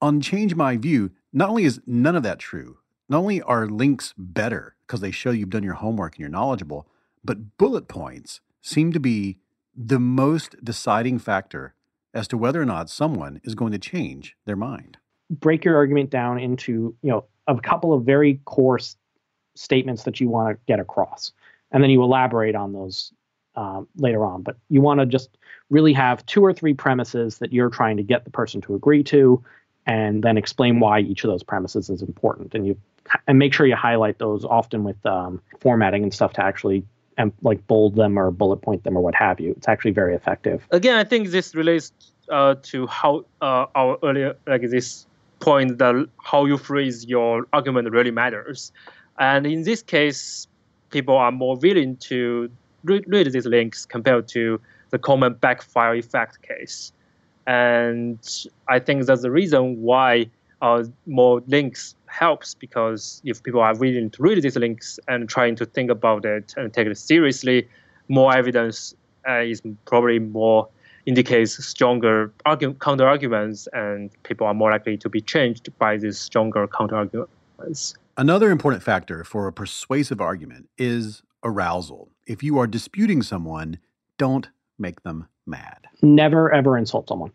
on 0.00 0.20
Change 0.20 0.54
My 0.54 0.76
View, 0.76 1.10
not 1.32 1.48
only 1.48 1.64
is 1.64 1.80
none 1.86 2.16
of 2.16 2.22
that 2.22 2.38
true, 2.38 2.78
not 3.08 3.18
only 3.18 3.40
are 3.42 3.66
links 3.66 4.14
better 4.16 4.76
because 4.86 5.00
they 5.00 5.10
show 5.10 5.30
you've 5.30 5.50
done 5.50 5.62
your 5.62 5.74
homework 5.74 6.14
and 6.14 6.20
you're 6.20 6.28
knowledgeable, 6.28 6.88
but 7.24 7.56
bullet 7.56 7.88
points 7.88 8.40
seem 8.62 8.92
to 8.92 9.00
be 9.00 9.38
the 9.76 9.98
most 9.98 10.56
deciding 10.64 11.18
factor 11.18 11.74
as 12.14 12.26
to 12.28 12.38
whether 12.38 12.60
or 12.60 12.64
not 12.64 12.88
someone 12.88 13.40
is 13.44 13.54
going 13.54 13.72
to 13.72 13.78
change 13.78 14.36
their 14.46 14.56
mind. 14.56 14.96
Break 15.28 15.64
your 15.64 15.76
argument 15.76 16.10
down 16.10 16.38
into, 16.38 16.94
you 17.02 17.10
know, 17.10 17.24
a 17.46 17.58
couple 17.60 17.92
of 17.92 18.04
very 18.04 18.40
coarse 18.44 18.96
statements 19.54 20.04
that 20.04 20.20
you 20.20 20.28
want 20.28 20.56
to 20.56 20.60
get 20.66 20.80
across. 20.80 21.32
And 21.72 21.82
then 21.82 21.90
you 21.90 22.02
elaborate 22.02 22.54
on 22.54 22.72
those 22.72 23.12
um, 23.54 23.88
later 23.96 24.24
on. 24.24 24.42
But 24.42 24.56
you 24.68 24.80
want 24.80 25.00
to 25.00 25.06
just 25.06 25.36
really 25.70 25.92
have 25.92 26.24
two 26.26 26.44
or 26.44 26.52
three 26.52 26.74
premises 26.74 27.38
that 27.38 27.52
you're 27.52 27.70
trying 27.70 27.96
to 27.96 28.02
get 28.02 28.24
the 28.24 28.30
person 28.30 28.60
to 28.62 28.74
agree 28.74 29.02
to, 29.04 29.42
and 29.86 30.22
then 30.22 30.36
explain 30.36 30.80
why 30.80 31.00
each 31.00 31.24
of 31.24 31.30
those 31.30 31.42
premises 31.42 31.90
is 31.90 32.02
important. 32.02 32.54
And 32.54 32.66
you 32.66 32.76
and 33.26 33.38
make 33.38 33.52
sure 33.52 33.66
you 33.66 33.76
highlight 33.76 34.18
those 34.18 34.44
often 34.44 34.84
with 34.84 35.04
um, 35.06 35.40
formatting 35.60 36.02
and 36.02 36.12
stuff 36.12 36.32
to 36.34 36.44
actually 36.44 36.84
and 37.16 37.32
like 37.42 37.66
bold 37.66 37.96
them 37.96 38.18
or 38.18 38.30
bullet 38.30 38.58
point 38.58 38.84
them 38.84 38.96
or 38.96 39.02
what 39.02 39.14
have 39.14 39.40
you. 39.40 39.52
It's 39.56 39.68
actually 39.68 39.92
very 39.92 40.14
effective. 40.14 40.66
Again, 40.70 40.96
I 40.96 41.04
think 41.04 41.30
this 41.30 41.54
relates 41.54 41.92
uh, 42.30 42.56
to 42.62 42.86
how 42.86 43.24
uh, 43.40 43.66
our 43.74 43.98
earlier 44.02 44.34
like 44.46 44.62
this 44.62 45.06
point 45.40 45.78
that 45.78 46.08
how 46.22 46.44
you 46.44 46.58
phrase 46.58 47.06
your 47.06 47.46
argument 47.52 47.90
really 47.90 48.10
matters. 48.10 48.72
And 49.18 49.46
in 49.46 49.62
this 49.62 49.82
case, 49.82 50.46
people 50.90 51.16
are 51.16 51.32
more 51.32 51.56
willing 51.56 51.96
to 51.96 52.50
read, 52.84 53.04
read 53.06 53.32
these 53.32 53.46
links 53.46 53.86
compared 53.86 54.28
to 54.28 54.60
the 54.90 54.98
common 54.98 55.34
backfire 55.34 55.94
effect 55.94 56.42
case. 56.42 56.92
And 57.46 58.18
I 58.68 58.78
think 58.78 59.06
that's 59.06 59.22
the 59.22 59.30
reason 59.30 59.80
why 59.82 60.30
uh, 60.62 60.84
more 61.06 61.42
links 61.46 61.94
helps 62.18 62.54
because 62.54 63.20
if 63.24 63.42
people 63.42 63.60
are 63.60 63.76
willing 63.76 64.10
to 64.10 64.22
read 64.22 64.42
these 64.42 64.56
links 64.56 64.98
and 65.08 65.28
trying 65.28 65.56
to 65.56 65.66
think 65.66 65.90
about 65.90 66.24
it 66.24 66.54
and 66.56 66.72
take 66.72 66.86
it 66.86 66.98
seriously, 66.98 67.68
more 68.08 68.34
evidence 68.34 68.94
uh, 69.28 69.40
is 69.40 69.60
probably 69.84 70.18
more 70.18 70.68
indicates 71.06 71.64
stronger 71.64 72.32
argu- 72.44 72.78
counter 72.80 73.06
arguments, 73.06 73.68
and 73.72 74.10
people 74.24 74.46
are 74.46 74.54
more 74.54 74.70
likely 74.70 74.96
to 74.96 75.08
be 75.08 75.20
changed 75.20 75.70
by 75.78 75.96
these 75.96 76.18
stronger 76.18 76.66
counter 76.66 76.96
arguments. 76.96 77.94
Another 78.16 78.50
important 78.50 78.82
factor 78.82 79.22
for 79.22 79.46
a 79.46 79.52
persuasive 79.52 80.20
argument 80.20 80.68
is 80.76 81.22
arousal. 81.44 82.10
If 82.26 82.42
you 82.42 82.58
are 82.58 82.66
disputing 82.66 83.22
someone, 83.22 83.78
don't 84.18 84.48
make 84.78 85.02
them 85.02 85.28
mad. 85.46 85.86
Never 86.02 86.52
ever 86.52 86.76
insult 86.76 87.08
someone. 87.08 87.30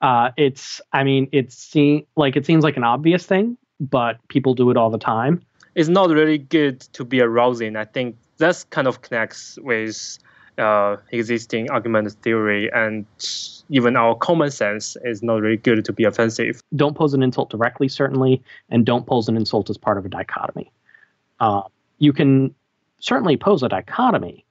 Uh, 0.00 0.30
it's, 0.36 0.82
I 0.92 1.04
mean, 1.04 1.28
it's 1.32 1.56
see, 1.56 2.06
like 2.16 2.36
it 2.36 2.44
seems 2.44 2.62
like 2.64 2.76
an 2.76 2.84
obvious 2.84 3.24
thing, 3.24 3.56
but 3.80 4.16
people 4.28 4.54
do 4.54 4.70
it 4.70 4.76
all 4.76 4.90
the 4.90 4.98
time. 4.98 5.42
It's 5.74 5.88
not 5.88 6.10
really 6.10 6.38
good 6.38 6.80
to 6.92 7.04
be 7.04 7.20
arousing. 7.20 7.76
I 7.76 7.84
think 7.84 8.16
that's 8.38 8.64
kind 8.64 8.86
of 8.86 9.02
connects 9.02 9.58
with 9.62 10.18
uh, 10.58 10.96
existing 11.10 11.70
argument 11.70 12.12
theory 12.22 12.70
and 12.72 13.04
even 13.70 13.96
our 13.96 14.14
common 14.14 14.50
sense 14.50 14.96
is 15.04 15.22
not 15.22 15.40
really 15.40 15.56
good 15.56 15.84
to 15.84 15.92
be 15.92 16.04
offensive. 16.04 16.62
Don't 16.76 16.96
pose 16.96 17.14
an 17.14 17.22
insult 17.22 17.50
directly, 17.50 17.88
certainly, 17.88 18.42
and 18.68 18.86
don't 18.86 19.06
pose 19.06 19.28
an 19.28 19.36
insult 19.36 19.68
as 19.70 19.78
part 19.78 19.98
of 19.98 20.06
a 20.06 20.08
dichotomy. 20.08 20.70
Uh, 21.40 21.62
you 21.98 22.12
can 22.12 22.54
certainly 23.00 23.36
pose 23.36 23.62
a 23.62 23.68
dichotomy, 23.68 24.44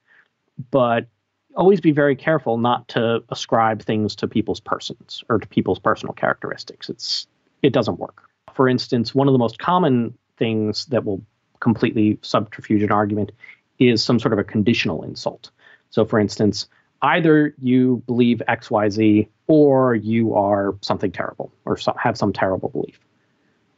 but 0.71 1.07
always 1.55 1.79
be 1.79 1.91
very 1.91 2.15
careful 2.15 2.57
not 2.57 2.87
to 2.89 3.23
ascribe 3.29 3.81
things 3.81 4.15
to 4.15 4.27
people's 4.27 4.59
persons 4.59 5.23
or 5.29 5.39
to 5.39 5.47
people's 5.47 5.79
personal 5.79 6.13
characteristics. 6.13 6.89
It's 6.89 7.27
it 7.61 7.71
doesn't 7.71 7.99
work. 7.99 8.29
For 8.53 8.69
instance, 8.69 9.13
one 9.13 9.27
of 9.27 9.33
the 9.33 9.39
most 9.39 9.59
common 9.59 10.17
things 10.37 10.85
that 10.87 11.05
will 11.05 11.23
completely 11.59 12.19
subterfuge 12.21 12.83
an 12.83 12.91
argument 12.91 13.31
is 13.79 14.03
some 14.03 14.19
sort 14.19 14.33
of 14.33 14.39
a 14.39 14.43
conditional 14.43 15.03
insult. 15.03 15.49
So, 15.89 16.05
for 16.05 16.19
instance, 16.19 16.67
either 17.01 17.53
you 17.59 18.03
believe 18.05 18.41
X, 18.47 18.71
Y, 18.71 18.89
Z, 18.89 19.29
or 19.47 19.95
you 19.95 20.33
are 20.35 20.75
something 20.81 21.11
terrible 21.11 21.51
or 21.65 21.77
have 21.97 22.17
some 22.17 22.33
terrible 22.33 22.69
belief. 22.69 22.99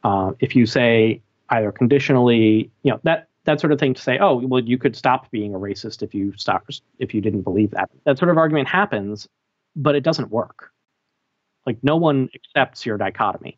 Uh, 0.04 0.34
if 0.40 0.56
you 0.56 0.66
say 0.66 1.22
either 1.50 1.72
conditionally, 1.72 2.70
you 2.84 2.92
know 2.92 3.00
that 3.04 3.28
that 3.46 3.60
sort 3.60 3.72
of 3.72 3.80
thing 3.80 3.94
to 3.94 4.02
say, 4.02 4.18
oh, 4.20 4.38
well, 4.38 4.62
you 4.62 4.78
could 4.78 4.96
stop 4.96 5.30
being 5.32 5.54
a 5.54 5.60
racist 5.60 6.02
if 6.02 6.14
you 6.14 6.34
stop 6.36 6.68
if 7.00 7.14
you 7.14 7.22
didn't 7.22 7.42
believe 7.42 7.72
that. 7.72 7.90
That 8.04 8.18
sort 8.18 8.30
of 8.30 8.38
argument 8.38 8.68
happens, 8.68 9.28
but 9.76 9.96
it 9.96 10.02
doesn't 10.02 10.32
work. 10.32 10.72
Like 11.66 11.78
no 11.84 11.98
one 11.98 12.30
accepts 12.36 12.86
your 12.86 12.98
dichotomy. 12.98 13.58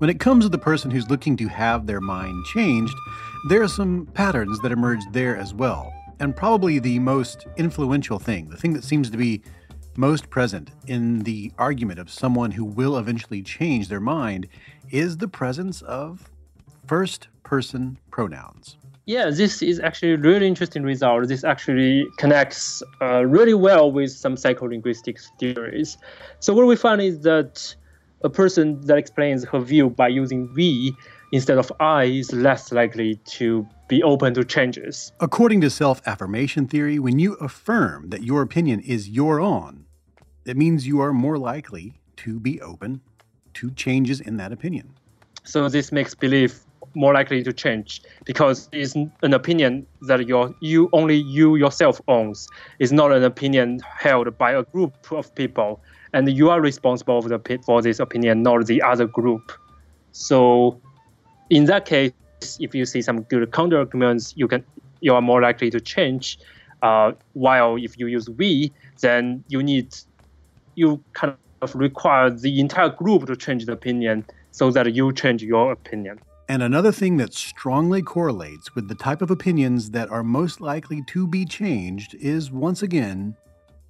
When 0.00 0.08
it 0.08 0.18
comes 0.18 0.46
to 0.46 0.48
the 0.48 0.56
person 0.56 0.90
who's 0.90 1.10
looking 1.10 1.36
to 1.36 1.48
have 1.48 1.86
their 1.86 2.00
mind 2.00 2.46
changed, 2.46 2.96
there 3.50 3.62
are 3.62 3.68
some 3.68 4.06
patterns 4.14 4.58
that 4.60 4.72
emerge 4.72 5.02
there 5.12 5.36
as 5.36 5.52
well. 5.52 5.92
And 6.20 6.34
probably 6.34 6.78
the 6.78 6.98
most 6.98 7.46
influential 7.58 8.18
thing, 8.18 8.48
the 8.48 8.56
thing 8.56 8.72
that 8.72 8.82
seems 8.82 9.10
to 9.10 9.18
be 9.18 9.42
most 9.98 10.30
present 10.30 10.70
in 10.86 11.18
the 11.18 11.52
argument 11.58 11.98
of 11.98 12.08
someone 12.08 12.50
who 12.50 12.64
will 12.64 12.96
eventually 12.96 13.42
change 13.42 13.88
their 13.88 14.00
mind, 14.00 14.48
is 14.90 15.18
the 15.18 15.28
presence 15.28 15.82
of 15.82 16.30
first 16.86 17.28
person 17.42 17.98
pronouns. 18.10 18.78
Yeah, 19.04 19.28
this 19.28 19.60
is 19.60 19.80
actually 19.80 20.16
really 20.16 20.48
interesting 20.48 20.82
result. 20.82 21.28
This 21.28 21.44
actually 21.44 22.06
connects 22.16 22.82
uh, 23.02 23.26
really 23.26 23.52
well 23.52 23.92
with 23.92 24.12
some 24.12 24.36
psycholinguistics 24.36 25.26
theories. 25.38 25.98
So, 26.38 26.54
what 26.54 26.64
we 26.64 26.76
find 26.76 27.02
is 27.02 27.20
that 27.20 27.74
a 28.22 28.30
person 28.30 28.80
that 28.82 28.98
explains 28.98 29.44
her 29.44 29.60
view 29.60 29.90
by 29.90 30.08
using 30.08 30.52
we 30.54 30.96
instead 31.32 31.58
of 31.58 31.72
I 31.80 32.04
is 32.04 32.32
less 32.32 32.72
likely 32.72 33.16
to 33.38 33.66
be 33.88 34.02
open 34.02 34.34
to 34.34 34.44
changes. 34.44 35.12
According 35.20 35.60
to 35.62 35.70
self 35.70 36.00
affirmation 36.06 36.66
theory, 36.66 36.98
when 36.98 37.18
you 37.18 37.34
affirm 37.34 38.10
that 38.10 38.22
your 38.22 38.42
opinion 38.42 38.80
is 38.80 39.08
your 39.08 39.40
own, 39.40 39.86
it 40.44 40.56
means 40.56 40.86
you 40.86 41.00
are 41.00 41.12
more 41.12 41.38
likely 41.38 42.00
to 42.16 42.38
be 42.38 42.60
open 42.60 43.00
to 43.54 43.70
changes 43.70 44.20
in 44.20 44.36
that 44.36 44.52
opinion. 44.52 44.94
So 45.44 45.68
this 45.68 45.90
makes 45.90 46.14
belief 46.14 46.60
more 46.94 47.14
likely 47.14 47.42
to 47.42 47.52
change 47.52 48.02
because 48.24 48.68
it's 48.72 48.94
an 48.94 49.32
opinion 49.32 49.86
that 50.02 50.26
your 50.26 50.54
you 50.60 50.88
only 50.92 51.16
you 51.16 51.56
yourself 51.56 52.00
owns. 52.08 52.48
It's 52.78 52.92
not 52.92 53.12
an 53.12 53.24
opinion 53.24 53.80
held 53.98 54.36
by 54.38 54.52
a 54.52 54.64
group 54.64 55.12
of 55.12 55.34
people 55.34 55.80
and 56.12 56.28
you 56.30 56.50
are 56.50 56.60
responsible 56.60 57.22
for, 57.22 57.28
the, 57.28 57.60
for 57.64 57.82
this 57.82 58.00
opinion, 58.00 58.42
not 58.42 58.66
the 58.66 58.82
other 58.82 59.06
group. 59.06 59.52
So, 60.12 60.80
in 61.50 61.64
that 61.66 61.84
case, 61.86 62.12
if 62.58 62.74
you 62.74 62.84
see 62.84 63.02
some 63.02 63.22
good 63.22 63.52
counter 63.52 63.78
arguments, 63.78 64.34
you 64.36 64.48
can 64.48 64.64
you 65.00 65.14
are 65.14 65.22
more 65.22 65.40
likely 65.40 65.70
to 65.70 65.80
change. 65.80 66.38
Uh, 66.82 67.12
while 67.34 67.76
if 67.76 67.98
you 67.98 68.06
use 68.06 68.28
we, 68.30 68.72
then 69.00 69.44
you 69.48 69.62
need 69.62 69.94
you 70.74 71.02
kind 71.12 71.34
of 71.62 71.74
require 71.74 72.30
the 72.30 72.58
entire 72.58 72.88
group 72.88 73.26
to 73.26 73.36
change 73.36 73.66
the 73.66 73.72
opinion 73.72 74.24
so 74.50 74.70
that 74.70 74.92
you 74.94 75.12
change 75.12 75.42
your 75.42 75.72
opinion. 75.72 76.18
And 76.48 76.62
another 76.62 76.90
thing 76.90 77.18
that 77.18 77.34
strongly 77.34 78.02
correlates 78.02 78.74
with 78.74 78.88
the 78.88 78.94
type 78.94 79.22
of 79.22 79.30
opinions 79.30 79.90
that 79.90 80.10
are 80.10 80.24
most 80.24 80.60
likely 80.60 81.02
to 81.08 81.26
be 81.26 81.44
changed 81.44 82.14
is 82.14 82.50
once 82.50 82.82
again 82.82 83.36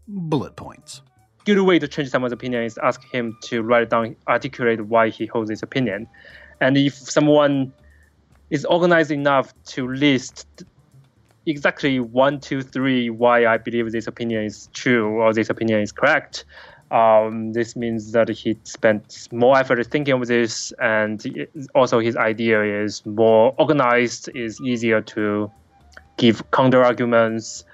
bullet 0.09 0.57
points 0.57 1.03
good 1.45 1.61
way 1.61 1.79
to 1.79 1.89
change 1.89 2.11
someone's 2.11 2.33
opinion 2.33 2.63
is 2.65 2.79
ask 2.79 3.03
him 3.05 3.37
to 3.43 3.63
write 3.63 3.91
down, 3.91 4.17
articulate 4.29 4.87
why 4.87 5.09
he 5.09 5.27
holds 5.27 5.49
this 5.49 5.63
opinion. 5.63 6.07
And 6.61 6.77
if 6.77 6.95
someone 6.95 7.73
is 8.51 8.65
organized 8.65 9.11
enough 9.11 9.55
to 9.65 9.89
list 9.89 10.47
exactly 11.47 12.01
one, 12.01 12.41
two, 12.41 12.63
three 12.63 13.11
why 13.11 13.47
I 13.47 13.57
believe 13.57 13.91
this 13.93 14.07
opinion 14.07 14.45
is 14.45 14.69
true 14.73 15.21
or 15.21 15.33
this 15.33 15.49
opinion 15.49 15.81
is 15.81 15.93
correct, 15.93 16.45
um, 16.91 17.53
this 17.53 17.77
means 17.77 18.13
that 18.13 18.29
he 18.29 18.59
spent 18.65 19.29
more 19.33 19.57
effort 19.57 19.85
thinking 19.87 20.15
of 20.15 20.27
this, 20.27 20.73
and 20.81 21.47
also 21.75 22.01
his 22.01 22.17
idea 22.17 22.83
is 22.83 23.05
more 23.07 23.55
organized, 23.59 24.29
is 24.35 24.61
easier 24.61 25.01
to 25.01 25.51
give 26.17 26.51
counter 26.51 26.85
arguments, 26.85 27.65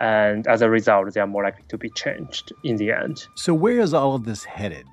and 0.00 0.46
as 0.46 0.62
a 0.62 0.70
result, 0.70 1.12
they 1.12 1.20
are 1.20 1.26
more 1.26 1.44
likely 1.44 1.64
to 1.68 1.78
be 1.78 1.90
changed 1.90 2.52
in 2.64 2.76
the 2.76 2.90
end. 2.90 3.26
So, 3.36 3.52
where 3.54 3.78
is 3.78 3.94
all 3.94 4.14
of 4.14 4.24
this 4.24 4.44
headed? 4.44 4.86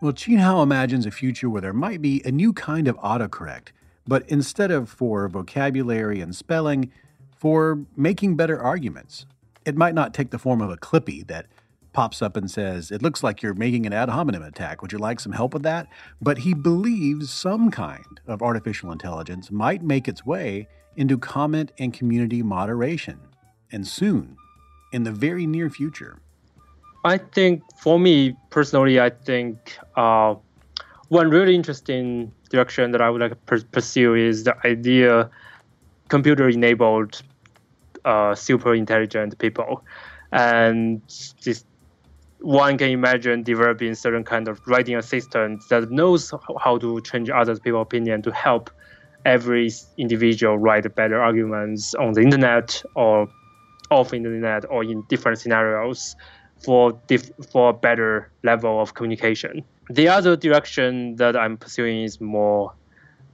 Well, 0.00 0.12
Chenhao 0.12 0.62
imagines 0.62 1.04
a 1.04 1.10
future 1.10 1.50
where 1.50 1.62
there 1.62 1.72
might 1.72 2.00
be 2.00 2.22
a 2.24 2.30
new 2.30 2.52
kind 2.52 2.86
of 2.86 2.96
autocorrect, 2.98 3.68
but 4.06 4.28
instead 4.28 4.70
of 4.70 4.88
for 4.88 5.28
vocabulary 5.28 6.20
and 6.20 6.34
spelling, 6.34 6.92
for 7.36 7.84
making 7.96 8.36
better 8.36 8.60
arguments. 8.60 9.26
It 9.64 9.76
might 9.76 9.94
not 9.94 10.14
take 10.14 10.30
the 10.30 10.38
form 10.38 10.60
of 10.60 10.70
a 10.70 10.76
clippy 10.76 11.26
that 11.26 11.46
pops 11.92 12.22
up 12.22 12.36
and 12.36 12.50
says, 12.50 12.90
It 12.90 13.02
looks 13.02 13.22
like 13.22 13.42
you're 13.42 13.54
making 13.54 13.84
an 13.84 13.92
ad 13.92 14.08
hominem 14.08 14.42
attack. 14.42 14.80
Would 14.80 14.92
you 14.92 14.98
like 14.98 15.18
some 15.20 15.32
help 15.32 15.54
with 15.54 15.62
that? 15.64 15.88
But 16.20 16.38
he 16.38 16.54
believes 16.54 17.30
some 17.30 17.70
kind 17.70 18.20
of 18.26 18.42
artificial 18.42 18.92
intelligence 18.92 19.50
might 19.50 19.82
make 19.82 20.08
its 20.08 20.24
way 20.24 20.68
into 20.96 21.18
comment 21.18 21.72
and 21.78 21.92
community 21.92 22.42
moderation 22.42 23.18
and 23.72 23.86
soon, 23.86 24.36
in 24.92 25.04
the 25.04 25.12
very 25.12 25.46
near 25.46 25.70
future? 25.70 26.18
I 27.04 27.18
think 27.18 27.62
for 27.78 27.98
me 27.98 28.36
personally, 28.50 29.00
I 29.00 29.10
think 29.10 29.78
uh, 29.96 30.34
one 31.08 31.30
really 31.30 31.54
interesting 31.54 32.32
direction 32.50 32.90
that 32.92 33.00
I 33.00 33.10
would 33.10 33.20
like 33.20 33.30
to 33.30 33.36
per- 33.36 33.68
pursue 33.72 34.14
is 34.14 34.44
the 34.44 34.54
idea 34.66 35.30
computer 36.08 36.48
enabled 36.48 37.22
uh, 38.04 38.34
super 38.34 38.74
intelligent 38.74 39.38
people. 39.38 39.84
And 40.32 41.00
this 41.44 41.64
one 42.40 42.78
can 42.78 42.90
imagine 42.90 43.42
developing 43.42 43.94
certain 43.94 44.24
kind 44.24 44.48
of 44.48 44.60
writing 44.66 44.96
assistant 44.96 45.62
that 45.68 45.90
knows 45.90 46.32
how 46.62 46.78
to 46.78 47.00
change 47.00 47.30
other 47.30 47.56
people's 47.56 47.82
opinion 47.82 48.22
to 48.22 48.32
help 48.32 48.70
every 49.24 49.70
individual 49.96 50.58
write 50.58 50.92
better 50.94 51.20
arguments 51.20 51.94
on 51.94 52.12
the 52.12 52.20
internet 52.20 52.82
or 52.94 53.28
off 53.90 54.10
the 54.10 54.16
internet 54.16 54.64
or 54.70 54.84
in 54.84 55.02
different 55.08 55.38
scenarios 55.38 56.16
for 56.64 56.92
dif- 57.06 57.30
for 57.52 57.70
a 57.70 57.72
better 57.72 58.30
level 58.42 58.80
of 58.80 58.94
communication. 58.94 59.62
The 59.90 60.08
other 60.08 60.36
direction 60.36 61.16
that 61.16 61.36
I'm 61.36 61.56
pursuing 61.56 62.02
is 62.02 62.20
more 62.20 62.72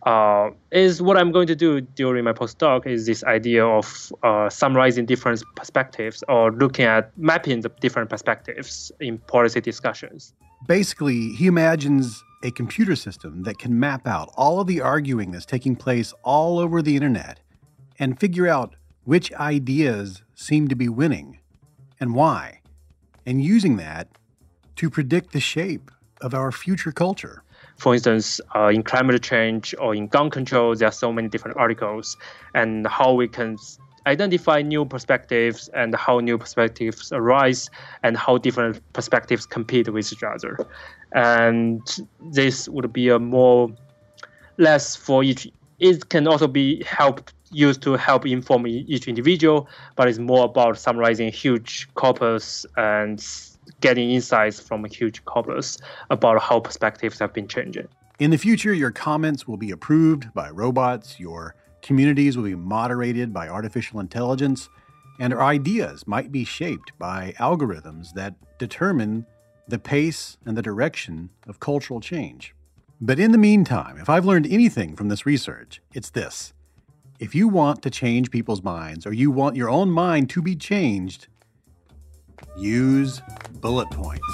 uh, 0.04 0.50
is 0.72 1.00
what 1.00 1.16
I'm 1.16 1.30
going 1.30 1.46
to 1.46 1.54
do 1.54 1.80
during 1.80 2.24
my 2.24 2.32
postdoc 2.32 2.86
is 2.86 3.06
this 3.06 3.22
idea 3.24 3.64
of 3.64 4.12
uh, 4.22 4.50
summarizing 4.50 5.06
different 5.06 5.42
perspectives 5.54 6.24
or 6.28 6.50
looking 6.50 6.84
at 6.84 7.16
mapping 7.16 7.60
the 7.60 7.68
different 7.80 8.10
perspectives 8.10 8.90
in 8.98 9.18
policy 9.18 9.60
discussions. 9.60 10.34
Basically, 10.66 11.28
he 11.30 11.46
imagines 11.46 12.22
a 12.42 12.50
computer 12.50 12.96
system 12.96 13.44
that 13.44 13.58
can 13.58 13.78
map 13.78 14.06
out 14.06 14.32
all 14.36 14.60
of 14.60 14.66
the 14.66 14.80
arguing 14.80 15.30
that's 15.30 15.46
taking 15.46 15.76
place 15.76 16.12
all 16.24 16.58
over 16.58 16.82
the 16.82 16.96
internet 16.96 17.38
and 17.98 18.18
figure 18.18 18.48
out 18.48 18.74
which 19.04 19.32
ideas 19.34 20.22
seem 20.34 20.68
to 20.68 20.74
be 20.74 20.88
winning 20.88 21.38
and 22.00 22.14
why, 22.14 22.60
and 23.26 23.42
using 23.42 23.76
that 23.76 24.08
to 24.76 24.90
predict 24.90 25.32
the 25.32 25.40
shape 25.40 25.90
of 26.20 26.34
our 26.34 26.52
future 26.52 26.92
culture. 26.92 27.42
For 27.76 27.94
instance, 27.94 28.40
uh, 28.54 28.68
in 28.68 28.82
climate 28.82 29.22
change 29.22 29.74
or 29.78 29.94
in 29.94 30.06
gun 30.06 30.30
control, 30.30 30.74
there 30.74 30.88
are 30.88 30.92
so 30.92 31.12
many 31.12 31.28
different 31.28 31.56
articles, 31.56 32.16
and 32.54 32.86
how 32.86 33.12
we 33.12 33.28
can 33.28 33.56
identify 34.06 34.62
new 34.62 34.84
perspectives 34.84 35.68
and 35.74 35.94
how 35.94 36.18
new 36.18 36.36
perspectives 36.36 37.12
arise 37.12 37.70
and 38.02 38.16
how 38.16 38.38
different 38.38 38.80
perspectives 38.92 39.46
compete 39.46 39.88
with 39.88 40.12
each 40.12 40.22
other. 40.22 40.58
And 41.12 41.80
this 42.32 42.68
would 42.68 42.92
be 42.92 43.08
a 43.08 43.18
more 43.18 43.70
less 44.58 44.96
for 44.96 45.22
each. 45.22 45.48
It 45.78 46.08
can 46.08 46.26
also 46.26 46.48
be 46.48 46.82
helped 46.84 47.32
used 47.52 47.82
to 47.82 47.92
help 47.96 48.26
inform 48.26 48.66
each 48.66 49.06
individual, 49.08 49.68
but 49.96 50.08
it's 50.08 50.18
more 50.18 50.44
about 50.44 50.78
summarizing 50.78 51.30
huge 51.30 51.88
corpus 51.94 52.66
and 52.76 53.24
getting 53.80 54.10
insights 54.10 54.58
from 54.60 54.84
a 54.84 54.88
huge 54.88 55.24
corpus 55.24 55.78
about 56.10 56.40
how 56.40 56.60
perspectives 56.60 57.18
have 57.18 57.32
been 57.32 57.46
changing. 57.48 57.86
In 58.18 58.30
the 58.30 58.38
future, 58.38 58.72
your 58.72 58.90
comments 58.90 59.46
will 59.46 59.56
be 59.56 59.70
approved 59.70 60.32
by 60.34 60.50
robots, 60.50 61.18
your 61.18 61.54
communities 61.82 62.36
will 62.36 62.44
be 62.44 62.54
moderated 62.54 63.32
by 63.32 63.48
artificial 63.48 64.00
intelligence, 64.00 64.68
and 65.18 65.32
our 65.32 65.42
ideas 65.42 66.06
might 66.06 66.32
be 66.32 66.44
shaped 66.44 66.92
by 66.98 67.34
algorithms 67.38 68.12
that 68.14 68.34
determine 68.58 69.26
the 69.68 69.78
pace 69.78 70.36
and 70.44 70.56
the 70.56 70.62
direction 70.62 71.30
of 71.46 71.60
cultural 71.60 72.00
change. 72.00 72.54
But 73.00 73.18
in 73.18 73.32
the 73.32 73.38
meantime, 73.38 73.98
if 73.98 74.08
I've 74.08 74.24
learned 74.24 74.46
anything 74.46 74.94
from 74.94 75.08
this 75.08 75.26
research, 75.26 75.80
it's 75.92 76.10
this. 76.10 76.52
If 77.22 77.36
you 77.36 77.46
want 77.46 77.82
to 77.82 77.88
change 77.88 78.32
people's 78.32 78.64
minds 78.64 79.06
or 79.06 79.12
you 79.12 79.30
want 79.30 79.54
your 79.54 79.70
own 79.70 79.92
mind 79.92 80.28
to 80.30 80.42
be 80.42 80.56
changed, 80.56 81.28
use 82.58 83.22
bullet 83.60 83.88
points. 83.92 84.26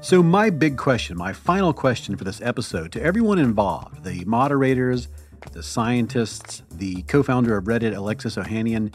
So, 0.00 0.24
my 0.24 0.50
big 0.50 0.76
question, 0.76 1.16
my 1.16 1.32
final 1.32 1.72
question 1.72 2.16
for 2.16 2.24
this 2.24 2.40
episode 2.40 2.90
to 2.90 3.00
everyone 3.00 3.38
involved 3.38 4.02
the 4.02 4.24
moderators, 4.24 5.06
the 5.52 5.62
scientists, 5.62 6.64
the 6.72 7.02
co 7.02 7.22
founder 7.22 7.56
of 7.56 7.66
Reddit, 7.66 7.96
Alexis 7.96 8.34
Ohanian 8.34 8.92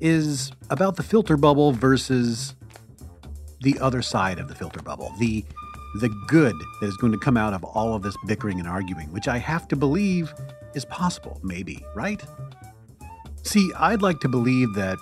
is 0.00 0.52
about 0.70 0.96
the 0.96 1.02
filter 1.02 1.36
bubble 1.36 1.72
versus 1.72 2.54
the 3.60 3.78
other 3.80 4.02
side 4.02 4.38
of 4.38 4.48
the 4.48 4.54
filter 4.54 4.82
bubble, 4.82 5.12
the 5.18 5.44
the 6.00 6.08
good 6.28 6.54
that 6.80 6.86
is 6.86 6.96
going 6.98 7.12
to 7.12 7.18
come 7.18 7.38
out 7.38 7.54
of 7.54 7.64
all 7.64 7.94
of 7.94 8.02
this 8.02 8.14
bickering 8.26 8.58
and 8.58 8.68
arguing, 8.68 9.10
which 9.12 9.28
I 9.28 9.38
have 9.38 9.66
to 9.68 9.76
believe 9.76 10.34
is 10.74 10.84
possible, 10.84 11.40
maybe, 11.42 11.82
right? 11.94 12.22
See, 13.42 13.72
I'd 13.78 14.02
like 14.02 14.20
to 14.20 14.28
believe 14.28 14.74
that 14.74 14.98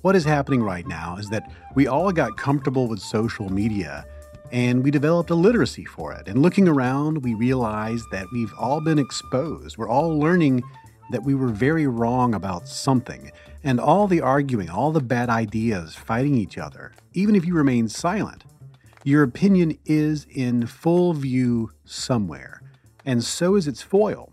what 0.00 0.16
is 0.16 0.24
happening 0.24 0.62
right 0.62 0.86
now 0.86 1.16
is 1.16 1.28
that 1.30 1.52
we 1.76 1.86
all 1.86 2.10
got 2.10 2.36
comfortable 2.36 2.88
with 2.88 2.98
social 2.98 3.52
media 3.52 4.04
and 4.50 4.82
we 4.82 4.90
developed 4.90 5.30
a 5.30 5.34
literacy 5.34 5.84
for 5.84 6.12
it. 6.12 6.26
And 6.26 6.42
looking 6.42 6.68
around, 6.68 7.22
we 7.22 7.34
realize 7.34 8.04
that 8.10 8.26
we've 8.32 8.52
all 8.58 8.80
been 8.80 8.98
exposed. 8.98 9.78
We're 9.78 9.88
all 9.88 10.18
learning 10.18 10.62
that 11.12 11.22
we 11.22 11.34
were 11.34 11.48
very 11.48 11.86
wrong 11.86 12.34
about 12.34 12.66
something. 12.66 13.30
And 13.62 13.78
all 13.78 14.08
the 14.08 14.20
arguing, 14.20 14.68
all 14.68 14.90
the 14.90 15.00
bad 15.00 15.30
ideas 15.30 15.94
fighting 15.94 16.34
each 16.34 16.58
other, 16.58 16.92
even 17.12 17.36
if 17.36 17.46
you 17.46 17.54
remain 17.54 17.88
silent, 17.88 18.44
your 19.04 19.22
opinion 19.22 19.78
is 19.84 20.26
in 20.30 20.66
full 20.66 21.12
view 21.12 21.70
somewhere, 21.84 22.62
and 23.04 23.22
so 23.22 23.56
is 23.56 23.66
its 23.66 23.82
foil. 23.82 24.30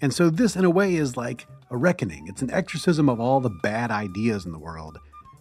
And 0.00 0.14
so, 0.14 0.30
this, 0.30 0.56
in 0.56 0.64
a 0.64 0.70
way, 0.70 0.94
is 0.94 1.16
like 1.16 1.46
a 1.70 1.76
reckoning. 1.76 2.26
It's 2.28 2.42
an 2.42 2.50
exorcism 2.50 3.08
of 3.08 3.20
all 3.20 3.40
the 3.40 3.50
bad 3.50 3.90
ideas 3.90 4.46
in 4.46 4.52
the 4.52 4.58
world. 4.58 4.98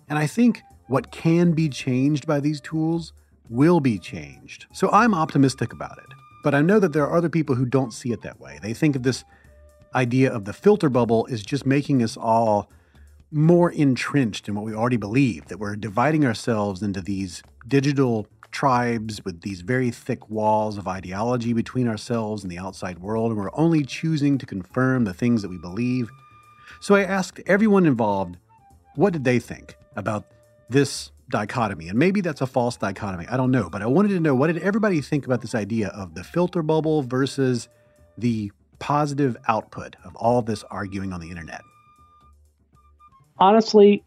And 0.10 0.18
I 0.20 0.28
think 0.28 0.62
what 0.88 1.12
can 1.12 1.54
be 1.54 1.70
changed 1.70 2.28
by 2.28 2.40
these 2.40 2.60
tools 2.60 3.14
will 3.50 3.80
be 3.80 4.00
changed. 4.00 4.66
So, 4.74 4.90
I'm 4.92 5.14
optimistic 5.14 5.72
about 5.72 5.98
it. 6.00 6.14
But 6.44 6.56
I 6.56 6.62
know 6.62 6.80
that 6.80 6.94
there 6.94 7.04
are 7.04 7.18
other 7.18 7.30
people 7.30 7.56
who 7.56 7.66
don't 7.66 7.94
see 7.94 8.12
it 8.12 8.22
that 8.22 8.40
way. 8.40 8.60
They 8.62 8.74
think 8.74 8.96
of 8.96 9.04
this 9.04 9.24
idea 9.96 10.32
of 10.32 10.46
the 10.46 10.54
filter 10.54 10.90
bubble 10.90 11.26
is 11.28 11.44
just 11.44 11.66
making 11.66 12.04
us 12.04 12.18
all 12.18 12.70
more 13.32 13.72
entrenched 13.72 14.48
in 14.48 14.56
what 14.56 14.66
we 14.66 14.74
already 14.74 14.98
believe, 14.98 15.46
that 15.48 15.60
we're 15.60 15.76
dividing 15.76 16.26
ourselves 16.26 16.82
into 16.82 17.02
these 17.02 17.44
digital 17.68 18.28
tribes 18.52 19.24
with 19.24 19.42
these 19.42 19.62
very 19.62 19.92
thick 19.92 20.30
walls 20.30 20.78
of 20.78 20.88
ideology 20.88 21.54
between 21.54 21.88
ourselves 21.88 22.44
and 22.44 22.52
the 22.52 22.58
outside 22.58 22.98
world, 23.00 23.32
and 23.32 23.40
we're 23.40 23.54
only 23.54 23.84
choosing 23.84 24.38
to 24.40 24.46
confirm 24.46 25.04
the 25.04 25.14
things 25.14 25.44
that 25.44 25.50
we 25.50 25.58
believe. 25.58 26.10
So 26.82 26.96
I 26.96 27.04
asked 27.04 27.40
everyone 27.46 27.86
involved, 27.86 28.38
what 28.96 29.14
did 29.14 29.24
they 29.24 29.38
think 29.38 29.78
about 29.96 30.26
this 30.70 31.12
dichotomy? 31.30 31.90
And 31.90 32.00
maybe 32.00 32.22
that's 32.22 32.42
a 32.42 32.48
false 32.48 32.78
dichotomy, 32.78 33.28
I 33.28 33.38
don't 33.38 33.52
know, 33.52 33.70
but 33.70 33.84
I 33.84 33.86
wanted 33.86 34.10
to 34.10 34.20
know 34.20 34.34
what 34.34 34.48
did 34.48 34.58
everybody 34.64 35.02
think 35.02 35.26
about 35.26 35.42
this 35.42 35.54
idea 35.54 35.90
of 35.90 36.16
the 36.16 36.24
filter 36.24 36.64
bubble 36.64 37.04
versus 37.04 37.70
the 38.18 38.52
positive 38.80 39.38
output 39.48 39.96
of 40.04 40.16
all 40.16 40.42
this 40.42 40.64
arguing 40.72 41.14
on 41.14 41.20
the 41.20 41.30
internet? 41.30 41.62
Honestly, 43.38 44.04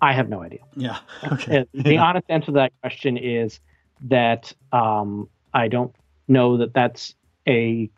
I 0.00 0.12
have 0.12 0.28
no 0.28 0.42
idea. 0.42 0.60
Yeah. 0.76 0.98
Okay. 1.32 1.66
the 1.72 1.98
honest 1.98 2.26
answer 2.28 2.46
to 2.46 2.52
that 2.52 2.72
question 2.80 3.16
is 3.16 3.60
that 4.02 4.52
um, 4.72 5.28
I 5.52 5.68
don't 5.68 5.94
know 6.28 6.58
that 6.58 6.74
that's 6.74 7.14
a 7.48 7.90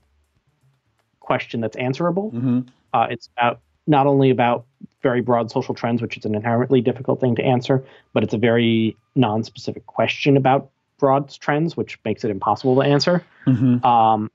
question 1.21 1.61
that's 1.61 1.77
answerable. 1.77 2.31
Mm-hmm. 2.33 2.61
Uh, 2.93 3.07
it's 3.11 3.29
about 3.37 3.61
not 3.87 4.07
only 4.07 4.31
about 4.31 4.67
very 5.03 5.21
broad 5.21 5.51
social 5.51 5.75
trends, 5.75 6.01
which 6.03 6.17
is 6.17 6.25
an 6.25 6.35
inherently 6.35 6.81
difficult 6.81 7.21
thing 7.21 7.35
to 7.37 7.45
answer, 7.45 7.85
but 8.13 8.23
it's 8.23 8.35
a 8.35 8.39
very 8.39 8.97
non-specific 9.15 9.87
question 9.87 10.37
about 10.37 10.71
broad 10.99 11.29
trends, 11.41 11.77
which 11.77 11.99
makes 12.05 12.25
it 12.25 12.31
impossible 12.31 12.77
to 12.77 12.83
answer. 12.83 13.25
Mm-hmm. 13.47 13.85
Um, 13.85 14.31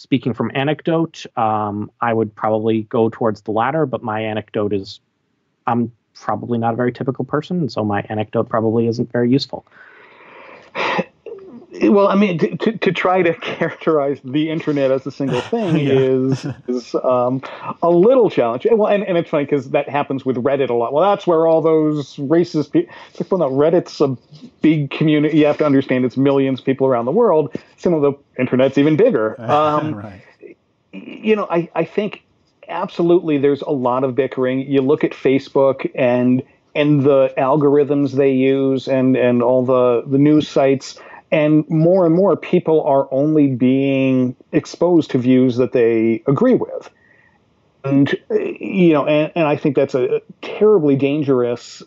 speaking 0.00 0.32
from 0.32 0.50
anecdote, 0.54 1.26
um, 1.36 1.90
I 2.00 2.14
would 2.14 2.34
probably 2.34 2.82
go 2.84 3.10
towards 3.10 3.42
the 3.42 3.50
latter, 3.50 3.84
but 3.84 4.02
my 4.02 4.20
anecdote 4.20 4.72
is 4.72 5.00
I'm 5.66 5.92
probably 6.14 6.58
not 6.58 6.72
a 6.72 6.76
very 6.76 6.90
typical 6.90 7.24
person, 7.24 7.68
so 7.68 7.84
my 7.84 8.00
anecdote 8.08 8.48
probably 8.48 8.86
isn't 8.86 9.12
very 9.12 9.30
useful. 9.30 9.66
Well, 11.82 12.08
I 12.08 12.14
mean, 12.14 12.38
to, 12.38 12.56
to, 12.56 12.78
to, 12.78 12.92
try 12.92 13.22
to 13.22 13.32
characterize 13.40 14.20
the 14.22 14.50
internet 14.50 14.90
as 14.90 15.06
a 15.06 15.10
single 15.10 15.40
thing 15.40 15.76
yeah. 15.86 15.92
is 15.92 16.46
is 16.68 16.94
um, 16.96 17.42
a 17.82 17.90
little 17.90 18.28
challenging. 18.28 18.76
Well, 18.76 18.92
and, 18.92 19.02
and 19.04 19.16
it's 19.16 19.30
funny 19.30 19.44
because 19.44 19.70
that 19.70 19.88
happens 19.88 20.24
with 20.24 20.36
Reddit 20.36 20.68
a 20.68 20.74
lot. 20.74 20.92
Well, 20.92 21.08
that's 21.08 21.26
where 21.26 21.46
all 21.46 21.62
those 21.62 22.16
racist 22.16 22.72
people. 22.72 22.94
Well, 23.30 23.50
no, 23.50 23.56
Reddit's 23.56 24.00
a 24.00 24.16
big 24.60 24.90
community. 24.90 25.38
You 25.38 25.46
have 25.46 25.58
to 25.58 25.66
understand 25.66 26.04
it's 26.04 26.16
millions 26.16 26.60
of 26.60 26.66
people 26.66 26.86
around 26.86 27.06
the 27.06 27.12
world. 27.12 27.54
Some 27.78 27.94
of 27.94 28.02
the 28.02 28.12
internet's 28.38 28.78
even 28.78 28.96
bigger. 28.96 29.36
Um, 29.50 29.94
right. 29.94 30.56
You 30.92 31.36
know, 31.36 31.46
I, 31.50 31.68
I 31.74 31.84
think 31.84 32.22
absolutely 32.68 33.36
there's 33.36 33.62
a 33.62 33.70
lot 33.70 34.04
of 34.04 34.14
bickering. 34.14 34.60
You 34.60 34.80
look 34.80 35.04
at 35.04 35.10
Facebook 35.10 35.90
and 35.94 36.42
and 36.74 37.02
the 37.02 37.34
algorithms 37.36 38.12
they 38.12 38.32
use 38.32 38.86
and 38.86 39.16
and 39.16 39.42
all 39.42 39.64
the 39.64 40.02
the 40.06 40.18
news 40.18 40.48
sites 40.48 40.98
and 41.32 41.68
more 41.68 42.06
and 42.06 42.14
more 42.14 42.36
people 42.36 42.82
are 42.82 43.08
only 43.12 43.48
being 43.48 44.34
exposed 44.52 45.10
to 45.10 45.18
views 45.18 45.56
that 45.56 45.72
they 45.72 46.22
agree 46.26 46.54
with 46.54 46.90
and 47.84 48.14
you 48.30 48.92
know 48.92 49.06
and, 49.06 49.32
and 49.34 49.46
i 49.46 49.56
think 49.56 49.76
that's 49.76 49.94
a 49.94 50.20
terribly 50.42 50.96
dangerous 50.96 51.82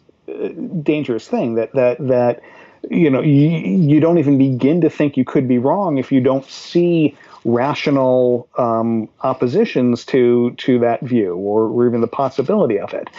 dangerous 0.82 1.28
thing 1.28 1.56
that 1.56 1.72
that 1.74 1.98
that 2.00 2.42
you 2.90 3.10
know 3.10 3.22
you, 3.22 3.50
you 3.50 4.00
don't 4.00 4.18
even 4.18 4.38
begin 4.38 4.82
to 4.82 4.90
think 4.90 5.18
you 5.18 5.26
could 5.26 5.48
be 5.48 5.58
wrong 5.58 5.98
if 5.98 6.12
you 6.12 6.20
don't 6.20 6.46
see 6.46 7.16
rational 7.46 8.48
um, 8.58 9.10
oppositions 9.22 10.06
to 10.06 10.52
to 10.52 10.80
that 10.80 11.02
view 11.02 11.36
or, 11.36 11.68
or 11.68 11.88
even 11.88 12.02
the 12.02 12.08
possibility 12.08 12.80
of 12.80 12.94
it. 12.94 13.10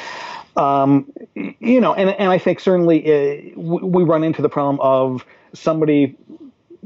Um, 0.57 1.13
you 1.35 1.81
know, 1.81 1.95
and, 1.95 2.11
and 2.11 2.31
I 2.31 2.39
think 2.39 2.61
certainly 2.61 3.05
uh, 3.05 3.59
we 3.59 4.05
run 4.05 4.23
into 4.23 4.43
the 4.43 4.49
problem 4.49 4.79
of 4.81 5.25
somebody 5.53 6.17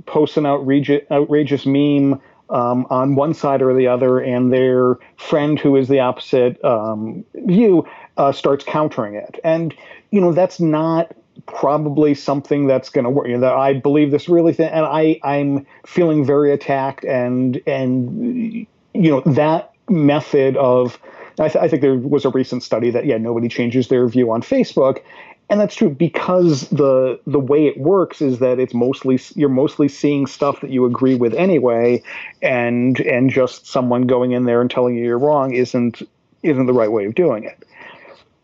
posts 0.07 0.37
an 0.37 0.47
outrageous, 0.47 1.03
outrageous 1.11 1.66
meme 1.66 2.21
um, 2.51 2.87
on 2.89 3.14
one 3.14 3.35
side 3.35 3.61
or 3.61 3.75
the 3.75 3.87
other, 3.87 4.19
and 4.21 4.53
their 4.53 4.97
friend 5.16 5.59
who 5.59 5.77
is 5.77 5.89
the 5.89 6.01
opposite 6.01 6.62
um, 6.64 7.25
view 7.35 7.87
uh, 8.16 8.33
starts 8.33 8.64
countering 8.64 9.14
it. 9.14 9.39
And, 9.45 9.75
you 10.11 10.21
know, 10.21 10.33
that's 10.33 10.59
not 10.61 11.14
probably 11.47 12.14
something 12.14 12.66
that's 12.66 12.89
going 12.91 13.05
to 13.05 13.11
work. 13.11 13.29
You 13.29 13.39
know, 13.39 13.57
I 13.57 13.75
believe 13.75 14.11
this 14.11 14.29
really 14.29 14.53
thing, 14.53 14.71
and 14.71 14.85
I 14.85 15.21
I'm 15.23 15.66
feeling 15.87 16.25
very 16.25 16.53
attacked, 16.53 17.05
and 17.05 17.61
and 17.66 18.66
you 18.95 19.11
know 19.11 19.21
that 19.27 19.73
method 19.89 20.57
of. 20.57 20.99
I, 21.45 21.49
th- 21.49 21.62
I 21.62 21.68
think 21.68 21.82
there 21.82 21.95
was 21.95 22.24
a 22.24 22.30
recent 22.30 22.62
study 22.62 22.91
that 22.91 23.07
yeah 23.07 23.18
nobody 23.18 23.49
changes 23.49 23.89
their 23.89 24.07
view 24.09 24.30
on 24.30 24.43
Facebook, 24.43 25.03
and 25.51 25.61
that's 25.61 25.74
true 25.74 25.91
because 25.91 26.68
the 26.70 27.20
the 27.26 27.39
way 27.39 27.66
it 27.66 27.78
works 27.78 28.20
is 28.20 28.39
that 28.39 28.59
it's 28.59 28.74
mostly 28.74 29.18
you're 29.34 29.49
mostly 29.49 29.89
seeing 29.89 30.26
stuff 30.26 30.61
that 30.61 30.70
you 30.70 30.84
agree 30.84 31.14
with 31.14 31.34
anyway. 31.34 32.03
And 32.43 33.01
and 33.01 33.30
just 33.30 33.66
someone 33.66 34.07
going 34.07 34.32
in 34.32 34.45
there 34.45 34.61
and 34.61 34.70
telling 34.70 34.95
you 34.97 35.05
you're 35.05 35.18
wrong 35.18 35.53
isn't 35.55 36.03
isn't 36.43 36.66
the 36.66 36.72
right 36.72 36.91
way 36.91 37.05
of 37.07 37.14
doing 37.14 37.45
it. 37.45 37.64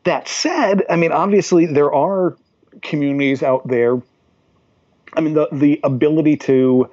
That 0.05 0.29
said 0.29 0.85
i 0.91 0.97
mean 0.97 1.13
obviously 1.13 1.67
there 1.67 1.93
are 1.93 2.37
communities 2.83 3.43
out 3.43 3.67
there 3.67 4.03
i 5.15 5.21
mean 5.21 5.35
the 5.35 5.49
the 5.53 5.81
ability 5.83 6.37
to 6.37 6.91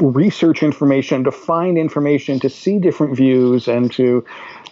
research 0.00 0.62
information 0.62 1.24
to 1.24 1.30
find 1.30 1.78
information 1.78 2.40
to 2.40 2.48
see 2.48 2.78
different 2.78 3.16
views 3.16 3.68
and 3.68 3.92
to 3.92 4.24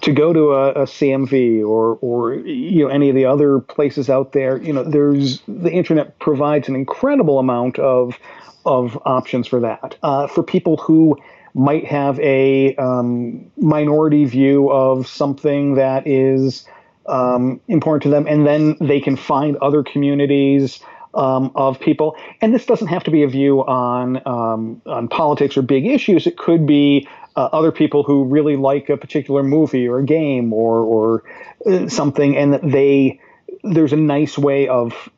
to 0.03 0.12
go 0.12 0.32
to 0.32 0.53
a, 0.53 0.70
a, 0.72 0.84
CMV 0.84 1.66
or 1.66 1.99
or 2.01 2.34
you 2.34 2.84
know 2.84 2.89
any 2.89 3.09
of 3.09 3.14
the 3.14 3.24
other 3.24 3.61
places 3.61 4.11
out 4.11 4.32
there, 4.32 4.59
you 4.59 4.72
know, 4.72 4.84
there's 4.84 5.41
the 5.49 5.70
internet 5.70 6.18
provides 6.18 6.68
an 6.68 6.74
incredible 6.74 7.39
amount 7.39 7.78
of 7.78 8.18
of 8.64 8.99
options 9.05 9.47
for 9.47 9.61
that. 9.61 9.97
Uh, 10.03 10.26
for 10.26 10.43
people 10.43 10.76
who 10.76 11.16
might 11.55 11.87
have 11.87 12.20
a 12.20 12.74
um, 12.76 13.51
minority 13.57 14.26
view 14.26 14.70
of 14.70 15.07
something 15.07 15.74
that 15.74 16.07
is 16.07 16.66
um, 17.07 17.61
important 17.68 18.03
to 18.03 18.09
them, 18.11 18.26
and 18.26 18.47
then 18.47 18.76
they 18.80 19.01
can 19.01 19.16
find 19.16 19.57
other 19.59 19.82
communities. 19.82 20.80
Um, 21.16 21.50
of 21.54 21.80
people, 21.80 22.14
and 22.42 22.54
this 22.54 22.66
doesn't 22.66 22.88
have 22.88 23.04
to 23.04 23.10
be 23.10 23.22
a 23.22 23.26
view 23.26 23.64
on 23.64 24.20
um, 24.26 24.82
on 24.84 25.08
politics 25.08 25.56
or 25.56 25.62
big 25.62 25.86
issues. 25.86 26.26
It 26.26 26.36
could 26.36 26.66
be 26.66 27.08
uh, 27.36 27.48
other 27.52 27.72
people 27.72 28.02
who 28.02 28.24
really 28.24 28.56
like 28.56 28.90
a 28.90 28.98
particular 28.98 29.42
movie 29.42 29.88
or 29.88 29.98
a 30.00 30.04
game 30.04 30.52
or 30.52 30.80
or 30.80 31.22
uh, 31.64 31.88
something, 31.88 32.36
and 32.36 32.52
that 32.52 32.70
they 32.70 33.18
there's 33.64 33.94
a 33.94 33.96
nice 33.96 34.36
way 34.36 34.68
of 34.68 35.08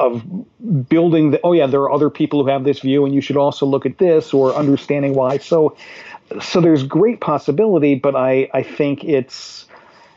of 0.00 0.22
building 0.88 1.30
the 1.30 1.40
oh 1.44 1.52
yeah 1.52 1.66
there 1.66 1.82
are 1.82 1.92
other 1.92 2.08
people 2.08 2.42
who 2.42 2.48
have 2.48 2.64
this 2.64 2.80
view 2.80 3.04
and 3.04 3.14
you 3.14 3.20
should 3.20 3.36
also 3.36 3.66
look 3.66 3.84
at 3.84 3.98
this 3.98 4.32
or 4.32 4.54
understanding 4.54 5.14
why 5.14 5.36
so 5.36 5.76
so 6.40 6.60
there's 6.60 6.82
great 6.82 7.20
possibility 7.20 7.94
but 7.94 8.16
i 8.16 8.48
i 8.54 8.62
think 8.62 9.04
it's 9.04 9.66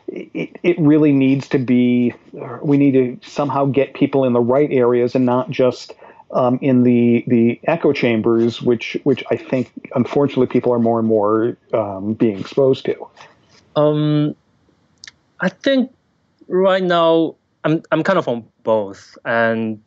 it, 0.08 0.56
it 0.62 0.78
really 0.78 1.12
needs 1.12 1.48
to 1.48 1.58
be 1.58 2.14
we 2.62 2.76
need 2.76 2.92
to 2.92 3.28
somehow 3.28 3.64
get 3.66 3.94
people 3.94 4.24
in 4.24 4.32
the 4.32 4.40
right 4.40 4.70
areas 4.70 5.14
and 5.14 5.24
not 5.24 5.50
just 5.50 5.94
um, 6.30 6.58
in 6.60 6.82
the 6.82 7.24
the 7.26 7.60
echo 7.64 7.92
chambers, 7.92 8.60
which 8.60 8.96
which 9.04 9.24
I 9.30 9.36
think 9.36 9.70
unfortunately 9.94 10.46
people 10.46 10.72
are 10.72 10.78
more 10.78 10.98
and 10.98 11.08
more 11.08 11.56
um, 11.72 12.14
being 12.14 12.38
exposed 12.38 12.84
to. 12.86 13.06
Um, 13.76 14.34
I 15.40 15.48
think 15.48 15.94
right 16.48 16.82
now 16.82 17.36
I'm 17.64 17.82
I'm 17.92 18.02
kind 18.02 18.18
of 18.18 18.28
on 18.28 18.44
both, 18.62 19.16
and 19.24 19.80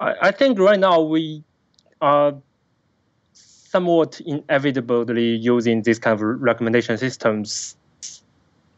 I, 0.00 0.14
I 0.22 0.30
think 0.32 0.58
right 0.58 0.78
now 0.78 1.00
we 1.00 1.44
are 2.00 2.34
somewhat 3.70 4.20
inevitably 4.26 5.36
using 5.36 5.82
these 5.82 6.00
kind 6.00 6.14
of 6.14 6.20
recommendation 6.20 6.98
systems. 6.98 7.76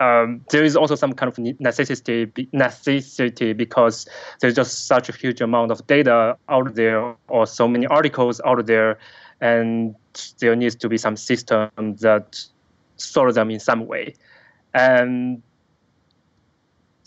Um, 0.01 0.45
there 0.51 0.65
is 0.65 0.77
also 0.77 0.97
some 0.97 1.15
kind 1.15 1.33
of 1.33 1.39
necessity 1.61 2.31
necessity 2.53 3.53
because 3.55 4.07
there's 4.41 4.55
just 4.55 4.87
such 4.87 5.09
a 5.09 5.13
huge 5.13 5.41
amount 5.41 5.71
of 5.71 5.87
data 5.87 6.37
out 6.49 6.75
there 6.75 7.15
or 7.29 7.47
so 7.47 7.67
many 7.69 7.87
articles 7.87 8.41
out 8.45 8.67
there 8.67 8.99
and 9.41 9.95
there 10.41 10.55
needs 10.57 10.75
to 10.75 10.89
be 10.89 10.99
some 10.99 11.17
system 11.17 11.71
that 12.01 12.45
sort 12.97 13.35
them 13.35 13.51
in 13.51 13.61
some 13.61 13.87
way. 13.87 14.15
And 14.75 15.43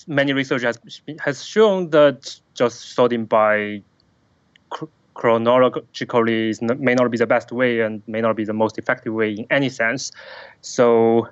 many 0.08 0.34
research 0.34 0.64
has, 0.64 0.80
has 1.20 1.44
shown 1.44 1.92
that 1.92 2.40
just 2.56 2.96
sorting 2.96 3.26
by 3.26 3.84
chronologically 5.16 6.50
is, 6.50 6.62
may 6.62 6.94
not 6.94 7.10
be 7.10 7.18
the 7.18 7.26
best 7.26 7.52
way 7.52 7.80
and 7.80 8.04
may 8.08 8.22
not 8.22 8.36
be 8.36 8.46
the 8.46 8.54
most 8.54 8.78
effective 8.78 9.14
way 9.14 9.34
in 9.34 9.48
any 9.50 9.70
sense 9.70 10.12
so 10.62 11.28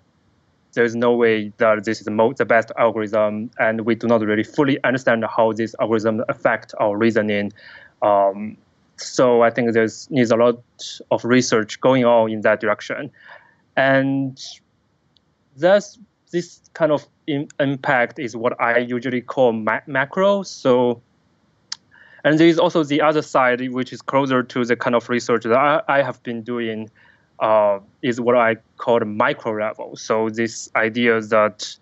there's 0.74 0.96
no 0.96 1.14
way 1.14 1.52
that 1.58 1.86
this 1.86 2.00
is 2.00 2.06
the, 2.06 2.34
the 2.38 2.46
best 2.46 2.72
algorithm, 2.78 3.50
and 3.60 3.82
we 3.82 3.96
do 3.96 4.08
not 4.08 4.22
really 4.22 4.44
fully 4.44 4.84
understand 4.84 5.24
how 5.26 5.54
this 5.54 5.76
algorithm 5.80 6.24
affect 6.30 6.74
our 6.80 6.98
reasoning. 6.98 7.54
Um, 8.02 8.58
so 8.98 9.42
I 9.42 9.50
think 9.50 9.74
there's 9.74 10.10
needs 10.12 10.32
a 10.32 10.36
lot 10.36 10.62
of 11.12 11.24
research 11.24 11.80
going 11.82 12.06
on 12.06 12.32
in 12.32 12.42
that 12.42 12.60
direction, 12.60 13.12
and 13.76 14.40
thus 15.56 15.98
this 16.32 16.62
kind 16.74 16.92
of 16.92 17.08
in, 17.28 17.48
impact 17.60 18.20
is 18.20 18.36
what 18.36 18.60
I 18.60 18.80
usually 18.80 19.22
call 19.22 19.54
ma- 19.54 19.82
macro. 19.88 20.44
So. 20.44 21.02
And 22.24 22.40
there 22.40 22.48
is 22.48 22.58
also 22.58 22.84
the 22.84 23.02
other 23.02 23.22
side, 23.22 23.60
which 23.72 23.92
is 23.92 24.02
closer 24.02 24.44
to 24.44 24.66
the 24.66 24.76
kind 24.76 24.96
of 24.96 25.10
research 25.10 25.44
that 25.44 25.54
I, 25.54 25.82
I 25.88 26.02
have 26.02 26.22
been 26.24 26.42
doing 26.42 26.90
uh, 27.40 27.80
is 28.02 28.22
what 28.22 28.38
I 28.38 28.56
call 28.78 29.00
the 29.00 29.06
micro 29.06 29.54
level. 29.54 29.96
So 29.98 30.30
this 30.30 30.70
idea 30.76 31.20
that 31.20 31.76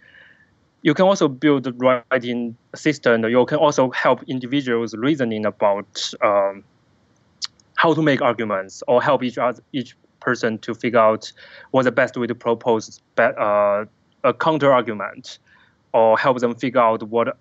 you 0.82 0.94
can 0.94 1.06
also 1.06 1.28
build 1.28 1.72
writing 1.80 2.56
system. 2.74 3.24
You 3.26 3.46
can 3.46 3.58
also 3.60 3.92
help 3.92 4.24
individuals 4.24 4.96
reasoning 4.96 5.46
about 5.46 6.12
um, 6.22 6.64
how 7.76 7.94
to 7.94 8.02
make 8.02 8.22
arguments 8.22 8.82
or 8.88 9.02
help 9.02 9.24
each 9.24 9.38
other, 9.38 9.62
each 9.74 9.96
person 10.20 10.58
to 10.60 10.74
figure 10.74 11.00
out 11.00 11.32
what's 11.72 11.86
the 11.86 11.92
best 11.92 12.18
way 12.18 12.28
to 12.28 12.36
propose 12.36 13.00
uh, 13.20 13.86
a 14.24 14.34
counter 14.34 14.72
argument 14.72 15.40
or 15.94 16.18
help 16.18 16.40
them 16.40 16.56
figure 16.56 16.82
out 16.82 17.04
what 17.04 17.38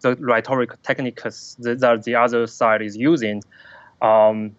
the 0.00 0.16
rhetoric 0.16 0.70
techniques 0.82 1.56
that 1.60 2.02
the 2.04 2.14
other 2.14 2.46
side 2.46 2.82
is 2.82 2.96
using 2.96 3.42
um, 4.02 4.54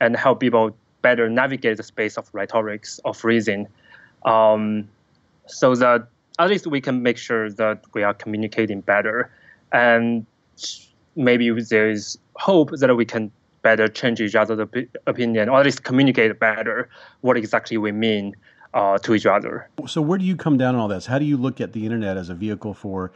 and 0.00 0.16
help 0.16 0.40
people 0.40 0.76
better 1.02 1.28
navigate 1.28 1.76
the 1.76 1.82
space 1.82 2.16
of 2.16 2.28
rhetorics 2.32 2.98
of 3.04 3.22
reason, 3.24 3.68
um, 4.24 4.88
so 5.46 5.74
that 5.74 6.08
at 6.38 6.48
least 6.48 6.66
we 6.66 6.80
can 6.80 7.02
make 7.02 7.18
sure 7.18 7.50
that 7.50 7.84
we 7.92 8.02
are 8.02 8.14
communicating 8.14 8.80
better, 8.80 9.30
and 9.72 10.26
maybe 11.14 11.50
there 11.62 11.90
is 11.90 12.18
hope 12.36 12.70
that 12.72 12.94
we 12.96 13.04
can 13.04 13.30
better 13.62 13.88
change 13.88 14.20
each 14.20 14.34
other's 14.34 14.66
opinion, 15.06 15.48
or 15.48 15.60
at 15.60 15.64
least 15.64 15.84
communicate 15.84 16.38
better 16.38 16.88
what 17.20 17.36
exactly 17.36 17.76
we 17.76 17.92
mean 17.92 18.34
uh, 18.74 18.98
to 18.98 19.14
each 19.14 19.26
other. 19.26 19.68
So, 19.86 20.02
where 20.02 20.18
do 20.18 20.24
you 20.24 20.36
come 20.36 20.58
down 20.58 20.74
on 20.74 20.80
all 20.80 20.88
this? 20.88 21.06
How 21.06 21.18
do 21.18 21.24
you 21.24 21.36
look 21.36 21.60
at 21.60 21.72
the 21.72 21.84
internet 21.84 22.16
as 22.16 22.28
a 22.28 22.34
vehicle 22.34 22.74
for 22.74 23.12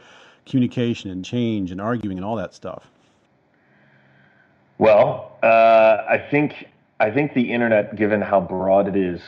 communication 0.49 1.11
and 1.11 1.23
change 1.23 1.71
and 1.71 1.79
arguing 1.79 2.17
and 2.17 2.25
all 2.25 2.35
that 2.35 2.53
stuff? 2.53 2.83
Well, 4.77 5.37
uh, 5.43 6.03
I 6.09 6.25
think 6.31 6.67
I 6.99 7.11
think 7.11 7.33
the 7.33 7.51
internet, 7.51 7.95
given 7.95 8.21
how 8.21 8.41
broad 8.41 8.87
it 8.87 8.95
is, 8.95 9.21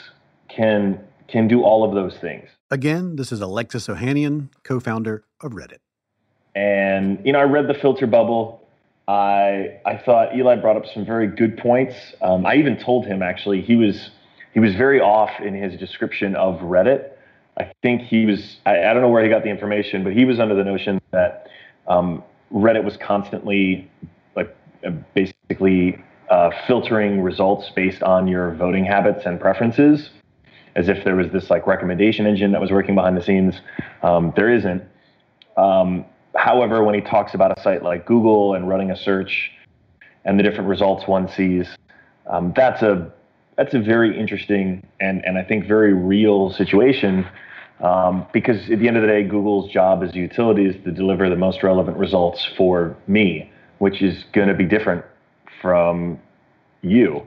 can 0.49 0.99
can 1.27 1.47
do 1.47 1.63
all 1.63 1.83
of 1.83 1.93
those 1.93 2.17
things. 2.19 2.49
Again, 2.69 3.15
this 3.15 3.31
is 3.31 3.41
Alexis 3.41 3.87
Ohanian, 3.87 4.49
co-founder 4.63 5.23
of 5.41 5.53
Reddit. 5.53 5.79
And 6.55 7.19
you 7.25 7.33
know, 7.33 7.39
I 7.39 7.43
read 7.43 7.67
the 7.67 7.73
filter 7.73 8.07
bubble. 8.07 8.61
I 9.07 9.79
I 9.85 9.97
thought 9.97 10.35
Eli 10.35 10.55
brought 10.55 10.77
up 10.77 10.85
some 10.93 11.05
very 11.05 11.27
good 11.27 11.57
points. 11.57 11.95
Um, 12.21 12.45
I 12.45 12.55
even 12.55 12.77
told 12.77 13.05
him 13.05 13.21
actually 13.21 13.61
he 13.61 13.75
was 13.75 14.09
he 14.53 14.59
was 14.59 14.75
very 14.75 14.99
off 14.99 15.31
in 15.41 15.53
his 15.53 15.79
description 15.79 16.35
of 16.35 16.59
Reddit. 16.59 17.10
I 17.57 17.71
think 17.81 18.01
he 18.01 18.25
was 18.25 18.57
I, 18.65 18.79
I 18.85 18.93
don't 18.93 19.01
know 19.01 19.09
where 19.09 19.23
he 19.23 19.29
got 19.29 19.43
the 19.43 19.49
information, 19.49 20.03
but 20.03 20.13
he 20.13 20.25
was 20.25 20.39
under 20.39 20.55
the 20.55 20.63
notion 20.63 21.01
that 21.11 21.47
um, 21.87 22.23
Reddit 22.53 22.83
was 22.83 22.97
constantly 22.97 23.89
like 24.35 24.55
basically 25.13 26.03
uh, 26.29 26.49
filtering 26.65 27.21
results 27.21 27.69
based 27.75 28.01
on 28.03 28.27
your 28.27 28.55
voting 28.55 28.85
habits 28.85 29.25
and 29.25 29.39
preferences, 29.39 30.09
as 30.75 30.87
if 30.87 31.03
there 31.03 31.15
was 31.15 31.27
this 31.31 31.49
like 31.49 31.67
recommendation 31.67 32.25
engine 32.25 32.51
that 32.53 32.61
was 32.61 32.71
working 32.71 32.95
behind 32.95 33.17
the 33.17 33.21
scenes. 33.21 33.55
Um, 34.01 34.33
there 34.35 34.51
isn't. 34.51 34.83
Um, 35.57 36.05
however, 36.35 36.83
when 36.83 36.95
he 36.95 37.01
talks 37.01 37.33
about 37.33 37.57
a 37.57 37.61
site 37.61 37.83
like 37.83 38.05
Google 38.05 38.55
and 38.55 38.69
running 38.69 38.91
a 38.91 38.95
search 38.95 39.51
and 40.23 40.39
the 40.39 40.43
different 40.43 40.69
results 40.69 41.07
one 41.07 41.27
sees, 41.27 41.67
um, 42.27 42.53
that's 42.55 42.81
a 42.81 43.11
that's 43.57 43.73
a 43.73 43.79
very 43.79 44.17
interesting 44.17 44.85
and 44.99 45.23
and 45.25 45.37
I 45.37 45.43
think 45.43 45.67
very 45.67 45.93
real 45.93 46.51
situation. 46.51 47.27
Um, 47.81 48.27
because 48.31 48.69
at 48.69 48.77
the 48.77 48.87
end 48.87 48.97
of 48.97 49.01
the 49.01 49.07
day, 49.07 49.23
Google's 49.23 49.71
job 49.71 50.03
as 50.03 50.11
a 50.11 50.17
utility 50.17 50.67
is 50.67 50.75
to 50.83 50.91
deliver 50.91 51.29
the 51.29 51.35
most 51.35 51.63
relevant 51.63 51.97
results 51.97 52.47
for 52.55 52.95
me, 53.07 53.51
which 53.79 54.03
is 54.03 54.23
going 54.33 54.49
to 54.49 54.53
be 54.53 54.65
different 54.65 55.03
from 55.61 56.19
you. 56.81 57.23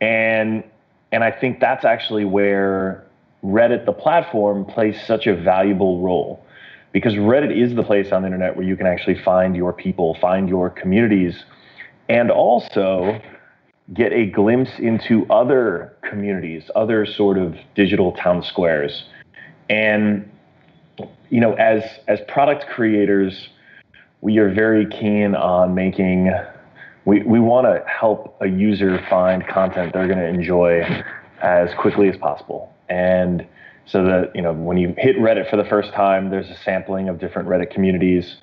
And 0.00 0.64
and 1.12 1.22
I 1.22 1.30
think 1.30 1.60
that's 1.60 1.84
actually 1.84 2.24
where 2.24 3.04
Reddit, 3.44 3.84
the 3.84 3.92
platform, 3.92 4.64
plays 4.64 4.96
such 5.06 5.26
a 5.26 5.36
valuable 5.36 6.00
role 6.00 6.44
because 6.92 7.14
Reddit 7.14 7.56
is 7.56 7.74
the 7.74 7.82
place 7.82 8.10
on 8.10 8.22
the 8.22 8.26
internet 8.26 8.56
where 8.56 8.66
you 8.66 8.76
can 8.76 8.86
actually 8.86 9.20
find 9.22 9.54
your 9.54 9.72
people, 9.72 10.16
find 10.20 10.48
your 10.48 10.70
communities, 10.70 11.44
and 12.08 12.30
also 12.30 13.20
get 13.92 14.12
a 14.12 14.26
glimpse 14.26 14.70
into 14.78 15.26
other 15.30 15.94
communities, 16.02 16.70
other 16.74 17.04
sort 17.04 17.36
of 17.36 17.56
digital 17.74 18.12
town 18.12 18.42
squares. 18.42 19.04
And 19.68 20.30
you 21.30 21.40
know, 21.40 21.54
as 21.54 21.82
as 22.08 22.20
product 22.28 22.66
creators, 22.68 23.48
we 24.20 24.38
are 24.38 24.52
very 24.52 24.86
keen 24.86 25.34
on 25.34 25.74
making 25.74 26.32
we, 27.04 27.22
we 27.22 27.38
want 27.38 27.66
to 27.66 27.84
help 27.86 28.36
a 28.40 28.46
user 28.46 29.04
find 29.10 29.46
content 29.46 29.92
they're 29.92 30.06
going 30.06 30.18
to 30.18 30.26
enjoy 30.26 30.82
as 31.42 31.68
quickly 31.74 32.08
as 32.08 32.16
possible. 32.16 32.72
And 32.88 33.46
so 33.86 34.04
that, 34.04 34.34
you 34.34 34.40
know, 34.40 34.52
when 34.52 34.78
you 34.78 34.94
hit 34.96 35.16
Reddit 35.16 35.50
for 35.50 35.56
the 35.56 35.64
first 35.64 35.92
time, 35.92 36.30
there's 36.30 36.48
a 36.48 36.56
sampling 36.64 37.08
of 37.08 37.18
different 37.18 37.48
Reddit 37.48 37.70
communities. 37.70 38.36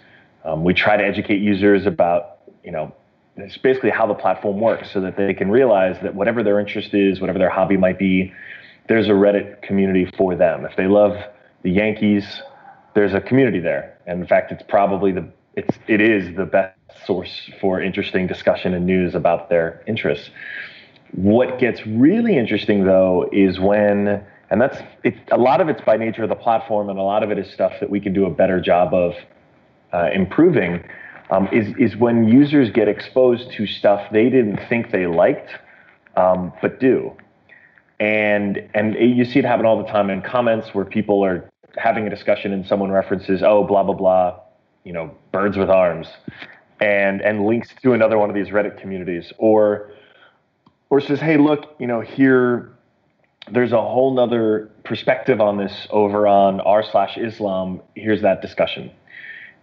Um, 0.46 0.64
we 0.64 0.74
try 0.74 0.98
to 0.98 1.04
educate 1.04 1.42
users 1.42 1.88
about, 1.88 2.38
you 2.64 2.72
know, 2.72 2.94
it's 3.38 3.57
basically 3.57 3.89
how 3.89 4.05
the 4.07 4.13
platform 4.13 4.59
works 4.59 4.91
so 4.91 5.01
that 5.01 5.17
they 5.17 5.34
can 5.34 5.49
realize 5.49 5.97
that 6.03 6.13
whatever 6.15 6.43
their 6.43 6.59
interest 6.59 6.93
is, 6.93 7.19
whatever 7.19 7.39
their 7.39 7.49
hobby 7.49 7.77
might 7.77 7.97
be, 7.97 8.34
there's 8.88 9.07
a 9.07 9.11
Reddit 9.11 9.61
community 9.61 10.09
for 10.17 10.36
them. 10.36 10.65
If 10.65 10.75
they 10.75 10.88
love 10.88 11.15
the 11.63 11.71
Yankees, 11.71 12.41
there's 12.93 13.13
a 13.13 13.21
community 13.21 13.59
there. 13.59 13.97
And 14.05 14.21
in 14.21 14.27
fact, 14.27 14.51
it's 14.51 14.63
probably 14.67 15.11
the 15.11 15.27
it's 15.55 15.77
it 15.88 16.01
is 16.01 16.36
the 16.36 16.45
best 16.45 16.77
source 17.05 17.49
for 17.59 17.82
interesting 17.82 18.27
discussion 18.27 18.73
and 18.73 18.86
news 18.86 19.15
about 19.15 19.49
their 19.49 19.84
interests. 19.88 20.29
What 21.13 21.59
gets 21.59 21.86
really 21.86 22.38
interesting 22.38 22.86
though 22.86 23.29
is 23.32 23.59
when, 23.59 24.23
and 24.49 24.61
that's 24.61 24.77
it, 25.03 25.15
a 25.32 25.38
lot 25.38 25.59
of 25.61 25.67
it's 25.67 25.82
by 25.82 25.97
nature 25.97 26.23
of 26.23 26.29
the 26.29 26.36
platform, 26.36 26.89
and 26.89 26.97
a 26.97 27.01
lot 27.01 27.23
of 27.23 27.32
it 27.32 27.38
is 27.38 27.51
stuff 27.51 27.73
that 27.79 27.89
we 27.89 27.99
can 27.99 28.13
do 28.13 28.25
a 28.25 28.29
better 28.29 28.61
job 28.61 28.93
of 28.93 29.13
uh, 29.93 30.09
improving. 30.13 30.84
Um, 31.32 31.47
is 31.53 31.73
is 31.77 31.95
when 31.95 32.27
users 32.27 32.69
get 32.71 32.89
exposed 32.89 33.51
to 33.53 33.65
stuff 33.65 34.05
they 34.11 34.29
didn't 34.29 34.59
think 34.67 34.91
they 34.91 35.07
liked, 35.07 35.49
um, 36.17 36.51
but 36.61 36.82
do, 36.82 37.15
and 38.01 38.69
and 38.73 38.95
you 38.95 39.23
see 39.23 39.39
it 39.39 39.45
happen 39.45 39.65
all 39.65 39.82
the 39.82 39.89
time 39.89 40.09
in 40.09 40.21
comments 40.21 40.75
where 40.75 40.84
people 40.84 41.23
are 41.23 41.49
having 41.77 42.05
a 42.05 42.09
discussion 42.09 42.51
and 42.51 42.67
someone 42.67 42.91
references, 42.91 43.41
oh, 43.43 43.63
blah 43.63 43.82
blah 43.82 43.95
blah, 43.95 44.39
you 44.84 44.91
know, 44.91 45.09
birds 45.32 45.55
with 45.55 45.69
arms, 45.69 46.09
and 46.82 47.21
and 47.21 47.45
links 47.45 47.69
to 47.82 47.93
another 47.93 48.17
one 48.17 48.29
of 48.29 48.36
these 48.36 48.49
Reddit 48.49 48.82
communities, 48.82 49.32
or 49.38 49.89
or 50.89 50.99
says, 50.99 51.21
hey, 51.21 51.38
look, 51.38 51.75
you 51.79 51.88
know, 51.88 52.01
here 52.01 52.73
there's 53.49 53.71
a 53.71 53.82
whole 53.82 54.13
nother 54.13 54.69
perspective 54.84 55.39
on 55.39 55.55
this 55.55 55.88
over 55.91 56.27
on 56.27 56.59
r 56.59 56.84
slash 56.84 57.17
Islam. 57.17 57.79
Here's 57.95 58.21
that 58.21 58.41
discussion, 58.41 58.91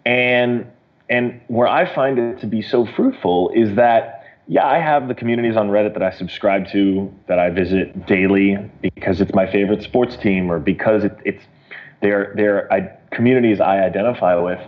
and 0.06 0.66
and 1.10 1.40
where 1.48 1.68
I 1.68 1.92
find 1.94 2.18
it 2.18 2.40
to 2.40 2.46
be 2.46 2.62
so 2.62 2.86
fruitful 2.86 3.50
is 3.54 3.76
that 3.76 4.14
yeah, 4.50 4.66
I 4.66 4.78
have 4.78 5.08
the 5.08 5.14
communities 5.14 5.56
on 5.56 5.68
Reddit 5.68 5.92
that 5.92 6.02
I 6.02 6.10
subscribe 6.10 6.68
to 6.72 7.12
that 7.26 7.38
I 7.38 7.50
visit 7.50 8.06
daily 8.06 8.56
because 8.80 9.20
it's 9.20 9.34
my 9.34 9.50
favorite 9.50 9.82
sports 9.82 10.16
team 10.16 10.50
or 10.50 10.58
because 10.58 11.04
it, 11.04 11.18
it's 11.24 11.44
they're 12.00 12.32
they're 12.34 12.72
I, 12.72 12.90
communities 13.14 13.60
I 13.60 13.80
identify 13.80 14.36
with. 14.36 14.60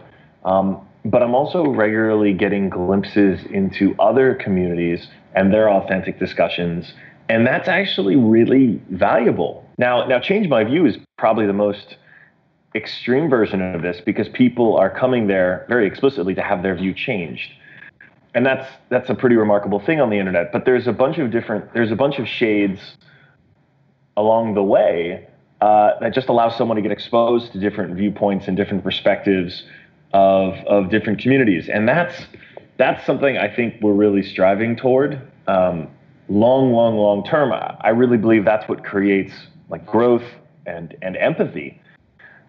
Um, 0.45 0.87
but 1.05 1.23
I'm 1.23 1.35
also 1.35 1.67
regularly 1.67 2.35
getting 2.35 2.69
glimpses 2.69 3.43
into 3.47 3.95
other 3.99 4.35
communities 4.35 5.09
and 5.35 5.53
their 5.53 5.71
authentic 5.71 6.19
discussions. 6.19 6.93
And 7.31 7.47
that's 7.47 7.69
actually 7.69 8.17
really 8.17 8.83
valuable. 8.91 9.65
Now, 9.79 10.07
now 10.07 10.19
change 10.19 10.49
my 10.49 10.65
view 10.65 10.85
is 10.85 10.99
probably 11.17 11.47
the 11.47 11.53
most 11.55 11.97
extreme 12.75 13.29
version 13.29 13.61
of 13.75 13.83
this 13.83 14.01
because 14.01 14.29
people 14.29 14.77
are 14.77 14.91
coming 14.91 15.27
there 15.27 15.67
very 15.69 15.87
explicitly 15.87 16.35
to 16.35 16.43
have 16.43 16.63
their 16.63 16.75
view 16.77 16.95
changed. 16.95 17.51
And 18.35 18.47
that's 18.47 18.69
that's 18.91 19.11
a 19.11 19.15
pretty 19.15 19.37
remarkable 19.37 19.81
thing 19.81 20.01
on 20.01 20.09
the 20.09 20.17
internet. 20.17 20.53
But 20.53 20.65
there's 20.65 20.87
a 20.87 20.93
bunch 20.93 21.19
of 21.19 21.31
different 21.31 21.73
there's 21.75 21.91
a 21.91 21.97
bunch 21.97 22.19
of 22.19 22.29
shades 22.29 22.81
along 24.17 24.55
the 24.55 24.63
way 24.63 25.27
uh, 25.61 25.99
that 26.01 26.15
just 26.15 26.29
allows 26.29 26.57
someone 26.57 26.77
to 26.77 26.83
get 26.83 26.93
exposed 26.93 27.53
to 27.53 27.59
different 27.59 27.97
viewpoints 27.97 28.47
and 28.49 28.57
different 28.57 28.85
perspectives 28.85 29.65
of 30.13 30.55
of 30.67 30.91
different 30.91 31.19
communities, 31.19 31.69
and 31.69 31.89
that's 31.89 32.15
that's 32.77 33.05
something 33.05 33.37
I 33.37 33.55
think 33.55 33.75
we're 33.83 33.93
really 33.93 34.23
striving 34.23 34.77
toward. 34.77 35.21
Um, 35.47 35.89
long, 36.29 36.73
long, 36.73 36.97
long 36.97 37.25
term, 37.25 37.53
I 37.53 37.91
really 37.91 38.17
believe 38.17 38.45
that's 38.45 38.69
what 38.69 38.85
creates 38.85 39.33
like 39.69 39.85
growth 39.85 40.25
and 40.67 40.97
and 41.03 41.17
empathy. 41.17 41.81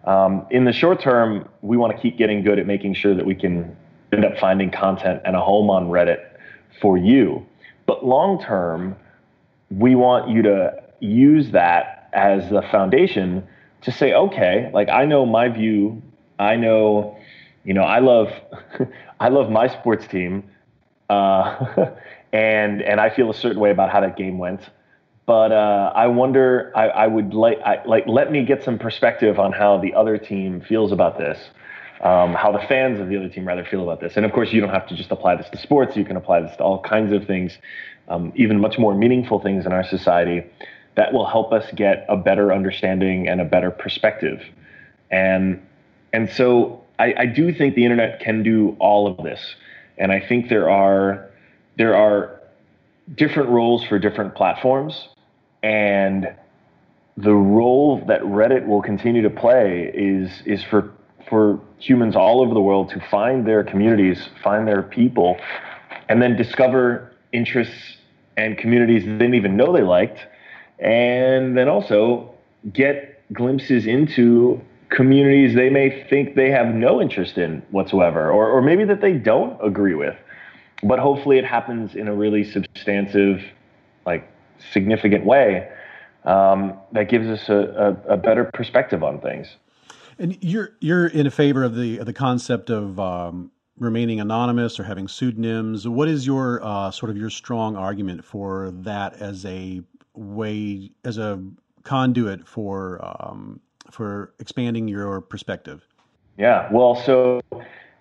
Um, 0.04 0.46
in 0.50 0.64
the 0.64 0.72
short 0.72 1.00
term, 1.00 1.48
we 1.62 1.76
want 1.76 1.94
to 1.94 2.00
keep 2.00 2.18
getting 2.18 2.42
good 2.42 2.58
at 2.58 2.66
making 2.66 2.94
sure 2.94 3.14
that 3.14 3.24
we 3.24 3.34
can 3.34 3.76
end 4.12 4.24
up 4.24 4.36
finding 4.38 4.70
content 4.70 5.22
and 5.24 5.36
a 5.36 5.40
home 5.40 5.70
on 5.70 5.88
Reddit 5.88 6.20
for 6.80 6.96
you. 6.96 7.46
But 7.86 8.04
long 8.04 8.42
term, 8.42 8.96
we 9.70 9.94
want 9.94 10.28
you 10.28 10.42
to 10.42 10.82
use 11.00 11.50
that 11.52 12.10
as 12.12 12.48
the 12.50 12.62
foundation 12.62 13.46
to 13.82 13.92
say, 13.92 14.12
okay, 14.12 14.70
like 14.72 14.88
I 14.88 15.04
know 15.04 15.24
my 15.24 15.48
view, 15.48 16.02
I 16.38 16.56
know 16.56 17.16
you 17.64 17.74
know, 17.74 17.82
I 17.82 18.00
love 18.00 18.28
I 19.20 19.28
love 19.28 19.50
my 19.50 19.68
sports 19.68 20.06
team, 20.06 20.44
uh, 21.08 21.86
and 22.32 22.82
and 22.82 23.00
I 23.00 23.10
feel 23.14 23.30
a 23.30 23.34
certain 23.34 23.60
way 23.60 23.70
about 23.70 23.90
how 23.90 24.00
that 24.00 24.16
game 24.16 24.38
went. 24.38 24.62
But 25.24 25.52
uh, 25.52 25.92
I 25.94 26.08
wonder, 26.08 26.72
I, 26.74 26.88
I 26.88 27.06
would 27.06 27.32
like 27.32 27.58
like 27.86 28.06
let 28.06 28.32
me 28.32 28.44
get 28.44 28.64
some 28.64 28.78
perspective 28.78 29.38
on 29.38 29.52
how 29.52 29.78
the 29.78 29.94
other 29.94 30.18
team 30.18 30.60
feels 30.60 30.90
about 30.90 31.16
this, 31.16 31.38
um, 32.00 32.34
how 32.34 32.50
the 32.50 32.66
fans 32.66 32.98
of 32.98 33.08
the 33.08 33.16
other 33.16 33.28
team 33.28 33.46
rather 33.46 33.64
feel 33.64 33.82
about 33.82 34.00
this. 34.00 34.16
And 34.16 34.26
of 34.26 34.32
course, 34.32 34.52
you 34.52 34.60
don't 34.60 34.70
have 34.70 34.86
to 34.88 34.96
just 34.96 35.12
apply 35.12 35.36
this 35.36 35.48
to 35.50 35.58
sports. 35.58 35.96
You 35.96 36.04
can 36.04 36.16
apply 36.16 36.40
this 36.40 36.56
to 36.56 36.64
all 36.64 36.82
kinds 36.82 37.12
of 37.12 37.24
things, 37.26 37.56
um, 38.08 38.32
even 38.34 38.60
much 38.60 38.78
more 38.78 38.94
meaningful 38.94 39.38
things 39.38 39.64
in 39.64 39.72
our 39.72 39.84
society 39.84 40.44
that 40.96 41.12
will 41.12 41.26
help 41.26 41.52
us 41.52 41.64
get 41.74 42.04
a 42.08 42.16
better 42.16 42.52
understanding 42.52 43.28
and 43.28 43.40
a 43.40 43.44
better 43.44 43.70
perspective. 43.70 44.42
And 45.10 45.64
and 46.12 46.28
so 46.30 46.82
I, 46.98 47.14
I 47.16 47.26
do 47.26 47.54
think 47.54 47.74
the 47.74 47.84
internet 47.84 48.20
can 48.20 48.42
do 48.42 48.76
all 48.78 49.06
of 49.06 49.24
this, 49.24 49.54
and 49.98 50.10
I 50.10 50.20
think 50.20 50.48
there 50.48 50.68
are 50.68 51.30
there 51.76 51.94
are 51.94 52.40
different 53.14 53.48
roles 53.50 53.84
for 53.84 53.98
different 53.98 54.34
platforms, 54.34 55.08
and 55.62 56.34
the 57.16 57.34
role 57.34 58.04
that 58.06 58.22
Reddit 58.22 58.66
will 58.66 58.82
continue 58.82 59.22
to 59.22 59.30
play 59.30 59.90
is 59.94 60.42
is 60.46 60.62
for 60.64 60.92
for 61.28 61.60
humans 61.78 62.16
all 62.16 62.42
over 62.42 62.52
the 62.52 62.60
world 62.60 62.90
to 62.90 63.00
find 63.10 63.46
their 63.46 63.62
communities, 63.62 64.28
find 64.42 64.66
their 64.66 64.82
people, 64.82 65.36
and 66.08 66.20
then 66.20 66.36
discover 66.36 67.12
interests 67.32 67.96
and 68.36 68.58
communities 68.58 69.04
they 69.04 69.12
didn't 69.12 69.34
even 69.34 69.56
know 69.56 69.72
they 69.72 69.82
liked, 69.82 70.18
and 70.78 71.56
then 71.56 71.68
also 71.68 72.34
get 72.72 73.22
glimpses 73.32 73.86
into 73.86 74.60
communities 74.88 75.54
they 75.54 75.70
may 75.70 76.06
think 76.08 76.34
they 76.34 76.50
have 76.50 76.74
no 76.74 77.00
interest 77.00 77.38
in 77.38 77.62
whatsoever, 77.70 78.30
or, 78.30 78.48
or 78.48 78.60
maybe 78.60 78.84
that 78.84 79.00
they 79.00 79.14
don't 79.14 79.58
agree 79.64 79.94
with. 79.94 80.16
But 80.82 80.98
hopefully 80.98 81.38
it 81.38 81.44
happens 81.44 81.94
in 81.94 82.08
a 82.08 82.14
really 82.14 82.44
substantive, 82.44 83.42
like 84.04 84.28
significant 84.72 85.24
way 85.24 85.68
um, 86.24 86.78
that 86.92 87.08
gives 87.08 87.26
us 87.28 87.48
a, 87.48 87.96
a, 88.08 88.14
a, 88.14 88.16
better 88.16 88.44
perspective 88.54 89.02
on 89.02 89.20
things. 89.20 89.56
And 90.18 90.38
you're 90.40 90.70
you're 90.80 91.06
in 91.06 91.28
favor 91.30 91.64
of 91.64 91.74
the 91.74 91.98
of 91.98 92.06
the 92.06 92.12
concept 92.12 92.70
of 92.70 93.00
um, 93.00 93.50
remaining 93.78 94.20
anonymous 94.20 94.78
or 94.78 94.84
having 94.84 95.08
pseudonyms. 95.08 95.88
What 95.88 96.08
is 96.08 96.26
your 96.26 96.64
uh, 96.64 96.90
sort 96.90 97.10
of 97.10 97.16
your 97.16 97.30
strong 97.30 97.76
argument 97.76 98.24
for 98.24 98.70
that 98.82 99.14
as 99.20 99.44
a 99.44 99.82
way 100.14 100.90
as 101.04 101.18
a 101.18 101.42
conduit 101.82 102.46
for 102.46 103.00
um, 103.02 103.60
for 103.90 104.34
expanding 104.38 104.86
your 104.88 105.20
perspective? 105.20 105.86
Yeah, 106.38 106.68
well, 106.72 106.94
so 106.94 107.40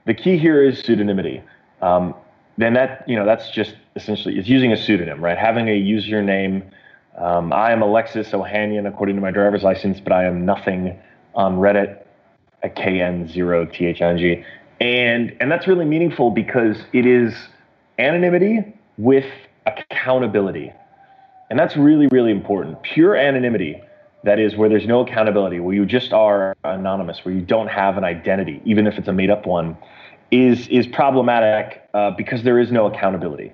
the 0.05 0.14
key 0.14 0.38
here 0.38 0.64
is 0.64 0.82
pseudonymity. 0.82 1.43
Um, 1.82 2.14
then 2.57 2.73
that 2.73 3.03
you 3.07 3.15
know 3.15 3.25
that's 3.25 3.49
just 3.51 3.75
essentially 3.95 4.37
it's 4.37 4.47
using 4.47 4.71
a 4.71 4.77
pseudonym, 4.77 5.23
right? 5.23 5.37
Having 5.37 5.69
a 5.69 5.81
username. 5.81 6.63
Um, 7.17 7.51
I 7.51 7.71
am 7.71 7.81
Alexis 7.81 8.29
Ohanian 8.29 8.87
according 8.87 9.15
to 9.15 9.21
my 9.21 9.31
driver's 9.31 9.63
license, 9.63 9.99
but 9.99 10.13
I 10.13 10.25
am 10.25 10.45
nothing 10.45 10.97
on 11.35 11.57
Reddit 11.57 12.03
at 12.63 12.75
kn0thing. 12.75 14.45
And 14.79 15.37
and 15.39 15.51
that's 15.51 15.67
really 15.67 15.85
meaningful 15.85 16.31
because 16.31 16.77
it 16.93 17.05
is 17.05 17.33
anonymity 17.99 18.73
with 18.97 19.25
accountability. 19.65 20.73
And 21.49 21.59
that's 21.59 21.75
really, 21.75 22.07
really 22.07 22.31
important. 22.31 22.81
Pure 22.81 23.15
anonymity, 23.17 23.81
that 24.23 24.39
is, 24.39 24.55
where 24.55 24.69
there's 24.69 24.87
no 24.87 25.01
accountability, 25.01 25.59
where 25.59 25.75
you 25.75 25.85
just 25.85 26.13
are 26.13 26.55
anonymous, 26.63 27.25
where 27.25 27.33
you 27.33 27.41
don't 27.41 27.67
have 27.67 27.97
an 27.97 28.03
identity, 28.03 28.61
even 28.63 28.87
if 28.87 28.97
it's 28.97 29.07
a 29.07 29.13
made 29.13 29.29
up 29.29 29.45
one, 29.45 29.77
is, 30.32 30.67
is 30.69 30.88
problematic 30.88 31.84
uh, 31.93 32.11
because 32.11 32.43
there 32.43 32.59
is 32.59 32.71
no 32.71 32.88
accountability. 32.88 33.51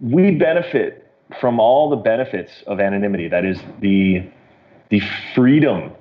We 0.00 0.32
benefit 0.32 1.10
from 1.40 1.60
all 1.60 1.88
the 1.88 1.96
benefits 1.96 2.52
of 2.66 2.80
anonymity, 2.80 3.28
that 3.28 3.44
is, 3.44 3.60
the, 3.80 4.24
the 4.90 5.00
freedom, 5.34 5.92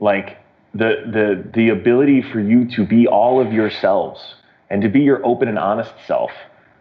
like 0.00 0.38
the, 0.74 1.04
the, 1.06 1.50
the 1.54 1.68
ability 1.70 2.20
for 2.20 2.40
you 2.40 2.68
to 2.72 2.84
be 2.84 3.06
all 3.06 3.40
of 3.40 3.52
yourselves 3.52 4.34
and 4.68 4.82
to 4.82 4.88
be 4.88 5.00
your 5.00 5.24
open 5.24 5.48
and 5.48 5.58
honest 5.58 5.92
self, 6.06 6.32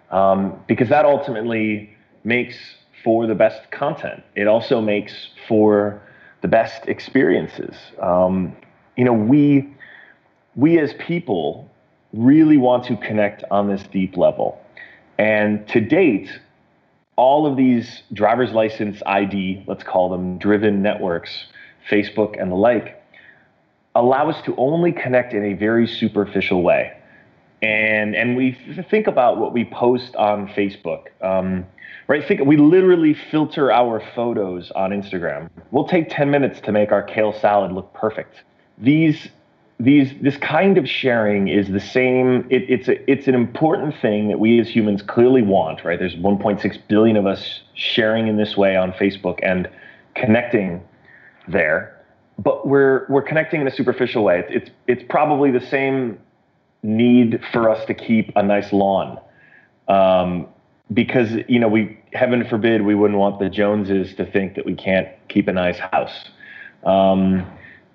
um, 0.10 0.60
because 0.68 0.90
that 0.90 1.06
ultimately 1.06 1.96
makes 2.24 2.58
for 3.04 3.28
the 3.28 3.36
best 3.36 3.70
content. 3.72 4.24
It 4.36 4.48
also 4.48 4.82
makes 4.82 5.30
for 5.48 6.02
the 6.42 6.48
best 6.48 6.88
experiences. 6.88 7.76
Um, 8.02 8.56
you 8.98 9.06
know, 9.06 9.14
we 9.14 9.72
we 10.56 10.80
as 10.80 10.94
people 10.94 11.70
really 12.16 12.58
want 12.58 12.86
to 12.86 12.98
connect 12.98 13.44
on 13.52 13.68
this 13.70 13.84
deep 13.92 14.18
level, 14.18 14.60
and 15.18 15.68
to 15.70 15.82
date, 15.82 16.30
all 17.16 17.46
of 17.46 17.56
these 17.56 18.04
driver's 18.14 18.52
license 18.52 19.02
ID, 19.06 19.64
let's 19.68 19.84
call 19.84 20.10
them 20.10 20.38
driven 20.38 20.82
networks, 20.82 21.46
Facebook 21.90 22.42
and 22.42 22.52
the 22.52 22.56
like, 22.56 23.02
allow 23.94 24.30
us 24.30 24.44
to 24.46 24.56
only 24.58 24.92
connect 24.92 25.34
in 25.34 25.44
a 25.46 25.54
very 25.54 25.88
superficial 25.88 26.62
way. 26.62 26.98
And 27.62 28.16
and 28.16 28.36
we 28.36 28.58
think 28.90 29.08
about 29.08 29.38
what 29.38 29.54
we 29.54 29.66
post 29.66 30.16
on 30.16 30.48
Facebook. 30.50 31.06
Um, 31.22 31.66
right? 32.08 32.28
Think 32.28 32.42
we 32.42 32.58
literally 32.58 33.14
filter 33.14 33.72
our 33.72 34.04
photos 34.14 34.72
on 34.72 34.92
Instagram. 34.92 35.50
We'll 35.72 35.88
take 35.88 36.10
10 36.10 36.30
minutes 36.30 36.60
to 36.62 36.72
make 36.72 36.92
our 36.92 37.02
kale 37.02 37.34
salad 37.34 37.72
look 37.72 37.94
perfect. 37.94 38.44
These 38.78 39.30
these 39.80 40.14
this 40.22 40.38
kind 40.38 40.78
of 40.78 40.88
sharing 40.88 41.48
is 41.48 41.68
the 41.68 41.80
same 41.80 42.48
it, 42.50 42.64
it's 42.70 42.88
a, 42.88 43.12
it's 43.12 43.28
an 43.28 43.36
important 43.36 43.94
thing 44.02 44.30
that 44.30 44.40
we 44.40 44.60
as 44.60 44.70
humans 44.70 45.02
clearly 45.02 45.42
want 45.42 45.84
right 45.84 46.00
there's 46.00 46.16
1.6 46.16 46.88
billion 46.88 47.18
of 47.18 47.26
us 47.26 47.62
sharing 47.74 48.28
in 48.28 48.38
this 48.38 48.56
way 48.56 48.78
on 48.78 48.94
facebook 48.94 49.38
and 49.44 49.70
connecting 50.16 50.82
there 51.50 52.00
but 52.40 52.66
we're 52.66 53.06
we're 53.10 53.22
connecting 53.22 53.60
in 53.60 53.68
a 53.68 53.72
superficial 53.72 54.24
way 54.24 54.46
it's 54.50 54.70
it's 54.88 55.04
probably 55.10 55.52
the 55.52 55.66
same 55.68 56.18
need 56.82 57.42
for 57.52 57.70
us 57.70 57.84
to 57.86 57.94
keep 57.94 58.32
a 58.38 58.44
nice 58.44 58.72
lawn 58.72 59.20
um, 59.88 60.48
because 60.94 61.32
you 61.48 61.60
know 61.60 61.68
we 61.68 62.00
heaven 62.14 62.46
forbid 62.48 62.84
we 62.84 62.96
wouldn't 62.96 63.20
want 63.20 63.40
the 63.40 63.50
Joneses 63.50 64.14
to 64.16 64.26
think 64.26 64.56
that 64.56 64.66
we 64.66 64.76
can't 64.76 65.08
keep 65.28 65.48
a 65.48 65.54
nice 65.54 65.80
house. 65.80 66.30
Um, 66.86 67.46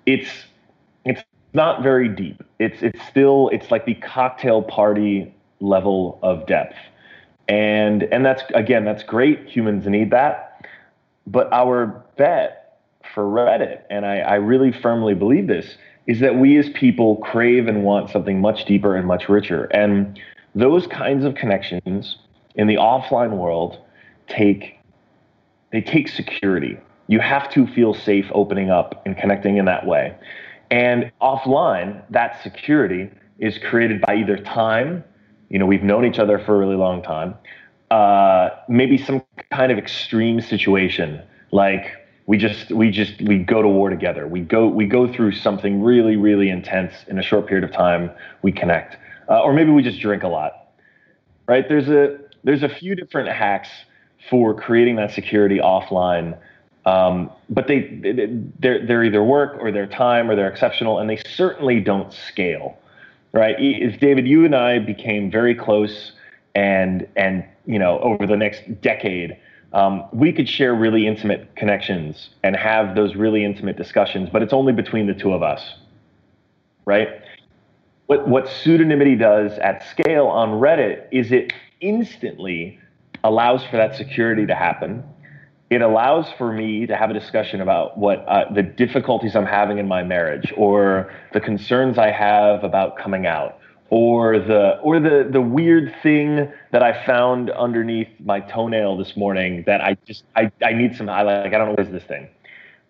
it's 0.05 0.29
it's 0.29 0.50
not 1.53 1.83
very 1.83 2.07
deep. 2.07 2.43
It's 2.59 2.81
it's 2.81 3.01
still 3.07 3.49
it's 3.49 3.71
like 3.71 3.85
the 3.85 3.95
cocktail 3.95 4.61
party 4.61 5.33
level 5.59 6.19
of 6.21 6.45
depth, 6.47 6.75
and 7.47 8.03
and 8.03 8.25
that's 8.25 8.43
again 8.53 8.85
that's 8.85 9.03
great. 9.03 9.47
Humans 9.47 9.85
need 9.87 10.11
that, 10.11 10.65
but 11.27 11.51
our 11.51 12.03
bet 12.17 12.79
for 13.13 13.23
Reddit, 13.23 13.81
and 13.89 14.05
I, 14.05 14.19
I 14.19 14.35
really 14.35 14.71
firmly 14.71 15.13
believe 15.13 15.47
this, 15.47 15.75
is 16.07 16.19
that 16.21 16.37
we 16.37 16.57
as 16.57 16.69
people 16.69 17.17
crave 17.17 17.67
and 17.67 17.83
want 17.83 18.09
something 18.09 18.39
much 18.39 18.65
deeper 18.65 18.95
and 18.95 19.07
much 19.07 19.27
richer, 19.27 19.65
and 19.65 20.19
those 20.55 20.87
kinds 20.87 21.25
of 21.25 21.35
connections 21.35 22.17
in 22.55 22.67
the 22.67 22.75
offline 22.75 23.37
world 23.37 23.79
take 24.27 24.77
they 25.71 25.81
take 25.81 26.07
security. 26.07 26.77
You 27.07 27.19
have 27.19 27.49
to 27.51 27.67
feel 27.67 27.93
safe 27.93 28.25
opening 28.33 28.69
up 28.69 29.01
and 29.05 29.17
connecting 29.17 29.57
in 29.57 29.65
that 29.65 29.85
way. 29.85 30.15
And 30.71 31.11
offline, 31.21 32.01
that 32.09 32.41
security 32.41 33.09
is 33.39 33.57
created 33.57 34.01
by 34.01 34.15
either 34.15 34.37
time, 34.37 35.03
you 35.49 35.59
know, 35.59 35.65
we've 35.65 35.83
known 35.83 36.05
each 36.05 36.17
other 36.17 36.39
for 36.39 36.55
a 36.55 36.57
really 36.57 36.77
long 36.77 37.03
time, 37.03 37.35
uh, 37.91 38.51
maybe 38.69 38.97
some 38.97 39.21
kind 39.51 39.71
of 39.71 39.77
extreme 39.77 40.39
situation, 40.39 41.21
like 41.51 41.97
we 42.25 42.37
just 42.37 42.71
we 42.71 42.89
just 42.89 43.21
we 43.21 43.39
go 43.39 43.61
to 43.61 43.67
war 43.67 43.89
together. 43.89 44.25
We 44.27 44.39
go 44.39 44.65
we 44.67 44.85
go 44.85 45.11
through 45.11 45.33
something 45.33 45.83
really 45.83 46.15
really 46.15 46.49
intense 46.49 46.93
in 47.07 47.19
a 47.19 47.21
short 47.21 47.47
period 47.47 47.65
of 47.65 47.73
time. 47.75 48.09
We 48.41 48.53
connect, 48.53 48.95
uh, 49.27 49.41
or 49.41 49.51
maybe 49.51 49.71
we 49.71 49.83
just 49.83 49.99
drink 49.99 50.23
a 50.23 50.29
lot, 50.29 50.69
right? 51.47 51.67
There's 51.67 51.89
a 51.89 52.17
there's 52.45 52.63
a 52.63 52.69
few 52.69 52.95
different 52.95 53.27
hacks 53.27 53.67
for 54.29 54.53
creating 54.53 54.95
that 54.95 55.11
security 55.11 55.59
offline. 55.59 56.37
Um, 56.85 57.29
but 57.49 57.67
they, 57.67 57.81
they're, 58.59 58.85
they're 58.85 59.03
either 59.03 59.23
work 59.23 59.57
or 59.59 59.71
their 59.71 59.85
time 59.85 60.29
or 60.29 60.35
they're 60.35 60.49
exceptional, 60.49 60.99
and 60.99 61.09
they 61.09 61.17
certainly 61.17 61.79
don't 61.79 62.11
scale, 62.11 62.77
right? 63.33 63.55
If 63.59 63.99
David, 63.99 64.27
you 64.27 64.45
and 64.45 64.55
I 64.55 64.79
became 64.79 65.29
very 65.29 65.53
close, 65.53 66.13
and 66.55 67.07
and 67.15 67.45
you 67.65 67.79
know 67.79 67.99
over 67.99 68.25
the 68.25 68.35
next 68.35 68.81
decade, 68.81 69.37
um, 69.73 70.05
we 70.11 70.33
could 70.33 70.49
share 70.49 70.73
really 70.73 71.07
intimate 71.07 71.55
connections 71.55 72.29
and 72.43 72.55
have 72.55 72.95
those 72.95 73.15
really 73.15 73.45
intimate 73.45 73.77
discussions, 73.77 74.29
but 74.31 74.41
it's 74.41 74.53
only 74.53 74.73
between 74.73 75.05
the 75.05 75.13
two 75.13 75.33
of 75.33 75.43
us, 75.43 75.75
right? 76.85 77.21
What 78.07 78.27
what 78.27 78.45
pseudonymity 78.45 79.19
does 79.19 79.57
at 79.59 79.87
scale 79.87 80.27
on 80.27 80.59
Reddit 80.59 81.05
is 81.11 81.31
it 81.31 81.53
instantly 81.79 82.79
allows 83.23 83.63
for 83.65 83.77
that 83.77 83.95
security 83.95 84.45
to 84.47 84.55
happen. 84.55 85.03
It 85.71 85.81
allows 85.81 86.27
for 86.37 86.51
me 86.51 86.85
to 86.85 86.97
have 86.97 87.09
a 87.09 87.13
discussion 87.13 87.61
about 87.61 87.97
what 87.97 88.27
uh, 88.27 88.53
the 88.53 88.61
difficulties 88.61 89.35
I'm 89.35 89.45
having 89.45 89.77
in 89.77 89.87
my 89.87 90.03
marriage, 90.03 90.53
or 90.57 91.11
the 91.33 91.39
concerns 91.39 91.97
I 91.97 92.11
have 92.11 92.65
about 92.65 92.97
coming 92.97 93.25
out, 93.25 93.57
or 93.89 94.37
the 94.37 94.77
or 94.79 94.99
the 94.99 95.27
the 95.31 95.41
weird 95.41 95.95
thing 96.03 96.51
that 96.71 96.83
I 96.83 97.05
found 97.05 97.49
underneath 97.51 98.09
my 98.19 98.41
toenail 98.41 98.97
this 98.97 99.15
morning 99.15 99.63
that 99.65 99.79
I 99.81 99.97
just 100.05 100.25
I, 100.35 100.51
I 100.61 100.73
need 100.73 100.95
some 100.97 101.07
I 101.09 101.21
like 101.21 101.47
I 101.47 101.57
don't 101.57 101.67
know 101.67 101.71
what 101.71 101.79
is 101.79 101.91
this 101.91 102.03
thing 102.03 102.27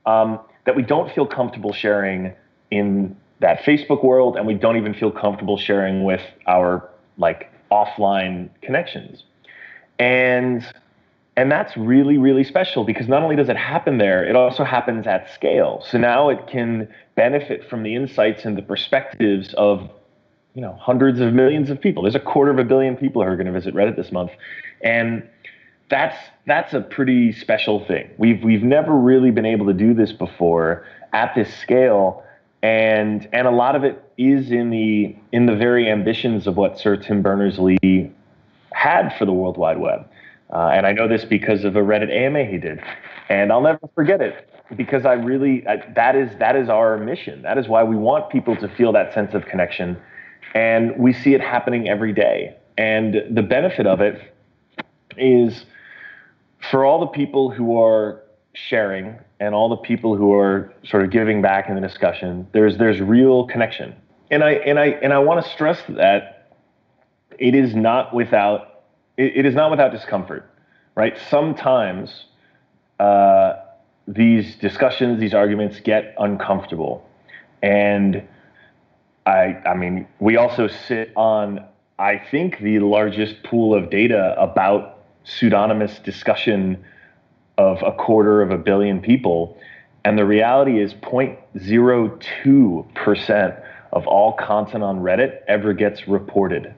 um, 0.06 0.40
that 0.66 0.76
we 0.76 0.82
don't 0.82 1.14
feel 1.14 1.26
comfortable 1.26 1.74
sharing 1.74 2.34
in 2.72 3.16
that 3.40 3.60
Facebook 3.62 4.04
world, 4.04 4.38
and 4.38 4.46
we 4.46 4.54
don't 4.54 4.78
even 4.78 4.94
feel 4.94 5.12
comfortable 5.12 5.58
sharing 5.58 6.04
with 6.04 6.22
our 6.48 6.90
like 7.18 7.52
offline 7.72 8.50
connections. 8.62 9.24
And 10.00 10.66
and 11.42 11.52
that's 11.52 11.76
really 11.76 12.20
really 12.20 12.44
special 12.44 12.84
because 12.84 13.08
not 13.08 13.24
only 13.24 13.36
does 13.36 13.50
it 13.50 13.58
happen 13.58 13.98
there, 13.98 14.24
it 14.24 14.36
also 14.36 14.64
happens 14.64 15.08
at 15.08 15.28
scale. 15.34 15.84
So 15.90 15.98
now 15.98 16.30
it 16.30 16.46
can 16.46 16.88
benefit 17.16 17.68
from 17.68 17.82
the 17.82 17.96
insights 17.96 18.46
and 18.46 18.56
the 18.56 18.62
perspectives 18.62 19.52
of 19.56 19.90
you 20.54 20.62
know 20.62 20.74
hundreds 20.80 21.20
of 21.20 21.34
millions 21.34 21.72
of 21.72 21.82
people. 21.82 22.04
There's 22.04 22.14
a 22.14 22.20
quarter 22.20 22.52
of 22.52 22.60
a 22.60 22.64
billion 22.64 22.96
people 22.96 23.24
who 23.24 23.28
are 23.28 23.36
going 23.36 23.48
to 23.48 23.52
visit 23.52 23.74
Reddit 23.74 23.96
this 23.96 24.12
month. 24.12 24.30
And 24.84 25.28
that's 25.90 26.16
that's 26.46 26.76
a 26.76 26.82
pretty 26.82 27.32
special 27.32 27.84
thing. 27.86 28.12
We've 28.20 28.44
we've 28.44 28.62
never 28.62 28.94
really 28.94 29.32
been 29.32 29.48
able 29.48 29.66
to 29.66 29.74
do 29.74 29.96
this 29.96 30.12
before 30.12 30.86
at 31.12 31.34
this 31.34 31.52
scale 31.58 32.24
and 32.62 33.28
and 33.34 33.48
a 33.48 33.52
lot 33.52 33.76
of 33.76 33.84
it 33.84 34.04
is 34.20 34.52
in 34.52 34.70
the 34.70 35.16
in 35.32 35.48
the 35.48 35.56
very 35.56 35.90
ambitions 35.90 36.46
of 36.46 36.56
what 36.56 36.78
Sir 36.78 36.98
Tim 36.98 37.24
Berners-Lee 37.24 38.12
had 38.74 39.10
for 39.18 39.26
the 39.26 39.34
World 39.34 39.58
Wide 39.58 39.80
Web. 39.80 40.08
Uh, 40.52 40.72
and 40.74 40.86
I 40.86 40.92
know 40.92 41.08
this 41.08 41.24
because 41.24 41.64
of 41.64 41.76
a 41.76 41.80
Reddit 41.80 42.12
AMA 42.12 42.46
he 42.46 42.58
did, 42.58 42.82
and 43.30 43.52
I'll 43.52 43.62
never 43.62 43.80
forget 43.96 44.22
it 44.22 44.50
because 44.76 45.06
I 45.06 45.14
really 45.14 45.66
I, 45.68 45.78
that 45.96 46.16
is 46.16 46.38
that 46.40 46.56
is 46.56 46.70
our 46.70 46.98
mission. 46.98 47.42
That 47.42 47.58
is 47.58 47.68
why 47.68 47.84
we 47.84 47.96
want 47.96 48.30
people 48.30 48.56
to 48.58 48.68
feel 48.68 48.92
that 48.94 49.14
sense 49.14 49.34
of 49.34 49.46
connection, 49.46 49.98
and 50.54 50.98
we 50.98 51.14
see 51.14 51.34
it 51.34 51.42
happening 51.42 51.88
every 51.88 52.14
day. 52.14 52.56
And 52.78 53.22
the 53.30 53.42
benefit 53.42 53.86
of 53.86 54.02
it 54.02 54.34
is 55.18 55.66
for 56.70 56.86
all 56.86 57.00
the 57.00 57.08
people 57.08 57.50
who 57.50 57.82
are 57.82 58.22
sharing 58.54 59.18
and 59.40 59.56
all 59.56 59.70
the 59.70 59.78
people 59.78 60.16
who 60.16 60.34
are 60.34 60.74
sort 60.84 61.04
of 61.04 61.12
giving 61.12 61.42
back 61.42 61.70
in 61.70 61.76
the 61.76 61.82
discussion, 61.82 62.48
there's 62.54 62.78
there's 62.78 63.00
real 63.00 63.48
connection. 63.48 63.96
And 64.30 64.44
I 64.44 64.52
and 64.52 64.80
I 64.80 64.88
and 64.88 65.14
I 65.14 65.20
want 65.20 65.44
to 65.46 65.52
stress 65.52 65.82
that 65.90 66.54
it 67.40 67.56
is 67.56 67.76
not 67.76 68.14
without 68.14 68.71
it, 69.18 69.38
it 69.38 69.46
is 69.46 69.56
not 69.56 69.72
without 69.72 69.92
discomfort, 69.92 70.50
right? 70.96 71.18
Sometimes 71.30 72.26
uh, 73.00 73.54
these 74.08 74.56
discussions, 74.56 75.20
these 75.20 75.34
arguments 75.34 75.80
get 75.80 76.16
uncomfortable, 76.20 77.08
and 77.62 78.28
I 79.26 79.62
I 79.66 79.74
mean 79.76 80.08
we 80.20 80.38
also 80.38 80.68
sit 80.68 81.12
on 81.16 81.66
I 82.00 82.18
think 82.18 82.60
the 82.60 82.80
largest 82.80 83.44
pool 83.44 83.76
of 83.76 83.92
data 83.92 84.36
about 84.40 85.04
pseudonymous 85.24 86.00
discussion 86.00 86.84
of 87.58 87.84
a 87.84 87.92
quarter 87.92 88.42
of 88.42 88.50
a 88.50 88.58
billion 88.58 89.02
people. 89.02 89.58
And 90.04 90.18
the 90.18 90.26
reality 90.26 90.82
is 90.82 90.96
0.02% 90.96 93.64
of 93.92 94.08
all 94.08 94.34
content 94.34 94.84
on 94.84 95.02
Reddit 95.02 95.42
ever 95.48 95.74
gets 95.74 96.08
reported. 96.08 96.74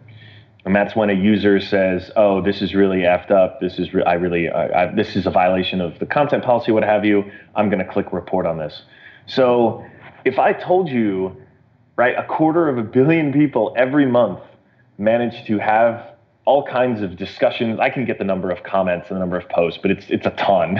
And 0.65 0.73
that's 0.73 0.95
when 0.95 1.09
a 1.09 1.13
user 1.13 1.59
says, 1.59 2.09
"Oh, 2.15 2.41
this 2.41 2.61
is 2.61 2.73
really 2.73 2.99
effed 2.99 3.31
up. 3.31 3.59
This 3.59 3.79
is 3.79 3.93
re- 3.93 4.03
I 4.03 4.13
really 4.13 4.49
I, 4.49 4.93
this 4.93 5.15
is 5.15 5.25
a 5.25 5.31
violation 5.31 5.81
of 5.81 5.99
the 5.99 6.05
content 6.05 6.43
policy, 6.43 6.71
what 6.71 6.83
have 6.83 7.03
you. 7.03 7.29
I'm 7.55 7.69
going 7.69 7.85
to 7.85 7.91
click 7.91 8.13
report 8.13 8.45
on 8.45 8.57
this." 8.57 8.83
So, 9.25 9.85
if 10.23 10.39
I 10.39 10.53
told 10.53 10.89
you, 10.89 11.35
right, 11.97 12.17
a 12.17 12.23
quarter 12.23 12.69
of 12.69 12.77
a 12.77 12.83
billion 12.83 13.33
people 13.33 13.73
every 13.77 14.05
month 14.05 14.39
manage 14.97 15.45
to 15.47 15.57
have 15.59 16.13
all 16.45 16.65
kinds 16.65 17.01
of 17.01 17.17
discussions. 17.17 17.79
I 17.79 17.89
can 17.89 18.05
get 18.05 18.17
the 18.17 18.23
number 18.23 18.51
of 18.51 18.63
comments 18.63 19.09
and 19.09 19.17
the 19.17 19.19
number 19.19 19.37
of 19.37 19.47
posts, 19.49 19.79
but 19.81 19.91
it's 19.91 20.05
it's 20.09 20.25
a 20.25 20.31
ton, 20.31 20.79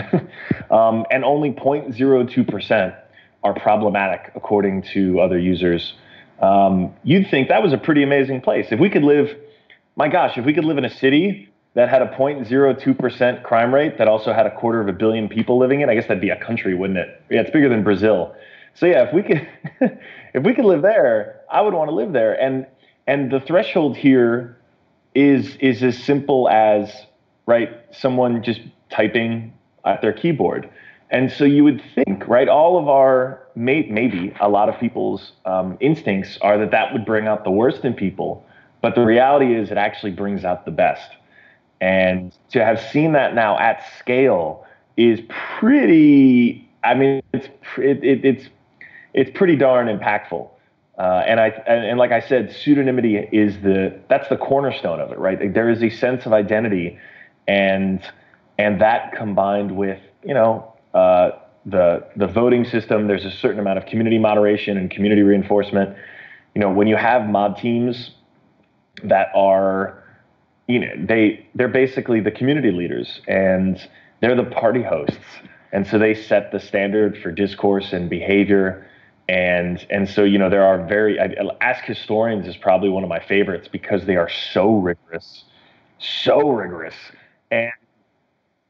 um, 0.70 1.04
and 1.10 1.24
only 1.24 1.52
0.02 1.52 2.48
percent 2.48 2.94
are 3.42 3.52
problematic 3.52 4.32
according 4.34 4.82
to 4.94 5.20
other 5.20 5.38
users. 5.38 5.92
Um, 6.40 6.94
you'd 7.04 7.28
think 7.28 7.48
that 7.48 7.62
was 7.62 7.74
a 7.74 7.78
pretty 7.78 8.02
amazing 8.02 8.40
place. 8.40 8.68
If 8.70 8.80
we 8.80 8.88
could 8.88 9.04
live 9.04 9.36
my 9.96 10.08
gosh, 10.08 10.36
if 10.38 10.44
we 10.44 10.52
could 10.52 10.64
live 10.64 10.78
in 10.78 10.84
a 10.84 10.90
city 10.90 11.48
that 11.74 11.88
had 11.88 12.02
a 12.02 12.08
0.02% 12.08 13.42
crime 13.42 13.74
rate 13.74 13.98
that 13.98 14.08
also 14.08 14.32
had 14.32 14.46
a 14.46 14.56
quarter 14.56 14.80
of 14.80 14.88
a 14.88 14.92
billion 14.92 15.28
people 15.28 15.58
living 15.58 15.80
in, 15.80 15.90
I 15.90 15.94
guess 15.94 16.04
that'd 16.04 16.20
be 16.20 16.30
a 16.30 16.42
country, 16.42 16.74
wouldn't 16.74 16.98
it? 16.98 17.22
Yeah, 17.30 17.40
it's 17.40 17.50
bigger 17.50 17.68
than 17.68 17.82
Brazil. 17.82 18.34
So 18.74 18.86
yeah, 18.86 19.04
if 19.04 19.12
we 19.12 19.22
could 19.22 19.48
if 20.34 20.42
we 20.44 20.54
could 20.54 20.64
live 20.64 20.82
there, 20.82 21.40
I 21.50 21.60
would 21.60 21.74
want 21.74 21.90
to 21.90 21.94
live 21.94 22.12
there. 22.12 22.40
And 22.40 22.66
and 23.06 23.30
the 23.30 23.40
threshold 23.40 23.96
here 23.96 24.56
is 25.14 25.56
is 25.56 25.82
as 25.82 25.96
simple 25.96 26.48
as 26.48 26.92
right 27.46 27.70
someone 27.92 28.42
just 28.42 28.60
typing 28.90 29.52
at 29.84 30.02
their 30.02 30.12
keyboard. 30.12 30.68
And 31.10 31.30
so 31.30 31.44
you 31.44 31.62
would 31.64 31.82
think, 31.94 32.26
right, 32.26 32.48
all 32.48 32.78
of 32.78 32.88
our 32.88 33.40
may, 33.54 33.86
maybe 33.88 34.34
a 34.40 34.48
lot 34.48 34.68
of 34.68 34.80
people's 34.80 35.32
um, 35.44 35.76
instincts 35.80 36.38
are 36.40 36.58
that 36.58 36.72
that 36.72 36.92
would 36.92 37.04
bring 37.04 37.28
out 37.28 37.44
the 37.44 37.50
worst 37.50 37.84
in 37.84 37.94
people. 37.94 38.44
But 38.84 38.96
the 38.96 39.00
reality 39.00 39.54
is, 39.54 39.70
it 39.70 39.78
actually 39.78 40.10
brings 40.10 40.44
out 40.44 40.66
the 40.66 40.70
best. 40.70 41.10
And 41.80 42.36
to 42.50 42.62
have 42.62 42.78
seen 42.78 43.12
that 43.12 43.34
now 43.34 43.58
at 43.58 43.82
scale 43.98 44.66
is 44.98 45.20
pretty. 45.58 46.68
I 46.84 46.92
mean, 46.92 47.22
it's 47.32 47.46
it, 47.78 48.04
it, 48.04 48.22
it's 48.26 48.48
it's 49.14 49.30
pretty 49.30 49.56
darn 49.56 49.86
impactful. 49.86 50.50
Uh, 50.98 51.22
and 51.26 51.40
I 51.40 51.46
and, 51.66 51.86
and, 51.86 51.98
like 51.98 52.12
I 52.12 52.20
said, 52.20 52.50
pseudonymity 52.50 53.26
is 53.32 53.58
the 53.62 53.98
that's 54.10 54.28
the 54.28 54.36
cornerstone 54.36 55.00
of 55.00 55.10
it, 55.12 55.18
right? 55.18 55.40
Like 55.40 55.54
there 55.54 55.70
is 55.70 55.82
a 55.82 55.88
sense 55.88 56.26
of 56.26 56.34
identity, 56.34 56.98
and 57.48 58.02
and 58.58 58.82
that 58.82 59.14
combined 59.16 59.74
with 59.74 59.98
you 60.22 60.34
know 60.34 60.74
uh, 60.92 61.30
the 61.64 62.04
the 62.16 62.26
voting 62.26 62.66
system, 62.66 63.06
there's 63.08 63.24
a 63.24 63.30
certain 63.30 63.60
amount 63.60 63.78
of 63.78 63.86
community 63.86 64.18
moderation 64.18 64.76
and 64.76 64.90
community 64.90 65.22
reinforcement. 65.22 65.96
You 66.54 66.60
know, 66.60 66.70
when 66.70 66.86
you 66.86 66.96
have 66.96 67.26
mod 67.26 67.56
teams 67.56 68.10
that 69.02 69.28
are 69.34 70.02
you 70.68 70.78
know 70.78 70.92
they 70.96 71.46
they're 71.54 71.68
basically 71.68 72.20
the 72.20 72.30
community 72.30 72.70
leaders 72.70 73.20
and 73.28 73.88
they're 74.20 74.36
the 74.36 74.44
party 74.44 74.82
hosts. 74.82 75.18
And 75.72 75.86
so 75.86 75.98
they 75.98 76.14
set 76.14 76.52
the 76.52 76.60
standard 76.60 77.18
for 77.18 77.32
discourse 77.32 77.92
and 77.92 78.08
behavior. 78.08 78.88
And 79.28 79.84
and 79.90 80.08
so 80.08 80.22
you 80.22 80.38
know 80.38 80.48
there 80.48 80.64
are 80.64 80.86
very 80.86 81.16
AskHistorians 81.16 82.46
is 82.46 82.56
probably 82.56 82.88
one 82.88 83.02
of 83.02 83.08
my 83.08 83.20
favorites 83.20 83.68
because 83.70 84.06
they 84.06 84.16
are 84.16 84.28
so 84.28 84.76
rigorous 84.76 85.44
so 85.98 86.50
rigorous. 86.50 86.94
And 87.50 87.72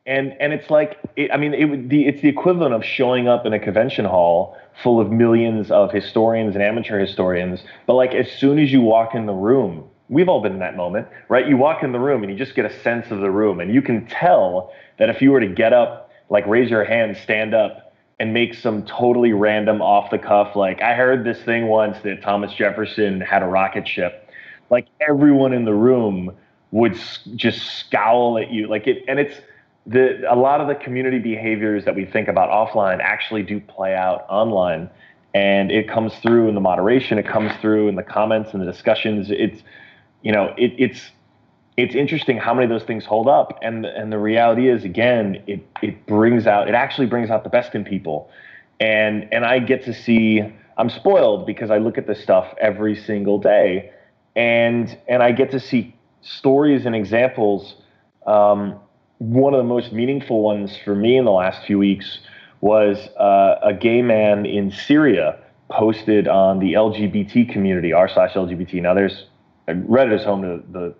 and 0.06 0.36
and 0.38 0.52
it's 0.52 0.68
like 0.68 0.98
it, 1.16 1.30
i 1.32 1.36
mean 1.38 1.54
it 1.54 1.64
would 1.64 1.88
the 1.88 2.06
it's 2.06 2.20
the 2.20 2.28
equivalent 2.28 2.74
of 2.74 2.84
showing 2.84 3.26
up 3.26 3.46
in 3.46 3.54
a 3.54 3.58
convention 3.58 4.04
hall 4.04 4.54
full 4.82 5.00
of 5.00 5.10
millions 5.10 5.70
of 5.70 5.90
historians 5.92 6.54
and 6.54 6.62
amateur 6.62 6.98
historians. 6.98 7.62
But 7.86 7.94
like 7.94 8.14
as 8.14 8.30
soon 8.30 8.58
as 8.58 8.70
you 8.70 8.82
walk 8.82 9.14
in 9.14 9.26
the 9.26 9.32
room 9.32 9.88
we've 10.08 10.28
all 10.28 10.42
been 10.42 10.52
in 10.52 10.58
that 10.58 10.76
moment, 10.76 11.08
right? 11.28 11.46
You 11.48 11.56
walk 11.56 11.82
in 11.82 11.92
the 11.92 11.98
room 11.98 12.22
and 12.22 12.32
you 12.32 12.38
just 12.38 12.54
get 12.54 12.64
a 12.64 12.80
sense 12.82 13.10
of 13.10 13.20
the 13.20 13.30
room, 13.30 13.60
and 13.60 13.72
you 13.72 13.82
can 13.82 14.06
tell 14.06 14.72
that 14.98 15.08
if 15.08 15.22
you 15.22 15.30
were 15.32 15.40
to 15.40 15.48
get 15.48 15.72
up, 15.72 16.10
like 16.30 16.46
raise 16.46 16.70
your 16.70 16.84
hand, 16.84 17.16
stand 17.16 17.54
up, 17.54 17.94
and 18.20 18.32
make 18.32 18.54
some 18.54 18.84
totally 18.84 19.32
random 19.32 19.82
off 19.82 20.10
the 20.10 20.18
cuff, 20.18 20.54
like 20.54 20.80
I 20.82 20.94
heard 20.94 21.24
this 21.24 21.42
thing 21.42 21.66
once 21.66 21.98
that 22.04 22.22
Thomas 22.22 22.52
Jefferson 22.52 23.20
had 23.20 23.42
a 23.42 23.46
rocket 23.46 23.88
ship, 23.88 24.30
like 24.70 24.86
everyone 25.06 25.52
in 25.52 25.64
the 25.64 25.74
room 25.74 26.36
would 26.70 26.98
just 27.34 27.78
scowl 27.78 28.38
at 28.38 28.50
you, 28.52 28.68
like 28.68 28.86
it, 28.86 29.04
and 29.08 29.18
it's 29.18 29.34
the 29.86 30.22
a 30.30 30.36
lot 30.36 30.60
of 30.60 30.68
the 30.68 30.74
community 30.74 31.18
behaviors 31.18 31.84
that 31.84 31.94
we 31.94 32.04
think 32.04 32.28
about 32.28 32.50
offline 32.50 33.00
actually 33.00 33.42
do 33.42 33.60
play 33.60 33.94
out 33.94 34.24
online 34.28 34.88
and 35.34 35.70
it 35.70 35.88
comes 35.88 36.14
through 36.20 36.48
in 36.48 36.54
the 36.54 36.60
moderation 36.60 37.18
it 37.18 37.26
comes 37.26 37.52
through 37.60 37.88
in 37.88 37.94
the 37.94 38.02
comments 38.02 38.54
and 38.54 38.62
the 38.62 38.66
discussions 38.66 39.26
it's 39.30 39.62
you 40.24 40.32
know, 40.32 40.52
it, 40.56 40.72
it's 40.78 41.10
it's 41.76 41.94
interesting 41.94 42.38
how 42.38 42.54
many 42.54 42.64
of 42.64 42.70
those 42.70 42.82
things 42.82 43.04
hold 43.04 43.28
up, 43.28 43.58
and 43.62 43.84
and 43.84 44.10
the 44.10 44.18
reality 44.18 44.68
is, 44.68 44.82
again, 44.82 45.40
it 45.46 45.64
it 45.82 46.06
brings 46.06 46.46
out 46.46 46.66
it 46.66 46.74
actually 46.74 47.06
brings 47.06 47.30
out 47.30 47.44
the 47.44 47.50
best 47.50 47.74
in 47.74 47.84
people, 47.84 48.30
and 48.80 49.28
and 49.32 49.44
I 49.44 49.60
get 49.60 49.84
to 49.84 49.94
see. 49.94 50.42
I'm 50.76 50.90
spoiled 50.90 51.46
because 51.46 51.70
I 51.70 51.78
look 51.78 51.98
at 51.98 52.08
this 52.08 52.20
stuff 52.20 52.52
every 52.60 52.96
single 52.96 53.38
day, 53.38 53.92
and 54.34 54.98
and 55.06 55.22
I 55.22 55.30
get 55.30 55.52
to 55.52 55.60
see 55.60 55.94
stories 56.22 56.86
and 56.86 56.96
examples. 56.96 57.76
Um, 58.26 58.80
one 59.18 59.54
of 59.54 59.58
the 59.58 59.68
most 59.68 59.92
meaningful 59.92 60.42
ones 60.42 60.76
for 60.84 60.96
me 60.96 61.16
in 61.16 61.24
the 61.24 61.30
last 61.30 61.64
few 61.66 61.78
weeks 61.78 62.18
was 62.60 63.08
uh, 63.20 63.56
a 63.62 63.74
gay 63.74 64.00
man 64.02 64.46
in 64.46 64.72
Syria 64.72 65.38
posted 65.70 66.26
on 66.28 66.58
the 66.58 66.72
LGBT 66.72 67.52
community, 67.52 67.92
r 67.92 68.08
slash 68.08 68.32
LGBT. 68.32 68.80
Now 68.82 68.94
there's 68.94 69.26
Reddit 69.68 70.18
is 70.18 70.24
home 70.24 70.42
to 70.42 70.62
the, 70.72 70.94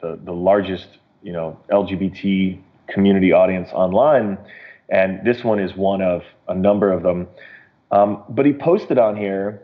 the, 0.00 0.18
the 0.24 0.32
largest, 0.32 0.88
you 1.22 1.32
know, 1.32 1.58
LGBT 1.70 2.60
community 2.88 3.32
audience 3.32 3.70
online, 3.72 4.38
and 4.88 5.24
this 5.24 5.44
one 5.44 5.60
is 5.60 5.74
one 5.76 6.02
of 6.02 6.22
a 6.48 6.54
number 6.54 6.92
of 6.92 7.02
them. 7.02 7.28
Um, 7.90 8.22
but 8.28 8.46
he 8.46 8.52
posted 8.52 8.98
on 8.98 9.16
here 9.16 9.62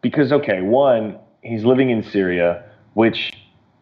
because, 0.00 0.32
okay, 0.32 0.62
one, 0.62 1.18
he's 1.42 1.64
living 1.64 1.90
in 1.90 2.02
Syria, 2.02 2.64
which 2.94 3.32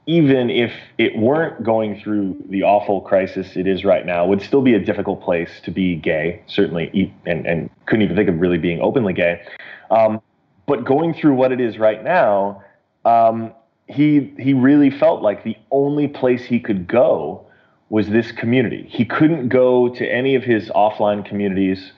even 0.06 0.50
if 0.50 0.72
it 0.98 1.16
weren't 1.16 1.64
going 1.64 2.00
through 2.00 2.36
the 2.48 2.62
awful 2.62 3.00
crisis 3.00 3.56
it 3.56 3.66
is 3.66 3.84
right 3.84 4.06
now, 4.06 4.24
would 4.24 4.40
still 4.40 4.62
be 4.62 4.74
a 4.74 4.78
difficult 4.78 5.20
place 5.20 5.60
to 5.64 5.70
be 5.70 5.96
gay, 5.96 6.40
certainly, 6.46 7.12
and, 7.26 7.44
and 7.44 7.68
couldn't 7.86 8.02
even 8.02 8.16
think 8.16 8.28
of 8.28 8.38
really 8.38 8.58
being 8.58 8.80
openly 8.80 9.12
gay. 9.12 9.42
Um, 9.90 10.20
but 10.66 10.84
going 10.84 11.12
through 11.12 11.34
what 11.34 11.50
it 11.50 11.60
is 11.60 11.78
right 11.78 12.02
now, 12.02 12.62
um, 13.04 13.52
he 13.88 14.32
he 14.38 14.52
really 14.52 14.90
felt 14.90 15.22
like 15.22 15.44
the 15.44 15.56
only 15.70 16.08
place 16.08 16.44
he 16.44 16.58
could 16.58 16.86
go 16.88 17.46
was 17.88 18.08
this 18.08 18.32
community. 18.32 18.86
He 18.88 19.04
couldn't 19.04 19.48
go 19.48 19.88
to 19.88 20.06
any 20.06 20.34
of 20.34 20.42
his 20.42 20.68
offline 20.70 21.24
communities 21.24 21.92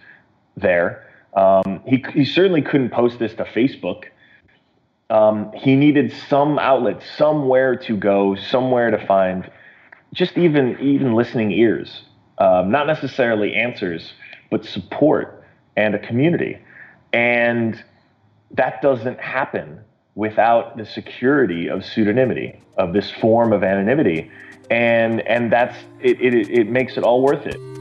there. 0.57 1.07
Um, 1.35 1.81
he 1.87 2.05
he 2.13 2.25
certainly 2.25 2.63
couldn't 2.63 2.91
post 2.91 3.19
this 3.19 3.35
to 3.35 3.45
Facebook. 3.45 4.05
Um, 5.11 5.51
he 5.53 5.77
needed 5.77 6.13
some 6.29 6.59
outlet, 6.59 7.03
somewhere 7.17 7.75
to 7.77 7.97
go, 7.97 8.35
somewhere 8.35 8.91
to 8.91 9.07
find, 9.07 9.51
just 10.13 10.37
even 10.37 10.79
even 10.81 11.15
listening 11.15 11.53
ears, 11.53 12.03
um, 12.37 12.71
not 12.71 12.87
necessarily 12.87 13.55
answers, 13.55 14.13
but 14.51 14.67
support 14.67 15.43
and 15.77 15.95
a 15.95 15.99
community, 15.99 16.59
and 17.15 17.83
that 18.51 18.83
doesn't 18.83 19.19
happen 19.21 19.81
without 20.19 20.77
the 20.77 20.85
security 20.85 21.69
of 21.69 21.79
pseudonymity, 21.83 22.59
of 22.77 22.93
this 22.93 23.09
form 23.09 23.53
of 23.53 23.63
anonymity. 23.63 24.29
And, 24.69 25.21
and 25.29 25.53
that's, 25.53 25.77
it, 26.01 26.21
it, 26.21 26.51
it 26.51 26.69
makes 26.69 26.97
it 26.97 27.05
all 27.05 27.23
worth 27.23 27.47
it. 27.47 27.78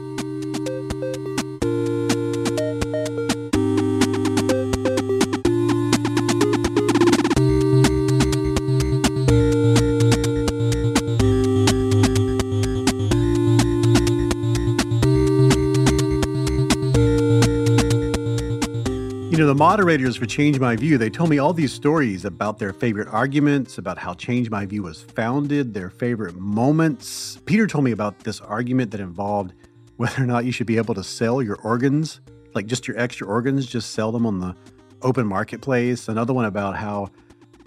Moderators 19.68 20.16
for 20.16 20.26
Change 20.26 20.62
My 20.62 20.78
View, 20.78 20.98
they 20.98 21.10
told 21.10 21.30
me 21.30 21.40
all 21.40 21.52
these 21.52 21.74
stories 21.74 22.24
about 22.24 22.58
their 22.58 22.72
favorite 22.72 23.10
arguments, 23.10 23.78
about 23.78 23.98
how 23.98 24.14
Change 24.14 24.50
My 24.50 24.66
View 24.66 24.84
was 24.84 25.04
founded, 25.04 25.74
their 25.74 25.90
favorite 25.90 26.38
moments. 26.38 27.38
Peter 27.46 27.68
told 27.68 27.84
me 27.84 27.92
about 27.92 28.18
this 28.20 28.40
argument 28.40 28.92
that 28.92 29.02
involved 29.02 29.52
whether 29.98 30.24
or 30.24 30.26
not 30.26 30.46
you 30.46 30.54
should 30.54 30.68
be 30.68 30.78
able 30.78 30.94
to 30.94 31.04
sell 31.04 31.42
your 31.42 31.58
organs, 31.66 32.22
like 32.56 32.66
just 32.66 32.88
your 32.88 32.98
extra 32.98 33.28
organs, 33.28 33.66
just 33.66 33.92
sell 33.92 34.10
them 34.10 34.26
on 34.26 34.40
the 34.40 34.56
open 35.02 35.28
marketplace. 35.28 36.08
Another 36.08 36.34
one 36.34 36.46
about 36.46 36.78
how 36.78 37.10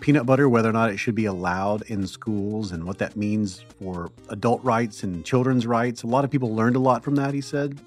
peanut 0.01 0.24
butter, 0.24 0.48
whether 0.48 0.70
or 0.70 0.72
not 0.72 0.89
it 0.89 0.97
should 0.97 1.14
be 1.14 1.27
allowed 1.27 1.82
in 1.82 2.06
schools 2.06 2.72
and 2.72 2.85
what 2.85 2.97
that 2.97 3.14
means 3.14 3.62
for 3.78 4.10
adult 4.31 4.64
rights 4.64 5.02
and 5.02 5.22
children's 5.22 5.66
rights. 5.66 6.02
A 6.02 6.06
lot 6.06 6.24
of 6.24 6.31
people 6.31 6.56
learned 6.56 6.77
a 6.77 6.81
lot 6.81 7.05
from 7.05 7.16
that, 7.16 7.35
he 7.35 7.43
said. 7.43 7.78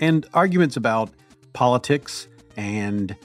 And 0.00 0.26
arguments 0.34 0.76
about 0.76 1.10
politics 1.52 2.26
and 2.56 3.16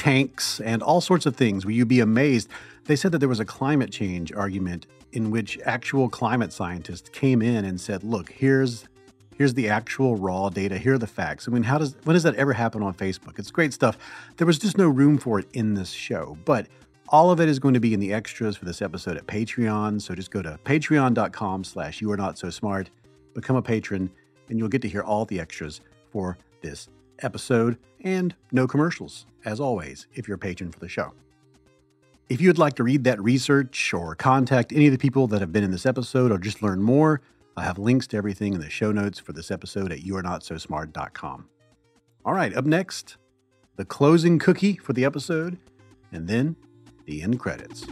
tanks, 0.00 0.60
and 0.60 0.82
all 0.82 1.02
sorts 1.02 1.26
of 1.26 1.36
things 1.36 1.66
where 1.66 1.74
you'd 1.74 1.86
be 1.86 2.00
amazed. 2.00 2.48
They 2.86 2.96
said 2.96 3.12
that 3.12 3.18
there 3.18 3.28
was 3.28 3.38
a 3.38 3.44
climate 3.44 3.92
change 3.92 4.32
argument 4.32 4.86
in 5.12 5.30
which 5.30 5.58
actual 5.66 6.08
climate 6.08 6.54
scientists 6.54 7.10
came 7.10 7.42
in 7.42 7.66
and 7.66 7.78
said, 7.78 8.02
"Look, 8.02 8.32
here's 8.32 8.88
here's 9.36 9.52
the 9.52 9.68
actual 9.68 10.16
raw 10.16 10.48
data. 10.48 10.78
Here 10.78 10.94
are 10.94 10.98
the 10.98 11.06
facts." 11.06 11.46
I 11.46 11.50
mean, 11.50 11.64
how 11.64 11.76
does 11.76 11.96
when 12.04 12.14
does 12.14 12.22
that 12.22 12.34
ever 12.36 12.54
happen 12.54 12.82
on 12.82 12.94
Facebook? 12.94 13.38
It's 13.38 13.50
great 13.50 13.74
stuff. 13.74 13.98
There 14.38 14.46
was 14.46 14.58
just 14.58 14.78
no 14.78 14.88
room 14.88 15.18
for 15.18 15.38
it 15.38 15.48
in 15.52 15.74
this 15.74 15.90
show, 15.90 16.38
but 16.46 16.66
all 17.10 17.30
of 17.30 17.38
it 17.38 17.50
is 17.50 17.58
going 17.58 17.74
to 17.74 17.80
be 17.80 17.92
in 17.92 18.00
the 18.00 18.14
extras 18.14 18.56
for 18.56 18.64
this 18.64 18.80
episode 18.80 19.18
at 19.18 19.26
Patreon. 19.26 20.00
So 20.00 20.14
just 20.14 20.30
go 20.30 20.40
to 20.40 20.58
patreon.com 20.64 21.64
slash 21.64 22.00
you 22.00 22.10
are 22.10 22.16
not 22.16 22.38
so 22.38 22.48
smart, 22.48 22.88
become 23.34 23.56
a 23.56 23.62
patron, 23.62 24.10
and 24.48 24.58
you'll 24.58 24.68
get 24.68 24.80
to 24.80 24.88
hear 24.88 25.02
all 25.02 25.26
the 25.26 25.40
extras 25.40 25.82
for 26.10 26.38
this 26.62 26.88
episode 27.22 27.78
and 28.02 28.34
no 28.52 28.66
commercials, 28.66 29.26
as 29.44 29.60
always, 29.60 30.06
if 30.14 30.26
you're 30.26 30.36
a 30.36 30.38
patron 30.38 30.70
for 30.70 30.80
the 30.80 30.88
show. 30.88 31.12
If 32.28 32.40
you'd 32.40 32.58
like 32.58 32.74
to 32.74 32.84
read 32.84 33.04
that 33.04 33.20
research 33.20 33.92
or 33.92 34.14
contact 34.14 34.72
any 34.72 34.86
of 34.86 34.92
the 34.92 34.98
people 34.98 35.26
that 35.28 35.40
have 35.40 35.52
been 35.52 35.64
in 35.64 35.72
this 35.72 35.86
episode 35.86 36.30
or 36.30 36.38
just 36.38 36.62
learn 36.62 36.80
more, 36.80 37.20
I 37.56 37.64
have 37.64 37.78
links 37.78 38.06
to 38.08 38.16
everything 38.16 38.54
in 38.54 38.60
the 38.60 38.70
show 38.70 38.92
notes 38.92 39.18
for 39.18 39.32
this 39.32 39.50
episode 39.50 39.90
at 39.90 40.00
youarenotsosmart.com. 40.00 41.48
All 42.24 42.34
right, 42.34 42.54
up 42.54 42.66
next, 42.66 43.16
the 43.76 43.84
closing 43.84 44.38
cookie 44.38 44.76
for 44.76 44.92
the 44.92 45.04
episode, 45.04 45.58
and 46.12 46.28
then 46.28 46.56
the 47.06 47.22
end 47.22 47.40
credits. 47.40 47.84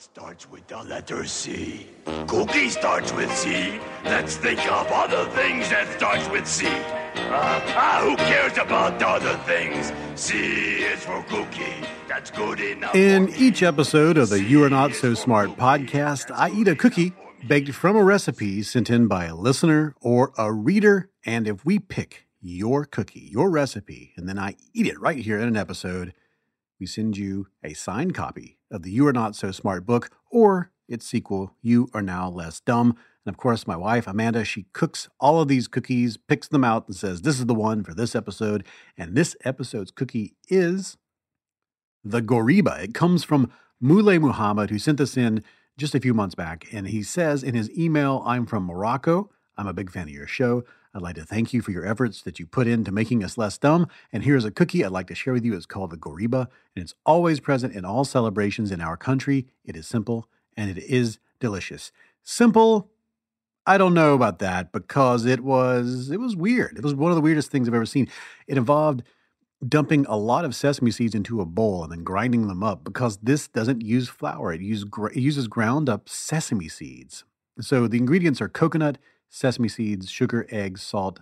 What 0.00 0.04
starts 0.04 0.50
with 0.50 0.66
the 0.66 0.82
letter 0.84 1.26
C? 1.26 1.86
Cookie 2.26 2.70
starts 2.70 3.12
with 3.12 3.30
C. 3.36 3.78
Let's 4.02 4.34
think 4.34 4.58
of 4.60 4.86
other 4.86 5.26
things 5.32 5.68
that 5.68 5.94
starts 5.98 6.26
with 6.30 6.46
C. 6.46 6.68
Uh, 6.68 6.72
ah, 7.12 8.00
who 8.02 8.16
cares 8.16 8.56
about 8.56 9.02
other 9.02 9.36
things? 9.44 9.92
C 10.18 10.38
is 10.38 11.04
for 11.04 11.22
cookie. 11.24 11.86
That's 12.08 12.30
good 12.30 12.60
enough. 12.60 12.94
In 12.94 13.28
each 13.36 13.62
episode 13.62 14.16
of 14.16 14.30
the 14.30 14.42
You 14.42 14.64
Are 14.64 14.70
Not 14.70 14.94
So 14.94 15.12
Smart 15.12 15.58
podcast, 15.58 16.34
I 16.34 16.48
eat 16.48 16.68
a 16.68 16.74
cookie 16.74 17.12
baked 17.46 17.74
from 17.74 17.94
a 17.94 18.02
recipe 18.02 18.62
sent 18.62 18.88
in 18.88 19.06
by 19.06 19.26
a 19.26 19.36
listener 19.36 19.94
or 20.00 20.32
a 20.38 20.50
reader. 20.50 21.10
And 21.26 21.46
if 21.46 21.66
we 21.66 21.78
pick 21.78 22.26
your 22.40 22.86
cookie, 22.86 23.28
your 23.30 23.50
recipe, 23.50 24.14
and 24.16 24.26
then 24.26 24.38
I 24.38 24.56
eat 24.72 24.86
it 24.86 24.98
right 24.98 25.18
here 25.18 25.38
in 25.38 25.46
an 25.46 25.58
episode, 25.58 26.14
we 26.78 26.86
send 26.86 27.18
you 27.18 27.48
a 27.62 27.74
signed 27.74 28.14
copy 28.14 28.59
of 28.70 28.82
the 28.82 28.90
You 28.90 29.06
Are 29.06 29.12
Not 29.12 29.36
So 29.36 29.50
Smart 29.50 29.86
book 29.86 30.10
or 30.30 30.70
its 30.88 31.06
sequel, 31.06 31.54
You 31.62 31.88
Are 31.94 32.02
Now 32.02 32.28
Less 32.28 32.60
Dumb. 32.60 32.96
And 33.24 33.34
of 33.34 33.36
course, 33.36 33.66
my 33.66 33.76
wife, 33.76 34.06
Amanda, 34.06 34.44
she 34.44 34.66
cooks 34.72 35.08
all 35.20 35.40
of 35.40 35.48
these 35.48 35.68
cookies, 35.68 36.16
picks 36.16 36.48
them 36.48 36.64
out, 36.64 36.86
and 36.86 36.96
says, 36.96 37.22
This 37.22 37.38
is 37.38 37.46
the 37.46 37.54
one 37.54 37.84
for 37.84 37.94
this 37.94 38.14
episode. 38.14 38.66
And 38.96 39.14
this 39.14 39.36
episode's 39.44 39.90
cookie 39.90 40.34
is 40.48 40.96
the 42.02 42.22
Goriba. 42.22 42.82
It 42.82 42.94
comes 42.94 43.24
from 43.24 43.52
Moulay 43.80 44.18
Muhammad, 44.18 44.70
who 44.70 44.78
sent 44.78 44.98
this 44.98 45.16
in 45.16 45.44
just 45.76 45.94
a 45.94 46.00
few 46.00 46.14
months 46.14 46.34
back. 46.34 46.66
And 46.72 46.88
he 46.88 47.02
says 47.02 47.42
in 47.42 47.54
his 47.54 47.70
email, 47.78 48.22
I'm 48.26 48.46
from 48.46 48.64
Morocco. 48.64 49.30
I'm 49.56 49.66
a 49.66 49.72
big 49.72 49.90
fan 49.90 50.04
of 50.04 50.14
your 50.14 50.26
show. 50.26 50.64
I'd 50.92 51.02
like 51.02 51.14
to 51.16 51.24
thank 51.24 51.52
you 51.52 51.62
for 51.62 51.70
your 51.70 51.86
efforts 51.86 52.22
that 52.22 52.40
you 52.40 52.46
put 52.46 52.66
into 52.66 52.90
making 52.90 53.22
us 53.22 53.38
less 53.38 53.56
dumb. 53.58 53.86
And 54.12 54.24
here's 54.24 54.44
a 54.44 54.50
cookie 54.50 54.84
I'd 54.84 54.90
like 54.90 55.06
to 55.06 55.14
share 55.14 55.32
with 55.32 55.44
you. 55.44 55.54
It's 55.54 55.66
called 55.66 55.90
the 55.90 55.96
Goriba, 55.96 56.48
and 56.74 56.82
it's 56.82 56.94
always 57.06 57.38
present 57.38 57.74
in 57.74 57.84
all 57.84 58.04
celebrations 58.04 58.72
in 58.72 58.80
our 58.80 58.96
country. 58.96 59.46
It 59.64 59.76
is 59.76 59.86
simple 59.86 60.28
and 60.56 60.70
it 60.70 60.82
is 60.82 61.18
delicious. 61.38 61.92
Simple, 62.22 62.90
I 63.66 63.78
don't 63.78 63.94
know 63.94 64.14
about 64.14 64.40
that 64.40 64.72
because 64.72 65.26
it 65.26 65.40
was 65.40 66.10
it 66.10 66.18
was 66.18 66.34
weird. 66.34 66.76
It 66.76 66.82
was 66.82 66.94
one 66.94 67.12
of 67.12 67.16
the 67.16 67.22
weirdest 67.22 67.50
things 67.50 67.68
I've 67.68 67.74
ever 67.74 67.86
seen. 67.86 68.08
It 68.48 68.58
involved 68.58 69.02
dumping 69.66 70.06
a 70.08 70.16
lot 70.16 70.44
of 70.44 70.54
sesame 70.54 70.90
seeds 70.90 71.14
into 71.14 71.40
a 71.40 71.46
bowl 71.46 71.82
and 71.84 71.92
then 71.92 72.02
grinding 72.02 72.48
them 72.48 72.62
up 72.62 72.82
because 72.82 73.18
this 73.18 73.46
doesn't 73.46 73.82
use 73.82 74.08
flour. 74.08 74.52
It, 74.54 74.62
use, 74.62 74.84
it 75.14 75.20
uses 75.20 75.48
ground 75.48 75.88
up 75.88 76.08
sesame 76.08 76.68
seeds. 76.68 77.24
So 77.60 77.86
the 77.86 77.98
ingredients 77.98 78.40
are 78.40 78.48
coconut, 78.48 78.96
sesame 79.30 79.68
seeds, 79.68 80.10
sugar, 80.10 80.46
eggs, 80.50 80.82
salt, 80.82 81.20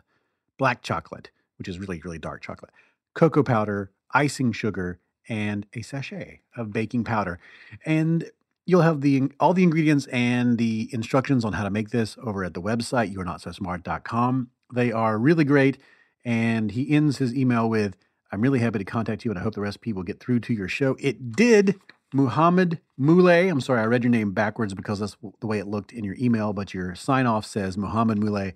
black 0.58 0.82
chocolate, 0.82 1.30
which 1.58 1.68
is 1.68 1.78
really, 1.78 2.00
really 2.00 2.18
dark 2.18 2.42
chocolate, 2.42 2.72
cocoa 3.14 3.44
powder, 3.44 3.92
icing 4.12 4.50
sugar, 4.50 4.98
and 5.28 5.66
a 5.74 5.82
sachet 5.82 6.40
of 6.56 6.72
baking 6.72 7.04
powder. 7.04 7.38
And 7.84 8.30
you'll 8.66 8.82
have 8.82 9.02
the 9.02 9.30
all 9.38 9.54
the 9.54 9.62
ingredients 9.62 10.06
and 10.06 10.58
the 10.58 10.88
instructions 10.92 11.44
on 11.44 11.52
how 11.52 11.64
to 11.64 11.70
make 11.70 11.90
this 11.90 12.16
over 12.22 12.42
at 12.44 12.54
the 12.54 12.62
website 12.62 13.14
youarenotsosmart.com. 13.14 14.50
They 14.74 14.90
are 14.90 15.18
really 15.18 15.44
great. 15.44 15.78
And 16.24 16.72
he 16.72 16.90
ends 16.90 17.18
his 17.18 17.34
email 17.34 17.70
with, 17.70 17.96
I'm 18.32 18.40
really 18.40 18.58
happy 18.58 18.78
to 18.78 18.84
contact 18.84 19.24
you 19.24 19.30
and 19.30 19.38
I 19.38 19.42
hope 19.42 19.54
the 19.54 19.60
recipe 19.60 19.92
will 19.92 20.02
get 20.02 20.20
through 20.20 20.40
to 20.40 20.52
your 20.52 20.68
show. 20.68 20.96
It 20.98 21.32
did. 21.32 21.78
Muhammad 22.12 22.80
Moulay. 22.96 23.48
I'm 23.48 23.60
sorry, 23.60 23.80
I 23.80 23.86
read 23.86 24.04
your 24.04 24.10
name 24.10 24.32
backwards 24.32 24.74
because 24.74 25.00
that's 25.00 25.16
the 25.40 25.46
way 25.46 25.58
it 25.58 25.66
looked 25.66 25.92
in 25.92 26.04
your 26.04 26.16
email, 26.18 26.52
but 26.52 26.72
your 26.72 26.94
sign 26.94 27.26
off 27.26 27.44
says 27.44 27.76
Muhammad 27.76 28.18
Moulay. 28.18 28.54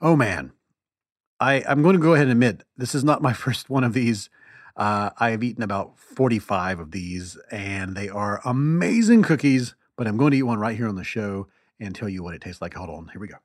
Oh 0.00 0.16
man, 0.16 0.52
I, 1.40 1.64
I'm 1.68 1.82
going 1.82 1.96
to 1.96 2.02
go 2.02 2.14
ahead 2.14 2.26
and 2.26 2.32
admit 2.32 2.62
this 2.76 2.94
is 2.94 3.04
not 3.04 3.22
my 3.22 3.32
first 3.44 3.68
one 3.68 3.84
of 3.84 3.92
these. 3.92 4.30
Uh, 4.76 5.10
I 5.18 5.30
have 5.30 5.44
eaten 5.44 5.62
about 5.62 5.98
45 5.98 6.80
of 6.80 6.90
these, 6.90 7.38
and 7.50 7.96
they 7.96 8.08
are 8.08 8.40
amazing 8.44 9.22
cookies. 9.22 9.74
But 9.96 10.08
I'm 10.08 10.16
going 10.16 10.32
to 10.32 10.36
eat 10.36 10.42
one 10.42 10.58
right 10.58 10.76
here 10.76 10.88
on 10.88 10.96
the 10.96 11.04
show 11.04 11.46
and 11.78 11.94
tell 11.94 12.08
you 12.08 12.22
what 12.22 12.34
it 12.34 12.40
tastes 12.40 12.60
like. 12.60 12.74
Hold 12.74 12.90
on, 12.90 13.08
here 13.08 13.20
we 13.20 13.28
go. 13.28 13.36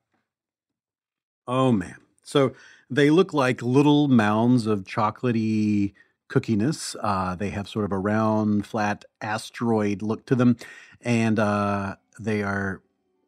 Oh 1.47 1.71
man, 1.71 1.97
so 2.23 2.53
they 2.89 3.09
look 3.09 3.33
like 3.33 3.61
little 3.61 4.07
mounds 4.07 4.65
of 4.65 4.83
chocolatey 4.83 5.93
cookiness. 6.29 6.95
Uh, 7.01 7.35
they 7.35 7.49
have 7.49 7.67
sort 7.67 7.85
of 7.85 7.91
a 7.91 7.97
round, 7.97 8.65
flat 8.65 9.03
asteroid 9.21 10.01
look 10.01 10.25
to 10.27 10.35
them, 10.35 10.55
and 11.01 11.39
uh, 11.39 11.95
they 12.19 12.43
are 12.43 12.81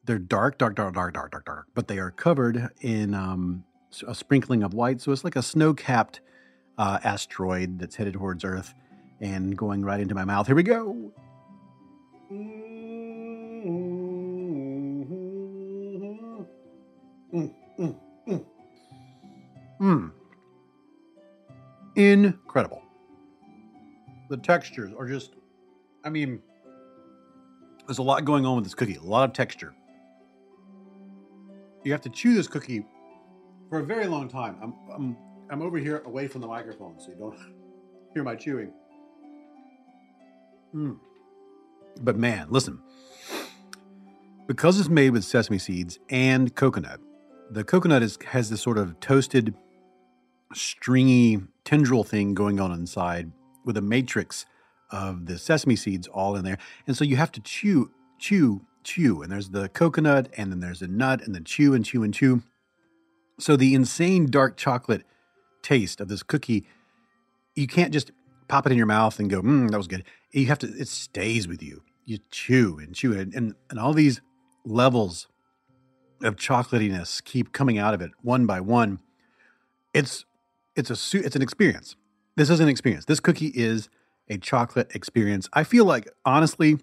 they're 0.05 0.19
dark, 0.19 0.57
dark, 0.57 0.75
dark, 0.75 0.93
dark, 0.93 1.13
dark, 1.13 1.31
dark, 1.31 1.45
dark, 1.45 1.67
but 1.73 1.87
they 1.87 1.99
are 1.99 2.11
covered 2.11 2.69
in 2.81 3.13
um, 3.13 3.63
a 4.07 4.15
sprinkling 4.15 4.63
of 4.63 4.73
white. 4.73 5.01
So 5.01 5.11
it's 5.11 5.23
like 5.23 5.35
a 5.35 5.43
snow-capped 5.43 6.21
uh, 6.77 6.99
asteroid 7.03 7.79
that's 7.79 7.95
headed 7.95 8.13
towards 8.13 8.43
Earth 8.43 8.73
and 9.19 9.55
going 9.55 9.83
right 9.83 9.99
into 9.99 10.15
my 10.15 10.25
mouth. 10.25 10.47
Here 10.47 10.55
we 10.55 10.63
go. 10.63 11.11
Mm, 17.31 17.65
mm, 17.79 17.95
mm. 18.27 18.45
Mm. 19.81 20.11
Incredible. 21.95 22.81
The 24.31 24.37
textures 24.37 24.93
are 24.97 25.05
just, 25.05 25.33
I 26.05 26.09
mean, 26.09 26.41
there's 27.85 27.97
a 27.97 28.01
lot 28.01 28.23
going 28.23 28.45
on 28.45 28.55
with 28.55 28.63
this 28.63 28.73
cookie, 28.73 28.95
a 28.95 29.03
lot 29.03 29.29
of 29.29 29.33
texture. 29.33 29.75
You 31.83 31.91
have 31.91 31.99
to 32.03 32.09
chew 32.09 32.33
this 32.33 32.47
cookie 32.47 32.85
for 33.69 33.79
a 33.79 33.83
very 33.83 34.07
long 34.07 34.29
time. 34.29 34.55
I'm, 34.63 34.73
I'm, 34.89 35.17
I'm 35.49 35.61
over 35.61 35.77
here 35.77 36.01
away 36.05 36.29
from 36.29 36.39
the 36.39 36.47
microphone 36.47 36.97
so 36.97 37.09
you 37.09 37.17
don't 37.17 37.37
hear 38.13 38.23
my 38.23 38.35
chewing. 38.35 38.71
Mm. 40.73 40.97
But 41.99 42.15
man, 42.15 42.47
listen. 42.49 42.79
Because 44.47 44.79
it's 44.79 44.87
made 44.87 45.09
with 45.09 45.25
sesame 45.25 45.59
seeds 45.59 45.99
and 46.09 46.55
coconut, 46.55 47.01
the 47.49 47.65
coconut 47.65 48.01
is, 48.01 48.17
has 48.27 48.49
this 48.49 48.61
sort 48.61 48.77
of 48.77 48.97
toasted, 49.01 49.53
stringy 50.53 51.41
tendril 51.65 52.05
thing 52.05 52.33
going 52.33 52.61
on 52.61 52.71
inside 52.71 53.29
with 53.65 53.77
a 53.77 53.81
matrix 53.81 54.45
of 54.91 55.25
the 55.25 55.37
sesame 55.37 55.75
seeds 55.75 56.07
all 56.07 56.35
in 56.35 56.43
there. 56.43 56.57
And 56.85 56.97
so 56.97 57.03
you 57.03 57.15
have 57.15 57.31
to 57.33 57.41
chew, 57.41 57.91
chew, 58.19 58.61
chew. 58.83 59.21
And 59.21 59.31
there's 59.31 59.49
the 59.49 59.69
coconut, 59.69 60.29
and 60.37 60.51
then 60.51 60.59
there's 60.59 60.81
a 60.81 60.87
nut, 60.87 61.21
and 61.23 61.33
then 61.33 61.43
chew 61.43 61.73
and 61.73 61.85
chew 61.85 62.03
and 62.03 62.13
chew. 62.13 62.43
So 63.39 63.55
the 63.55 63.73
insane 63.73 64.29
dark 64.29 64.57
chocolate 64.57 65.03
taste 65.63 66.01
of 66.01 66.07
this 66.07 66.23
cookie, 66.23 66.65
you 67.55 67.67
can't 67.67 67.93
just 67.93 68.11
pop 68.47 68.65
it 68.65 68.71
in 68.71 68.77
your 68.77 68.87
mouth 68.87 69.19
and 69.19 69.29
go, 69.29 69.41
mm, 69.41 69.71
that 69.71 69.77
was 69.77 69.87
good. 69.87 70.03
You 70.31 70.47
have 70.47 70.59
to, 70.59 70.67
it 70.67 70.87
stays 70.87 71.47
with 71.47 71.63
you. 71.63 71.83
You 72.05 72.19
chew 72.31 72.79
and 72.79 72.93
chew 72.93 73.13
it. 73.13 73.33
And, 73.33 73.55
and 73.69 73.79
all 73.79 73.93
these 73.93 74.21
levels 74.65 75.27
of 76.23 76.35
chocolatiness 76.35 77.23
keep 77.23 77.51
coming 77.51 77.77
out 77.77 77.93
of 77.93 78.01
it 78.01 78.11
one 78.21 78.45
by 78.45 78.59
one. 78.59 78.99
It's 79.93 80.25
it's 80.75 80.89
a 80.89 81.17
it's 81.17 81.35
an 81.35 81.41
experience. 81.41 81.95
This 82.41 82.49
is 82.49 82.59
an 82.59 82.69
experience. 82.69 83.05
This 83.05 83.19
cookie 83.19 83.51
is 83.53 83.87
a 84.27 84.39
chocolate 84.39 84.95
experience. 84.95 85.47
I 85.53 85.63
feel 85.63 85.85
like 85.85 86.09
honestly, 86.25 86.79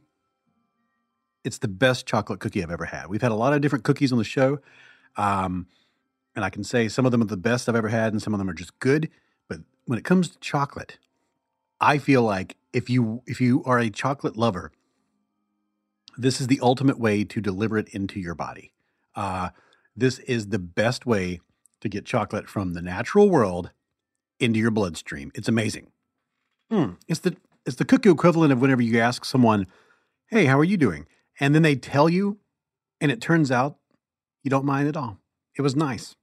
It's 1.43 1.59
the 1.59 1.67
best 1.67 2.07
chocolate 2.07 2.39
cookie 2.39 2.63
I've 2.63 2.71
ever 2.71 2.85
had. 2.85 3.09
We've 3.09 3.21
had 3.21 3.33
a 3.33 3.35
lot 3.35 3.53
of 3.53 3.61
different 3.61 3.83
cookies 3.83 4.13
on 4.13 4.19
the 4.19 4.25
show. 4.25 4.61
Um, 5.17 5.67
and 6.37 6.45
I 6.45 6.51
can 6.51 6.63
say 6.63 6.87
some 6.87 7.07
of 7.07 7.11
them 7.11 7.23
are 7.23 7.25
the 7.25 7.37
best 7.37 7.69
I've 7.69 7.75
ever 7.75 7.89
had, 7.89 8.13
and 8.13 8.23
some 8.23 8.33
of 8.35 8.39
them 8.39 8.49
are 8.49 8.55
just 8.55 8.79
good. 8.79 9.11
But 9.49 9.63
when 9.85 9.99
it 9.99 10.05
comes 10.05 10.29
to 10.29 10.39
chocolate, 10.39 11.01
I 11.81 11.99
feel 11.99 12.23
like 12.23 12.57
if 12.73 12.89
you 12.89 13.25
if 13.27 13.41
you 13.41 13.65
are 13.65 13.81
a 13.81 13.91
chocolate 13.91 14.37
lover, 14.37 14.71
this 16.17 16.41
is 16.41 16.47
the 16.47 16.61
ultimate 16.63 17.01
way 17.01 17.25
to 17.25 17.41
deliver 17.41 17.79
it 17.79 17.89
into 17.89 18.21
your 18.21 18.37
body. 18.37 18.71
Uh, 19.17 19.49
this 19.97 20.21
is 20.21 20.51
the 20.51 20.61
best 20.61 21.05
way 21.05 21.41
to 21.81 21.89
get 21.89 22.07
chocolate 22.07 22.49
from 22.49 22.75
the 22.75 22.83
natural 22.83 23.29
world 23.29 23.73
into 24.41 24.59
your 24.59 24.71
bloodstream. 24.71 25.31
It's 25.35 25.49
amazing. 25.49 25.91
Mm, 26.73 26.97
it's 27.07 27.21
the 27.21 27.37
it's 27.67 27.77
the 27.77 27.85
cookie 27.85 28.11
equivalent 28.11 28.53
of 28.53 28.61
whenever 28.61 28.83
you 28.83 28.99
ask 28.99 29.25
someone, 29.25 29.67
"Hey, 30.27 30.47
how 30.47 30.59
are 30.59 30.65
you 30.65 30.77
doing?" 30.77 31.07
and 31.41 31.55
then 31.55 31.63
they 31.63 31.77
tell 31.77 32.09
you, 32.09 32.39
and 33.01 33.13
it 33.13 33.21
turns 33.21 33.51
out 33.51 33.79
you 34.43 34.51
don't 34.51 34.65
mind 34.65 34.89
at 34.89 34.97
all. 34.97 35.19
It 35.57 35.63
was 35.63 35.77
nice. 35.77 36.17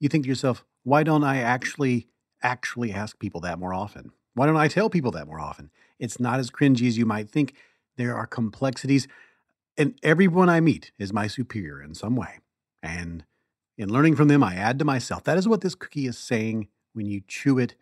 You 0.00 0.08
think 0.08 0.24
to 0.24 0.28
yourself, 0.28 0.64
"Why 0.82 1.02
don't 1.02 1.24
I 1.24 1.38
actually 1.38 2.08
actually 2.42 2.92
ask 2.92 3.18
people 3.18 3.40
that 3.42 3.58
more 3.58 3.74
often? 3.74 4.12
Why 4.34 4.46
don't 4.46 4.56
I 4.56 4.68
tell 4.68 4.90
people 4.90 5.10
that 5.12 5.26
more 5.26 5.40
often?" 5.40 5.70
It's 5.98 6.20
not 6.20 6.38
as 6.38 6.50
cringy 6.50 6.86
as 6.86 6.98
you 6.98 7.06
might 7.06 7.30
think. 7.30 7.54
There 7.96 8.14
are 8.14 8.26
complexities, 8.26 9.08
and 9.76 9.98
everyone 10.02 10.48
I 10.48 10.60
meet 10.60 10.92
is 10.98 11.12
my 11.12 11.26
superior 11.26 11.82
in 11.82 11.94
some 11.94 12.16
way. 12.16 12.40
And 12.82 13.24
in 13.78 13.90
learning 13.90 14.16
from 14.16 14.28
them, 14.28 14.42
I 14.42 14.54
add 14.54 14.78
to 14.78 14.84
myself. 14.84 15.24
That 15.24 15.38
is 15.38 15.48
what 15.48 15.62
this 15.62 15.74
cookie 15.74 16.06
is 16.06 16.18
saying 16.18 16.68
when 16.96 17.06
you 17.06 17.20
chew 17.28 17.58
it 17.58 17.74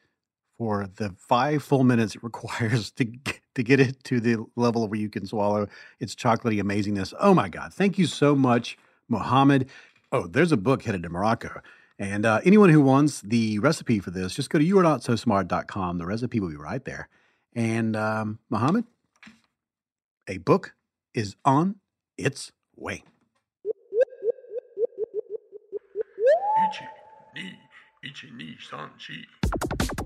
for 0.59 0.89
the 0.97 1.15
five 1.19 1.63
full 1.63 1.85
minutes 1.85 2.15
it 2.15 2.23
requires 2.23 2.91
to 2.93 3.05
get, 3.05 3.41
to 3.55 3.63
get 3.63 3.81
it 3.81 4.03
to 4.05 4.21
the 4.21 4.45
level 4.57 4.87
where 4.89 5.01
you 5.01 5.09
can 5.09 5.27
swallow 5.27 5.67
its 6.01 6.15
chocolatey 6.15 6.63
amazingness. 6.63 7.15
Oh 7.19 7.35
my 7.35 7.49
God. 7.49 7.73
Thank 7.73 7.99
you 7.99 8.07
so 8.07 8.35
much, 8.35 8.77
Mohammed. 9.09 9.69
Oh, 10.13 10.27
there's 10.27 10.53
a 10.53 10.57
book 10.57 10.83
headed 10.83 11.03
to 11.05 11.09
Morocco. 11.09 11.61
And 11.99 12.27
uh, 12.27 12.41
anyone 12.45 12.71
who 12.71 12.81
wants 12.81 13.21
the 13.21 13.59
recipe 13.61 14.01
for 14.01 14.11
this, 14.11 14.35
just 14.35 14.51
go 14.51 14.59
to 14.59 14.65
youarenotsosmart.com. 14.65 15.99
The 15.99 16.07
recipe 16.07 16.41
will 16.41 16.51
be 16.51 16.57
right 16.57 16.85
there. 16.85 17.09
And 17.55 17.95
um, 17.97 18.41
Mohammed, 18.51 18.85
a 20.27 20.39
book 20.39 20.75
is 21.15 21.37
on 21.45 21.77
its 22.17 22.51
way. 22.77 23.05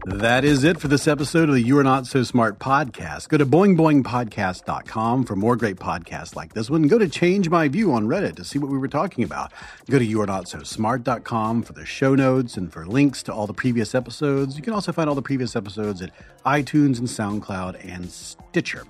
That 0.06 0.44
is 0.44 0.62
it 0.64 0.80
for 0.80 0.88
this 0.88 1.08
episode 1.08 1.48
of 1.48 1.54
the 1.54 1.60
You 1.60 1.78
Are 1.78 1.84
Not 1.84 2.06
So 2.06 2.22
Smart 2.22 2.58
podcast. 2.58 3.28
Go 3.28 3.36
to 3.36 3.44
boingboingpodcast.com 3.44 5.24
for 5.24 5.36
more 5.36 5.56
great 5.56 5.76
podcasts 5.76 6.36
like 6.36 6.54
this 6.54 6.70
one. 6.70 6.82
Go 6.82 6.98
to 6.98 7.08
Change 7.08 7.50
My 7.50 7.68
View 7.68 7.92
on 7.92 8.06
Reddit 8.06 8.36
to 8.36 8.44
see 8.44 8.58
what 8.58 8.70
we 8.70 8.78
were 8.78 8.88
talking 8.88 9.24
about. 9.24 9.52
Go 9.90 9.98
to 9.98 10.06
youarenotsosmart.com 10.06 11.62
for 11.62 11.72
the 11.72 11.84
show 11.84 12.14
notes 12.14 12.56
and 12.56 12.72
for 12.72 12.86
links 12.86 13.22
to 13.24 13.32
all 13.32 13.46
the 13.46 13.54
previous 13.54 13.94
episodes. 13.94 14.56
You 14.56 14.62
can 14.62 14.72
also 14.72 14.92
find 14.92 15.08
all 15.08 15.16
the 15.16 15.22
previous 15.22 15.56
episodes 15.56 16.00
at 16.00 16.10
iTunes 16.46 16.98
and 16.98 17.08
SoundCloud 17.08 17.84
and 17.84 18.10
Stitcher. 18.10 18.84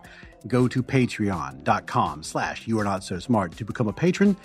Go 0.47 0.69
to 0.69 0.83
patreon.com 0.83 2.23
slash 2.23 2.67
you 2.67 2.79
are 2.79 2.85
not 2.85 3.03
so 3.03 3.19
smart 3.19 3.57
to 3.57 3.65
become 3.65 3.89
a 3.89 3.93
patron 3.93 4.37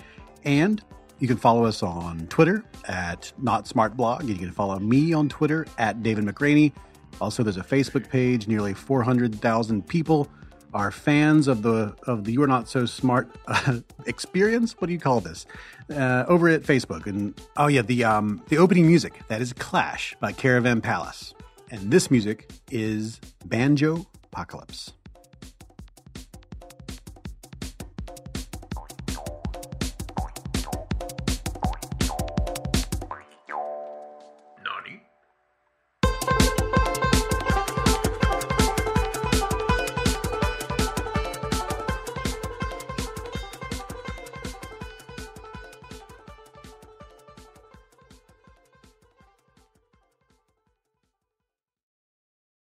and 0.44 0.82
you 1.18 1.28
can 1.28 1.36
follow 1.36 1.64
us 1.64 1.82
on 1.82 2.26
Twitter 2.28 2.64
at 2.86 3.32
Not 3.38 3.66
Smart 3.66 3.96
Blog. 3.96 4.24
You 4.24 4.34
can 4.34 4.50
follow 4.50 4.78
me 4.78 5.12
on 5.12 5.28
Twitter 5.28 5.66
at 5.78 6.02
David 6.02 6.24
McRaney. 6.24 6.72
Also, 7.20 7.42
there's 7.42 7.56
a 7.56 7.62
Facebook 7.62 8.08
page. 8.08 8.48
Nearly 8.48 8.74
400,000 8.74 9.86
people 9.86 10.28
are 10.74 10.90
fans 10.90 11.46
of 11.46 11.62
the 11.62 11.94
of 12.06 12.24
the 12.24 12.32
You 12.32 12.42
Are 12.42 12.48
Not 12.48 12.68
So 12.68 12.84
Smart 12.84 13.30
uh, 13.46 13.78
experience. 14.06 14.72
What 14.78 14.88
do 14.88 14.92
you 14.92 14.98
call 14.98 15.20
this? 15.20 15.46
Uh, 15.88 16.24
over 16.26 16.48
at 16.48 16.62
Facebook. 16.62 17.06
And 17.06 17.40
oh 17.56 17.68
yeah, 17.68 17.82
the 17.82 18.04
um 18.04 18.42
the 18.48 18.58
opening 18.58 18.86
music 18.86 19.22
that 19.28 19.40
is 19.40 19.52
Clash 19.52 20.16
by 20.20 20.32
Caravan 20.32 20.80
Palace, 20.80 21.32
and 21.70 21.90
this 21.90 22.10
music 22.10 22.50
is 22.70 23.20
Banjo 23.46 24.04
Apocalypse. 24.32 24.92